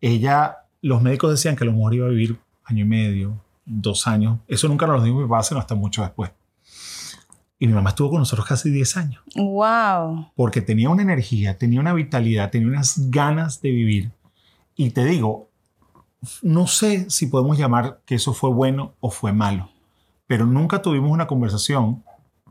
ella, 0.00 0.58
los 0.80 1.02
médicos 1.02 1.30
decían 1.30 1.56
que 1.56 1.64
a 1.64 1.66
lo 1.66 1.72
mejor 1.72 1.94
iba 1.94 2.06
a 2.06 2.10
vivir 2.10 2.38
año 2.64 2.84
y 2.84 2.88
medio, 2.88 3.40
dos 3.64 4.06
años. 4.06 4.38
Eso 4.46 4.68
nunca 4.68 4.86
nos 4.86 4.96
lo 4.96 5.04
dijo 5.04 5.18
mi 5.18 5.28
papá, 5.28 5.42
sino 5.42 5.60
hasta 5.60 5.74
mucho 5.74 6.02
después. 6.02 6.30
Y 7.62 7.68
mi 7.68 7.74
mamá 7.74 7.90
estuvo 7.90 8.10
con 8.10 8.18
nosotros 8.18 8.44
casi 8.44 8.70
10 8.70 8.96
años, 8.96 9.22
¡Wow! 9.36 10.32
porque 10.34 10.60
tenía 10.62 10.90
una 10.90 11.02
energía, 11.02 11.58
tenía 11.58 11.78
una 11.78 11.92
vitalidad, 11.92 12.50
tenía 12.50 12.66
unas 12.66 13.08
ganas 13.08 13.62
de 13.62 13.70
vivir. 13.70 14.10
Y 14.74 14.90
te 14.90 15.04
digo, 15.04 15.48
no 16.42 16.66
sé 16.66 17.08
si 17.08 17.28
podemos 17.28 17.56
llamar 17.56 18.00
que 18.04 18.16
eso 18.16 18.34
fue 18.34 18.50
bueno 18.50 18.94
o 18.98 19.12
fue 19.12 19.32
malo, 19.32 19.70
pero 20.26 20.44
nunca 20.44 20.82
tuvimos 20.82 21.12
una 21.12 21.28
conversación 21.28 22.02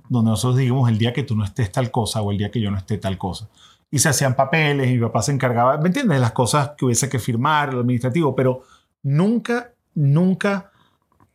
donde 0.08 0.32
nosotros 0.32 0.60
digamos 0.60 0.88
el 0.88 0.98
día 0.98 1.12
que 1.12 1.24
tú 1.24 1.36
no 1.36 1.44
estés 1.44 1.74
tal 1.74 1.92
cosa 1.92 2.22
o 2.22 2.32
el 2.32 2.38
día 2.38 2.50
que 2.50 2.62
yo 2.62 2.72
no 2.72 2.78
esté 2.78 2.98
tal 2.98 3.18
cosa. 3.18 3.50
Y 3.92 4.00
se 4.00 4.08
hacían 4.08 4.38
papeles 4.38 4.90
y 4.90 4.94
mi 4.94 5.02
papá 5.02 5.22
se 5.24 5.34
encargaba, 5.34 5.78
¿me 5.78 5.88
entiendes? 5.88 6.16
De 6.16 6.22
las 6.22 6.32
cosas 6.32 6.72
que 6.78 6.86
hubiese 6.86 7.10
que 7.10 7.20
firmar, 7.20 7.74
lo 7.74 7.82
administrativo, 7.82 8.34
pero 8.34 8.64
nunca, 9.04 9.74
nunca 9.94 10.72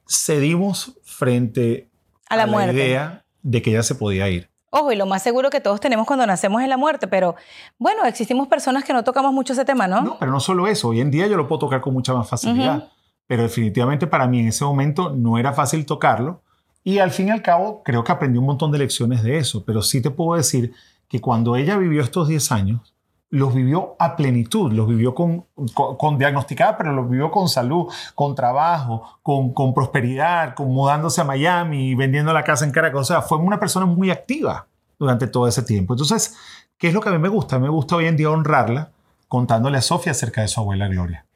cedimos 0.08 0.94
frente 1.04 1.90
A 2.30 2.36
la 2.36 2.46
muerte. 2.46 2.72
idea 2.72 3.25
de 3.42 3.62
que 3.62 3.70
ella 3.70 3.82
se 3.82 3.94
podía 3.94 4.28
ir. 4.28 4.48
Ojo, 4.70 4.92
y 4.92 4.96
lo 4.96 5.06
más 5.06 5.22
seguro 5.22 5.48
que 5.48 5.60
todos 5.60 5.80
tenemos 5.80 6.06
cuando 6.06 6.26
nacemos 6.26 6.60
es 6.62 6.68
la 6.68 6.76
muerte, 6.76 7.06
pero 7.06 7.36
bueno, 7.78 8.04
existimos 8.04 8.48
personas 8.48 8.84
que 8.84 8.92
no 8.92 9.04
tocamos 9.04 9.32
mucho 9.32 9.52
ese 9.52 9.64
tema, 9.64 9.86
¿no? 9.86 10.02
No, 10.02 10.18
pero 10.18 10.30
no 10.30 10.40
solo 10.40 10.66
eso. 10.66 10.88
Hoy 10.88 11.00
en 11.00 11.10
día 11.10 11.26
yo 11.26 11.36
lo 11.36 11.48
puedo 11.48 11.60
tocar 11.60 11.80
con 11.80 11.94
mucha 11.94 12.12
más 12.12 12.28
facilidad. 12.28 12.88
Pero 13.26 13.42
definitivamente 13.42 14.06
para 14.06 14.26
mí 14.26 14.40
en 14.40 14.48
ese 14.48 14.64
momento 14.64 15.10
no 15.10 15.38
era 15.38 15.52
fácil 15.52 15.86
tocarlo. 15.86 16.42
Y 16.84 16.98
al 16.98 17.10
fin 17.10 17.28
y 17.28 17.30
al 17.30 17.42
cabo 17.42 17.82
creo 17.82 18.04
que 18.04 18.12
aprendí 18.12 18.38
un 18.38 18.46
montón 18.46 18.70
de 18.70 18.78
lecciones 18.78 19.22
de 19.22 19.38
eso. 19.38 19.64
Pero 19.64 19.82
sí 19.82 20.00
te 20.02 20.10
puedo 20.10 20.36
decir 20.36 20.72
que 21.08 21.20
cuando 21.20 21.56
ella 21.56 21.76
vivió 21.76 22.02
estos 22.02 22.28
10 22.28 22.52
años, 22.52 22.94
los 23.36 23.54
vivió 23.54 23.96
a 23.98 24.16
plenitud, 24.16 24.72
los 24.72 24.88
vivió 24.88 25.14
con, 25.14 25.44
con, 25.74 26.18
diagnosticada, 26.18 26.78
pero 26.78 26.92
los 26.92 27.08
vivió 27.08 27.30
con 27.30 27.50
salud, 27.50 27.86
con 28.14 28.34
trabajo, 28.34 29.18
con, 29.22 29.52
con 29.52 29.74
prosperidad, 29.74 30.54
con 30.54 30.68
mudándose 30.68 31.20
a 31.20 31.24
Miami, 31.24 31.94
vendiendo 31.94 32.32
la 32.32 32.42
casa 32.42 32.64
en 32.64 32.70
Caracas. 32.70 33.00
O 33.00 33.04
sea, 33.04 33.20
fue 33.20 33.36
una 33.36 33.60
persona 33.60 33.84
muy 33.84 34.10
activa 34.10 34.66
durante 34.98 35.26
todo 35.26 35.46
ese 35.46 35.62
tiempo. 35.62 35.92
Entonces, 35.92 36.34
¿qué 36.78 36.88
es 36.88 36.94
lo 36.94 37.02
que 37.02 37.10
a 37.10 37.12
mí 37.12 37.18
me 37.18 37.28
gusta? 37.28 37.58
Me 37.58 37.68
gusta 37.68 37.96
hoy 37.96 38.06
en 38.06 38.16
día 38.16 38.30
honrarla 38.30 38.90
contándole 39.28 39.76
a 39.76 39.82
Sofía 39.82 40.12
acerca 40.12 40.40
de 40.40 40.48
su 40.48 40.60
abuela 40.60 40.88
Gloria, 40.88 41.26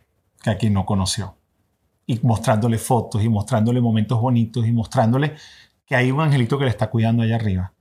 que 0.43 0.49
aquí 0.49 0.71
no 0.71 0.87
conoció. 0.87 1.37
Y 2.07 2.19
mostrándole 2.23 2.79
fotos 2.79 3.23
y 3.23 3.29
mostrándole 3.29 3.83
momentos 3.83 4.19
bonitos 4.19 4.67
y 4.67 4.73
mostrándole 4.73 5.35
que 5.85 5.97
hay 5.97 6.11
un 6.11 6.23
angelito 6.23 6.57
que 6.57 6.65
le 6.65 6.71
está 6.71 6.89
cuidando 6.89 7.23
allá 7.23 7.37
arriba. 7.37 7.75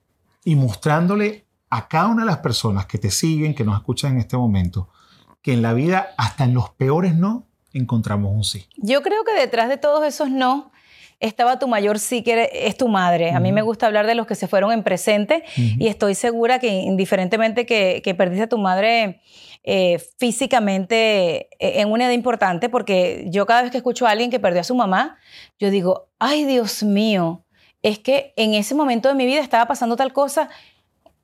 Y 0.43 0.57
mostrándole 0.57 1.45
a 1.69 1.87
cada 1.87 2.07
una 2.07 2.23
de 2.23 2.27
las 2.27 2.39
personas 2.39 2.85
que 2.85 2.97
te 2.97 3.11
siguen, 3.11 3.53
que 3.53 3.63
nos 3.63 3.77
escuchan 3.77 4.13
en 4.13 4.19
este 4.19 4.37
momento, 4.37 4.89
que 5.41 5.53
en 5.53 5.61
la 5.61 5.73
vida, 5.73 6.09
hasta 6.17 6.43
en 6.43 6.53
los 6.53 6.69
peores 6.71 7.15
no, 7.15 7.47
encontramos 7.73 8.31
un 8.33 8.43
sí. 8.43 8.67
Yo 8.77 9.01
creo 9.01 9.23
que 9.23 9.39
detrás 9.39 9.69
de 9.69 9.77
todos 9.77 10.05
esos 10.05 10.29
no 10.29 10.71
estaba 11.19 11.59
tu 11.59 11.67
mayor 11.67 11.99
sí 11.99 12.23
que 12.23 12.49
es 12.53 12.77
tu 12.77 12.87
madre. 12.87 13.31
A 13.31 13.39
mí 13.39 13.51
me 13.51 13.61
gusta 13.61 13.87
hablar 13.87 14.07
de 14.07 14.15
los 14.15 14.25
que 14.25 14.35
se 14.35 14.47
fueron 14.47 14.71
en 14.71 14.83
presente 14.83 15.43
y 15.55 15.87
estoy 15.87 16.15
segura 16.15 16.59
que 16.59 16.67
indiferentemente 16.67 17.65
que, 17.65 18.01
que 18.03 18.15
perdiste 18.15 18.43
a 18.43 18.49
tu 18.49 18.57
madre 18.57 19.21
eh, 19.63 19.99
físicamente 20.17 21.49
eh, 21.59 21.81
en 21.81 21.91
una 21.91 22.05
edad 22.05 22.13
importante, 22.13 22.69
porque 22.69 23.25
yo 23.27 23.45
cada 23.45 23.61
vez 23.61 23.71
que 23.71 23.77
escucho 23.77 24.07
a 24.07 24.11
alguien 24.11 24.31
que 24.31 24.39
perdió 24.39 24.61
a 24.61 24.63
su 24.63 24.75
mamá, 24.75 25.17
yo 25.59 25.69
digo, 25.69 26.09
ay 26.17 26.45
Dios 26.45 26.83
mío, 26.83 27.43
es 27.81 27.99
que 27.99 28.33
en 28.37 28.53
ese 28.53 28.73
momento 28.73 29.09
de 29.09 29.15
mi 29.15 29.25
vida 29.25 29.41
estaba 29.41 29.67
pasando 29.67 29.97
tal 29.97 30.13
cosa. 30.13 30.49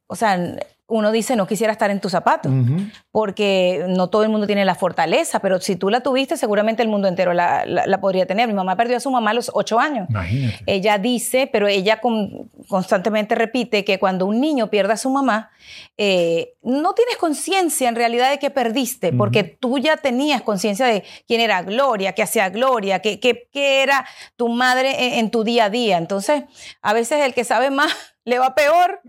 O 0.08 0.16
sea, 0.16 0.40
uno 0.88 1.12
dice, 1.12 1.36
no 1.36 1.48
quisiera 1.48 1.74
estar 1.74 1.90
en 1.90 2.00
tus 2.00 2.12
zapatos, 2.12 2.52
Ujú. 2.52 2.78
porque 3.10 3.86
no 3.88 4.08
todo 4.12 4.22
el 4.22 4.30
mundo 4.30 4.46
tiene 4.46 4.66
la 4.66 4.76
fortaleza, 4.76 5.40
pero 5.40 5.60
si 5.60 5.76
tú 5.78 5.90
la 5.90 6.02
tuviste, 6.02 6.38
seguramente 6.38 6.84
el 6.84 6.90
mundo 6.90 7.08
entero 7.08 7.34
la, 7.34 7.66
la- 7.66 7.88
la 7.88 8.00
podría 8.00 8.28
tener. 8.28 8.48
Mi 8.48 8.54
mamá 8.54 8.76
perdió 8.78 8.98
a 8.98 9.00
su 9.00 9.10
mamá 9.10 9.32
a 9.32 9.34
los 9.34 9.50
ocho 9.56 9.80
años. 9.80 10.08
Imagínate. 10.12 10.64
Ella 10.68 11.00
dice, 11.00 11.50
pero 11.52 11.68
ella 11.68 12.02
con- 12.02 12.52
constantemente 12.68 13.34
repite 13.34 13.84
que 13.84 13.98
cuando 13.98 14.28
un 14.28 14.40
niño 14.40 14.68
pierde 14.70 14.94
a 14.94 14.98
su 14.98 15.10
mamá, 15.10 15.50
eh, 15.98 16.54
no 16.62 16.94
tienes 16.94 17.18
conciencia 17.18 17.90
en 17.90 17.96
realidad 17.96 18.30
de 18.30 18.38
que 18.38 18.52
perdiste, 18.52 19.12
porque 19.12 19.44
tú 19.44 19.80
ya 19.80 19.98
tenías 19.98 20.44
conciencia 20.44 20.86
de 20.86 21.04
quién 21.28 21.42
era 21.42 21.64
Gloria, 21.64 22.14
qué 22.14 22.22
hacía 22.22 22.50
Gloria, 22.50 23.00
qué, 23.00 23.20
qué- 23.20 23.48
qué 23.52 23.82
era 23.82 24.06
tu 24.36 24.50
madre 24.50 25.08
en, 25.08 25.14
en 25.26 25.32
tu 25.32 25.44
día 25.44 25.66
a 25.66 25.70
día. 25.72 25.98
Entonces, 25.98 26.44
a 26.84 26.94
veces 26.94 27.26
el 27.26 27.34
que 27.34 27.44
sabe 27.44 27.72
más 27.72 27.92
le 28.26 28.40
va 28.40 28.54
peor 28.56 29.00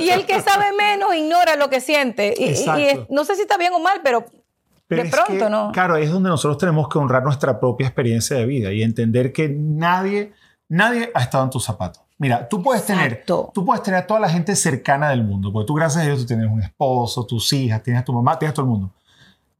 y 0.00 0.08
el 0.10 0.26
que 0.26 0.40
sabe 0.42 0.72
menos 0.76 1.14
ignora 1.14 1.56
lo 1.56 1.70
que 1.70 1.80
siente. 1.80 2.34
Y- 2.36 2.44
y- 2.44 2.84
es- 2.84 3.00
no 3.10 3.24
sé 3.24 3.36
si 3.36 3.42
está 3.42 3.56
bien 3.58 3.72
o 3.74 3.78
mal, 3.78 4.00
pero 4.02 4.24
de 4.88 5.00
es 5.02 5.10
pronto, 5.10 5.44
que, 5.44 5.50
¿no? 5.50 5.70
Claro, 5.72 5.96
es 5.96 6.10
donde 6.10 6.28
nosotros 6.28 6.58
tenemos 6.58 6.88
que 6.88 6.98
honrar 6.98 7.22
nuestra 7.22 7.58
propia 7.60 7.86
experiencia 7.86 8.36
de 8.36 8.44
vida 8.46 8.72
y 8.72 8.82
entender 8.82 9.32
que 9.32 9.48
nadie, 9.48 10.32
nadie 10.68 11.10
ha 11.14 11.20
estado 11.22 11.44
en 11.44 11.50
tus 11.50 11.64
zapatos. 11.64 12.02
Mira, 12.18 12.48
tú 12.48 12.62
puedes 12.62 12.84
tener, 12.86 13.24
tú 13.26 13.64
puedes 13.64 13.82
tener 13.82 14.00
a 14.00 14.06
toda 14.06 14.20
la 14.20 14.28
gente 14.28 14.54
cercana 14.54 15.08
del 15.10 15.24
mundo, 15.24 15.52
porque 15.52 15.66
tú 15.66 15.74
gracias 15.74 16.04
a 16.04 16.06
Dios 16.06 16.20
tú 16.20 16.26
tienes 16.26 16.46
un 16.46 16.62
esposo, 16.62 17.26
tus 17.26 17.52
hijas, 17.52 17.82
tienes 17.82 18.02
a 18.02 18.04
tu 18.04 18.12
mamá, 18.12 18.38
tienes 18.38 18.52
a 18.52 18.54
todo 18.54 18.66
el 18.66 18.70
mundo. 18.70 18.90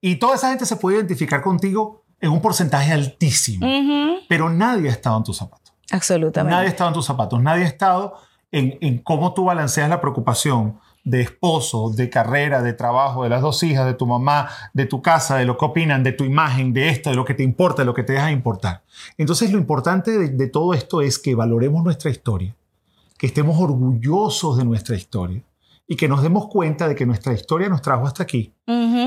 Y 0.01 0.16
toda 0.16 0.37
esa 0.37 0.48
gente 0.51 0.64
se 0.66 0.77
puede 0.77 0.98
identificar 0.98 1.42
contigo 1.42 2.03
en 2.20 2.31
un 2.31 2.40
porcentaje 2.40 2.92
altísimo, 2.92 3.66
Ujú. 3.66 4.20
pero 4.29 4.48
nadie 4.48 4.88
ha 4.88 4.92
estado 4.92 5.16
en 5.16 5.25
tus 5.25 5.37
zapatos. 5.38 5.72
Absolutamente. 5.90 6.55
Nadie 6.55 6.68
ha 6.68 6.70
estado 6.70 6.88
en 6.90 6.94
tus 6.94 7.07
zapatos, 7.07 7.42
nadie 7.42 7.64
ha 7.64 7.68
estado 7.68 8.16
en, 8.53 8.79
en 8.81 8.99
cómo 8.99 9.35
tú 9.35 9.45
balanceas 9.45 9.88
la 9.88 10.01
preocupación 10.01 10.79
de 11.05 11.21
esposo, 11.21 11.91
de 11.91 12.09
carrera, 12.09 12.62
de 12.62 12.75
trabajo, 12.75 13.25
de 13.25 13.31
las 13.31 13.43
dos 13.43 13.62
hijas, 13.65 13.87
de 13.87 13.95
tu 13.95 14.07
mamá, 14.07 14.49
de 14.73 14.87
tu 14.87 15.03
casa, 15.03 15.37
de 15.37 15.45
lo 15.45 15.59
que 15.59 15.65
opinan, 15.65 16.05
de 16.05 16.12
tu 16.12 16.25
imagen, 16.25 16.73
de 16.73 16.88
esto, 16.88 17.11
de 17.11 17.17
lo 17.17 17.25
que 17.25 17.35
te 17.35 17.43
importa, 17.43 17.83
de 17.83 17.87
lo 17.87 17.95
que 17.95 18.05
te 18.05 18.12
deja 18.12 18.27
de 18.27 18.33
importar. 18.33 18.85
Entonces 19.19 19.51
lo 19.51 19.59
importante 19.59 20.17
de, 20.17 20.29
de 20.29 20.47
todo 20.47 20.75
esto 20.75 21.03
es 21.03 21.19
que 21.19 21.35
valoremos 21.35 21.83
nuestra 21.83 22.11
historia, 22.11 22.55
que 23.19 23.27
estemos 23.27 23.59
orgullosos 23.59 24.59
de 24.59 24.65
nuestra 24.65 24.95
historia 24.95 25.43
y 25.88 25.97
que 25.97 26.09
nos 26.09 26.23
demos 26.23 26.47
cuenta 26.49 26.88
de 26.88 26.95
que 26.95 27.05
nuestra 27.05 27.33
historia 27.33 27.69
nos 27.69 27.83
trajo 27.83 28.07
hasta 28.07 28.23
aquí 28.23 28.55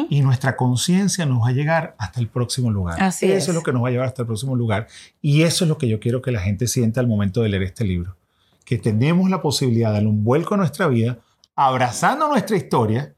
y 0.09 0.21
nuestra 0.21 0.55
conciencia 0.55 1.25
nos 1.25 1.41
va 1.41 1.49
a 1.49 1.51
llegar 1.51 1.95
hasta 1.97 2.19
el 2.19 2.27
próximo 2.27 2.69
lugar. 2.69 3.01
Así 3.01 3.25
eso 3.25 3.35
es. 3.37 3.47
es 3.47 3.55
lo 3.55 3.63
que 3.63 3.71
nos 3.71 3.83
va 3.83 3.87
a 3.87 3.91
llevar 3.91 4.07
hasta 4.07 4.21
el 4.21 4.27
próximo 4.27 4.55
lugar. 4.55 4.87
Y 5.21 5.43
eso 5.43 5.63
es 5.63 5.69
lo 5.69 5.77
que 5.77 5.87
yo 5.87 5.99
quiero 5.99 6.21
que 6.21 6.31
la 6.31 6.41
gente 6.41 6.67
sienta 6.67 6.99
al 6.99 7.07
momento 7.07 7.41
de 7.41 7.49
leer 7.49 7.63
este 7.63 7.85
libro. 7.85 8.17
Que 8.65 8.77
tenemos 8.77 9.29
la 9.29 9.41
posibilidad 9.41 9.89
de 9.89 9.93
darle 9.93 10.09
un 10.09 10.23
vuelco 10.23 10.55
a 10.55 10.57
nuestra 10.57 10.87
vida, 10.87 11.19
abrazando 11.55 12.27
nuestra 12.27 12.57
historia 12.57 13.15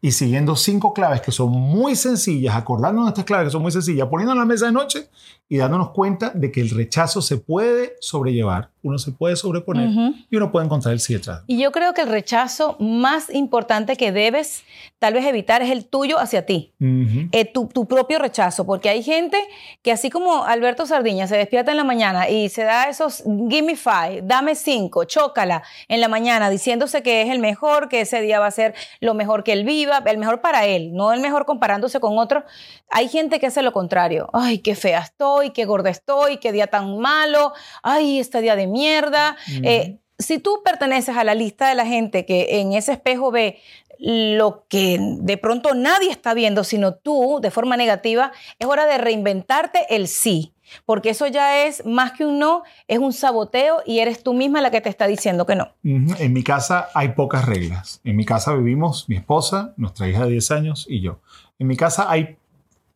y 0.00 0.12
siguiendo 0.12 0.54
cinco 0.54 0.92
claves 0.92 1.22
que 1.22 1.32
son 1.32 1.50
muy 1.50 1.96
sencillas, 1.96 2.54
acordándonos 2.54 3.06
de 3.06 3.10
estas 3.10 3.24
claves 3.24 3.46
que 3.46 3.52
son 3.52 3.62
muy 3.62 3.72
sencillas, 3.72 4.08
poniendo 4.08 4.32
en 4.32 4.38
la 4.38 4.44
mesa 4.44 4.66
de 4.66 4.72
noche 4.72 5.08
y 5.48 5.56
dándonos 5.56 5.90
cuenta 5.90 6.30
de 6.30 6.52
que 6.52 6.60
el 6.60 6.70
rechazo 6.70 7.22
se 7.22 7.38
puede 7.38 7.96
sobrellevar, 8.00 8.70
uno 8.82 8.98
se 8.98 9.12
puede 9.12 9.36
sobreponer 9.36 9.90
y 10.30 10.36
uno 10.36 10.50
puede 10.50 10.66
encontrar 10.66 10.94
el 10.94 11.00
sí 11.00 11.14
detrás. 11.14 11.42
Y 11.46 11.58
yo 11.58 11.72
creo 11.72 11.94
que 11.94 12.02
el 12.02 12.08
rechazo 12.08 12.76
más 12.78 13.32
importante 13.32 13.96
que 13.96 14.12
debes 14.12 14.64
tal 14.98 15.14
vez 15.14 15.24
evitar 15.26 15.62
es 15.62 15.70
el 15.70 15.86
tuyo 15.86 16.18
hacia 16.18 16.46
ti. 16.46 16.72
Eh, 16.80 17.44
tu, 17.44 17.68
tu 17.68 17.86
propio 17.86 18.18
rechazo, 18.18 18.66
porque 18.66 18.88
hay 18.88 19.02
gente 19.02 19.38
que 19.82 19.92
así 19.92 20.10
como 20.10 20.44
Alberto 20.44 20.86
Sardiña 20.86 21.26
se 21.26 21.36
despierta 21.36 21.70
en 21.70 21.76
la 21.76 21.84
mañana 21.84 22.28
y 22.28 22.48
se 22.48 22.64
da 22.64 22.88
esos 22.88 23.22
give 23.48 23.62
me 23.62 23.76
five, 23.76 24.22
dame 24.22 24.54
cinco, 24.54 25.04
chócala 25.04 25.62
en 25.88 26.00
la 26.00 26.08
mañana 26.08 26.50
diciéndose 26.50 27.02
que 27.02 27.22
es 27.22 27.30
el 27.30 27.38
mejor, 27.38 27.88
que 27.88 28.02
ese 28.02 28.20
día 28.20 28.40
va 28.40 28.46
a 28.46 28.50
ser 28.50 28.74
lo 29.00 29.14
mejor 29.14 29.44
que 29.44 29.52
él 29.52 29.64
viva, 29.64 30.02
el 30.04 30.18
mejor 30.18 30.40
para 30.40 30.66
él, 30.66 30.92
no 30.92 31.12
el 31.12 31.20
mejor 31.20 31.46
comparándose 31.46 32.00
con 32.00 32.18
otro. 32.18 32.44
Hay 32.90 33.08
gente 33.08 33.40
que 33.40 33.46
hace 33.46 33.62
lo 33.62 33.72
contrario. 33.72 34.30
Ay, 34.32 34.58
qué 34.58 34.74
fea 34.74 35.00
estoy, 35.00 35.50
qué 35.50 35.64
gorda 35.64 35.90
estoy, 35.90 36.38
qué 36.38 36.52
día 36.52 36.68
tan 36.68 36.98
malo, 36.98 37.52
ay, 37.82 38.18
este 38.18 38.40
día 38.40 38.56
de 38.56 38.67
mierda. 38.68 39.36
Eh, 39.62 39.98
si 40.18 40.38
tú 40.38 40.62
perteneces 40.64 41.16
a 41.16 41.24
la 41.24 41.34
lista 41.34 41.68
de 41.68 41.74
la 41.74 41.86
gente 41.86 42.26
que 42.26 42.60
en 42.60 42.72
ese 42.72 42.92
espejo 42.92 43.30
ve 43.30 43.58
lo 43.98 44.64
que 44.68 44.98
de 45.00 45.36
pronto 45.36 45.74
nadie 45.74 46.10
está 46.10 46.34
viendo, 46.34 46.64
sino 46.64 46.94
tú 46.94 47.40
de 47.42 47.50
forma 47.50 47.76
negativa, 47.76 48.32
es 48.58 48.66
hora 48.66 48.86
de 48.86 48.98
reinventarte 48.98 49.94
el 49.94 50.08
sí. 50.08 50.52
Porque 50.84 51.10
eso 51.10 51.26
ya 51.26 51.64
es 51.64 51.86
más 51.86 52.12
que 52.12 52.26
un 52.26 52.38
no, 52.38 52.62
es 52.88 52.98
un 52.98 53.14
saboteo 53.14 53.78
y 53.86 54.00
eres 54.00 54.22
tú 54.22 54.34
misma 54.34 54.60
la 54.60 54.70
que 54.70 54.82
te 54.82 54.90
está 54.90 55.06
diciendo 55.06 55.46
que 55.46 55.56
no. 55.56 55.72
En 55.82 56.32
mi 56.32 56.42
casa 56.42 56.88
hay 56.94 57.10
pocas 57.10 57.46
reglas. 57.46 58.02
En 58.04 58.16
mi 58.16 58.26
casa 58.26 58.52
vivimos 58.52 59.08
mi 59.08 59.16
esposa, 59.16 59.72
nuestra 59.78 60.08
hija 60.08 60.24
de 60.24 60.32
10 60.32 60.50
años 60.50 60.86
y 60.88 61.00
yo. 61.00 61.20
En 61.58 61.68
mi 61.68 61.76
casa 61.76 62.10
hay 62.10 62.36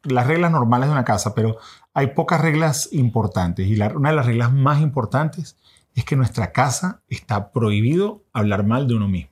las 0.02 0.26
reglas 0.26 0.50
normales 0.50 0.88
de 0.88 0.92
una 0.92 1.04
casa, 1.04 1.34
pero 1.34 1.56
hay 1.94 2.08
pocas 2.08 2.40
reglas 2.40 2.88
importantes. 2.92 3.66
Y 3.66 3.76
la- 3.76 3.88
una 3.88 4.10
de 4.10 4.16
las 4.16 4.26
reglas 4.26 4.52
más 4.52 4.80
importantes 4.80 5.56
es 5.94 6.04
que 6.04 6.14
en 6.14 6.20
nuestra 6.20 6.52
casa 6.52 7.02
está 7.08 7.52
prohibido 7.52 8.22
hablar 8.32 8.64
mal 8.64 8.86
de 8.88 8.94
uno 8.94 9.08
mismo. 9.08 9.30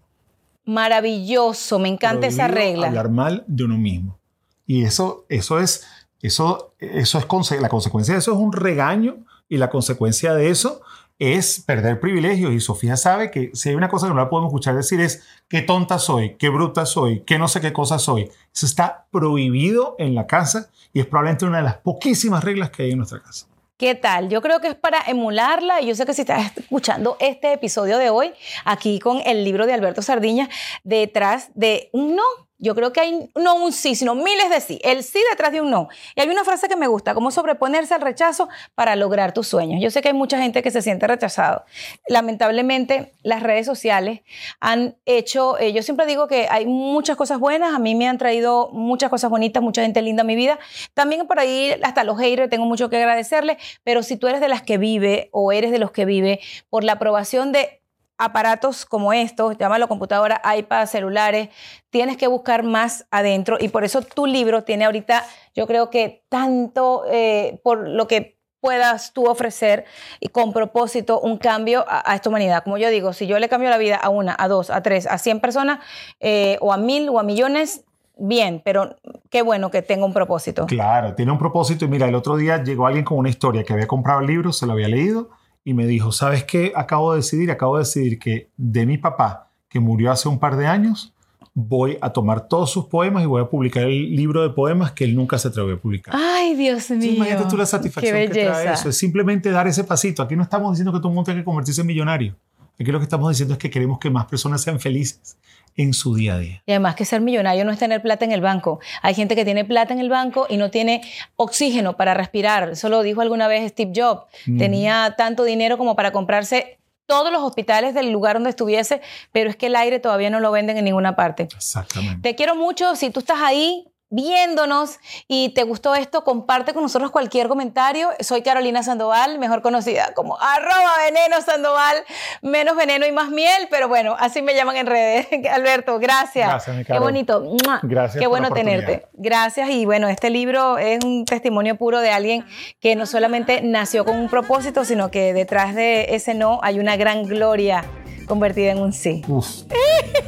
Maravilloso, 0.66 1.78
me 1.78 1.88
encanta 1.88 2.26
esa 2.26 2.48
regla. 2.48 2.88
Hablar 2.88 3.10
mal 3.10 3.44
de 3.46 3.64
uno 3.64 3.76
mismo. 3.78 4.18
Y 4.66 4.84
eso, 4.84 5.24
eso 5.28 5.58
es, 5.58 5.84
eso, 6.22 6.74
eso 6.78 7.18
es 7.18 7.60
la 7.60 7.68
consecuencia 7.68 8.14
de 8.14 8.20
eso 8.20 8.32
es 8.32 8.38
un 8.38 8.52
regaño 8.52 9.24
y 9.48 9.56
la 9.56 9.68
consecuencia 9.68 10.32
de 10.34 10.50
eso 10.50 10.80
es 11.20 11.60
perder 11.60 12.00
privilegios. 12.00 12.52
Y 12.52 12.58
Sofía 12.58 12.96
sabe 12.96 13.30
que 13.30 13.50
si 13.54 13.68
hay 13.68 13.76
una 13.76 13.88
cosa 13.88 14.06
que 14.06 14.14
no 14.14 14.20
la 14.20 14.28
podemos 14.28 14.48
escuchar 14.48 14.74
decir 14.74 15.00
es 15.00 15.22
qué 15.48 15.62
tonta 15.62 16.00
soy, 16.00 16.36
qué 16.36 16.48
bruta 16.48 16.86
soy, 16.86 17.20
qué 17.20 17.38
no 17.38 17.46
sé 17.46 17.60
qué 17.60 17.72
cosa 17.72 18.00
soy. 18.00 18.30
Eso 18.52 18.66
está 18.66 19.06
prohibido 19.12 19.94
en 19.98 20.16
la 20.16 20.26
casa 20.26 20.70
y 20.92 21.00
es 21.00 21.06
probablemente 21.06 21.44
una 21.44 21.58
de 21.58 21.64
las 21.64 21.76
poquísimas 21.76 22.42
reglas 22.42 22.70
que 22.70 22.82
hay 22.84 22.90
en 22.92 22.98
nuestra 22.98 23.22
casa. 23.22 23.46
¿Qué 23.76 23.94
tal? 23.94 24.28
Yo 24.28 24.42
creo 24.42 24.60
que 24.60 24.68
es 24.68 24.74
para 24.74 25.00
emularla 25.06 25.80
y 25.80 25.86
yo 25.86 25.94
sé 25.94 26.04
que 26.04 26.12
si 26.12 26.22
estás 26.22 26.52
escuchando 26.56 27.16
este 27.20 27.52
episodio 27.52 27.96
de 27.98 28.10
hoy, 28.10 28.32
aquí 28.64 28.98
con 28.98 29.22
el 29.24 29.44
libro 29.44 29.66
de 29.66 29.72
Alberto 29.72 30.02
Sardiña, 30.02 30.48
detrás 30.84 31.50
de 31.54 31.88
un 31.92 32.16
no. 32.16 32.49
Yo 32.60 32.74
creo 32.74 32.92
que 32.92 33.00
hay 33.00 33.30
no 33.34 33.54
un 33.56 33.72
sí, 33.72 33.94
sino 33.94 34.14
miles 34.14 34.50
de 34.50 34.60
sí. 34.60 34.78
El 34.84 35.02
sí 35.02 35.18
detrás 35.30 35.50
de 35.50 35.62
un 35.62 35.70
no. 35.70 35.88
Y 36.14 36.20
hay 36.20 36.28
una 36.28 36.44
frase 36.44 36.68
que 36.68 36.76
me 36.76 36.86
gusta, 36.86 37.14
como 37.14 37.30
sobreponerse 37.30 37.94
al 37.94 38.02
rechazo 38.02 38.48
para 38.74 38.96
lograr 38.96 39.32
tus 39.32 39.48
sueños. 39.48 39.80
Yo 39.82 39.90
sé 39.90 40.02
que 40.02 40.08
hay 40.08 40.14
mucha 40.14 40.38
gente 40.38 40.62
que 40.62 40.70
se 40.70 40.82
siente 40.82 41.06
rechazado. 41.06 41.64
Lamentablemente, 42.06 43.14
las 43.22 43.42
redes 43.42 43.64
sociales 43.64 44.20
han 44.60 44.96
hecho, 45.06 45.58
eh, 45.58 45.72
yo 45.72 45.82
siempre 45.82 46.04
digo 46.04 46.28
que 46.28 46.48
hay 46.50 46.66
muchas 46.66 47.16
cosas 47.16 47.38
buenas, 47.38 47.74
a 47.74 47.78
mí 47.78 47.94
me 47.94 48.06
han 48.06 48.18
traído 48.18 48.68
muchas 48.72 49.08
cosas 49.08 49.30
bonitas, 49.30 49.62
mucha 49.62 49.82
gente 49.82 50.02
linda 50.02 50.20
a 50.20 50.26
mi 50.26 50.36
vida. 50.36 50.58
También 50.92 51.26
por 51.26 51.38
ahí, 51.38 51.74
hasta 51.82 52.04
los 52.04 52.18
haters, 52.18 52.50
tengo 52.50 52.66
mucho 52.66 52.90
que 52.90 52.98
agradecerles, 52.98 53.56
pero 53.84 54.02
si 54.02 54.16
tú 54.16 54.28
eres 54.28 54.40
de 54.40 54.48
las 54.48 54.62
que 54.62 54.76
vive 54.76 55.30
o 55.32 55.52
eres 55.52 55.70
de 55.70 55.78
los 55.78 55.92
que 55.92 56.04
vive 56.04 56.40
por 56.68 56.84
la 56.84 56.92
aprobación 56.92 57.52
de 57.52 57.79
aparatos 58.20 58.84
como 58.84 59.12
estos, 59.12 59.56
llámalo 59.56 59.88
computadora, 59.88 60.40
iPad, 60.56 60.86
celulares, 60.86 61.48
tienes 61.88 62.16
que 62.16 62.26
buscar 62.26 62.62
más 62.62 63.06
adentro 63.10 63.56
y 63.58 63.68
por 63.68 63.82
eso 63.82 64.02
tu 64.02 64.26
libro 64.26 64.62
tiene 64.62 64.84
ahorita, 64.84 65.24
yo 65.54 65.66
creo 65.66 65.90
que 65.90 66.22
tanto 66.28 67.04
eh, 67.10 67.60
por 67.64 67.88
lo 67.88 68.06
que 68.06 68.38
puedas 68.60 69.14
tú 69.14 69.26
ofrecer 69.26 69.86
y 70.20 70.28
con 70.28 70.52
propósito 70.52 71.18
un 71.18 71.38
cambio 71.38 71.86
a, 71.88 72.14
esta 72.14 72.28
humanidad. 72.28 72.62
Como 72.62 72.76
yo 72.76 72.90
digo, 72.90 73.14
si 73.14 73.26
yo 73.26 73.38
le 73.38 73.48
cambio 73.48 73.70
la 73.70 73.78
vida 73.78 73.96
a 73.96 74.10
una, 74.10 74.36
a 74.38 74.48
dos, 74.48 74.68
a 74.68 74.82
tres, 74.82 75.06
a 75.06 75.16
cien 75.16 75.40
personas, 75.40 75.80
eh, 76.20 76.58
o 76.60 76.72
a 76.72 76.76
mil 76.76 77.08
o 77.08 77.18
a 77.18 77.22
millones, 77.22 77.84
bien, 78.18 78.60
pero 78.62 78.96
qué 79.30 79.40
bueno 79.40 79.70
que 79.70 79.80
tenga 79.80 80.04
un 80.04 80.12
propósito. 80.12 80.66
Claro, 80.66 81.14
tiene 81.14 81.32
un 81.32 81.38
propósito. 81.38 81.86
Y 81.86 81.88
mira, 81.88 82.06
el 82.06 82.14
otro 82.14 82.36
día 82.36 82.62
llegó 82.62 82.86
alguien 82.86 83.04
con 83.04 83.16
una 83.16 83.30
historia 83.30 83.64
que 83.64 83.72
había 83.72 83.86
comprado 83.86 84.20
el 84.20 84.26
libro, 84.26 84.52
se 84.52 84.66
lo 84.66 84.74
había 84.74 84.88
leído 84.88 85.30
y 85.64 85.74
me 85.74 85.86
dijo, 85.86 86.12
¿sabes 86.12 86.44
qué? 86.44 86.72
Acabo 86.74 87.12
de 87.12 87.18
decidir, 87.18 87.50
acabo 87.50 87.76
de 87.76 87.84
decidir 87.84 88.18
que 88.18 88.50
de 88.56 88.86
mi 88.86 88.98
papá, 88.98 89.50
que 89.68 89.80
murió 89.80 90.10
hace 90.10 90.28
un 90.28 90.38
par 90.38 90.56
de 90.56 90.66
años, 90.66 91.12
voy 91.54 91.98
a 92.00 92.10
tomar 92.10 92.48
todos 92.48 92.70
sus 92.70 92.86
poemas 92.86 93.22
y 93.22 93.26
voy 93.26 93.42
a 93.42 93.48
publicar 93.48 93.84
el 93.84 94.14
libro 94.14 94.42
de 94.42 94.50
poemas 94.50 94.92
que 94.92 95.04
él 95.04 95.14
nunca 95.14 95.38
se 95.38 95.48
atrevió 95.48 95.74
a 95.74 95.78
publicar. 95.78 96.14
Ay, 96.16 96.54
Dios 96.54 96.90
mío. 96.90 97.00
Sí, 97.02 97.16
imagínate 97.16 97.48
tú 97.48 97.56
la 97.56 97.66
satisfacción 97.66 98.16
Qué 98.16 98.30
que 98.30 98.44
trae 98.44 98.72
eso. 98.72 98.88
Es 98.88 98.96
simplemente 98.96 99.50
dar 99.50 99.66
ese 99.66 99.84
pasito. 99.84 100.22
Aquí 100.22 100.36
no 100.36 100.42
estamos 100.42 100.72
diciendo 100.72 100.92
que 100.92 100.98
todo 100.98 101.08
el 101.08 101.14
mundo 101.14 101.26
tenga 101.26 101.40
que 101.40 101.44
convertirse 101.44 101.80
en 101.80 101.86
millonario. 101.86 102.36
Aquí 102.78 102.90
lo 102.90 102.98
que 102.98 103.04
estamos 103.04 103.28
diciendo 103.28 103.54
es 103.54 103.58
que 103.58 103.68
queremos 103.68 103.98
que 103.98 104.08
más 104.08 104.24
personas 104.24 104.62
sean 104.62 104.80
felices 104.80 105.36
en 105.76 105.94
su 105.94 106.14
día 106.14 106.34
a 106.34 106.38
día. 106.38 106.62
Y 106.66 106.72
además 106.72 106.94
que 106.94 107.04
ser 107.04 107.20
millonario 107.20 107.64
no 107.64 107.72
es 107.72 107.78
tener 107.78 108.02
plata 108.02 108.24
en 108.24 108.32
el 108.32 108.40
banco. 108.40 108.80
Hay 109.02 109.14
gente 109.14 109.36
que 109.36 109.44
tiene 109.44 109.64
plata 109.64 109.92
en 109.92 110.00
el 110.00 110.08
banco 110.08 110.46
y 110.48 110.56
no 110.56 110.70
tiene 110.70 111.02
oxígeno 111.36 111.96
para 111.96 112.14
respirar. 112.14 112.70
Eso 112.70 112.88
lo 112.88 113.02
dijo 113.02 113.20
alguna 113.20 113.48
vez 113.48 113.70
Steve 113.70 113.92
Jobs. 113.94 114.26
Tenía 114.58 115.14
tanto 115.16 115.44
dinero 115.44 115.78
como 115.78 115.96
para 115.96 116.12
comprarse 116.12 116.78
todos 117.06 117.32
los 117.32 117.42
hospitales 117.42 117.92
del 117.92 118.12
lugar 118.12 118.36
donde 118.36 118.50
estuviese, 118.50 119.00
pero 119.32 119.50
es 119.50 119.56
que 119.56 119.66
el 119.66 119.74
aire 119.74 119.98
todavía 119.98 120.30
no 120.30 120.38
lo 120.38 120.52
venden 120.52 120.76
en 120.76 120.84
ninguna 120.84 121.16
parte. 121.16 121.48
Exactamente. 121.54 122.20
Te 122.22 122.36
quiero 122.36 122.54
mucho. 122.54 122.94
Si 122.94 123.10
tú 123.10 123.18
estás 123.18 123.40
ahí 123.40 123.89
viéndonos 124.10 124.98
y 125.28 125.50
te 125.50 125.62
gustó 125.62 125.94
esto, 125.94 126.24
comparte 126.24 126.74
con 126.74 126.82
nosotros 126.82 127.10
cualquier 127.10 127.48
comentario. 127.48 128.08
Soy 128.20 128.42
Carolina 128.42 128.82
Sandoval, 128.82 129.38
mejor 129.38 129.62
conocida 129.62 130.12
como 130.14 130.36
arroba 130.40 130.92
veneno 131.04 131.40
Sandoval, 131.40 131.96
menos 132.42 132.76
veneno 132.76 133.06
y 133.06 133.12
más 133.12 133.30
miel, 133.30 133.68
pero 133.70 133.88
bueno, 133.88 134.16
así 134.18 134.42
me 134.42 134.54
llaman 134.54 134.76
en 134.76 134.86
redes. 134.86 135.28
Alberto, 135.52 135.98
gracias. 135.98 136.48
Gracias, 136.48 136.76
mi 136.76 136.84
Qué 136.84 136.98
bonito. 136.98 137.42
Gracias 137.82 138.20
Qué 138.20 138.26
bueno 138.26 138.50
tenerte. 138.50 139.06
Gracias. 139.14 139.70
Y 139.70 139.86
bueno, 139.86 140.08
este 140.08 140.30
libro 140.30 140.78
es 140.78 141.04
un 141.04 141.24
testimonio 141.24 141.76
puro 141.76 142.00
de 142.00 142.10
alguien 142.10 142.44
que 142.80 142.96
no 142.96 143.06
solamente 143.06 143.62
nació 143.62 144.04
con 144.04 144.18
un 144.18 144.28
propósito, 144.28 144.84
sino 144.84 145.10
que 145.10 145.32
detrás 145.32 145.74
de 145.74 146.14
ese 146.14 146.34
no 146.34 146.58
hay 146.62 146.80
una 146.80 146.96
gran 146.96 147.24
gloria 147.24 147.84
convertida 148.26 148.72
en 148.72 148.78
un 148.78 148.92
sí. 148.92 149.22
Uf, 149.28 149.62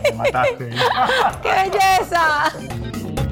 me 0.03 0.12
mataste. 0.12 0.71
¡Qué 1.42 1.49
belleza! 1.49 2.53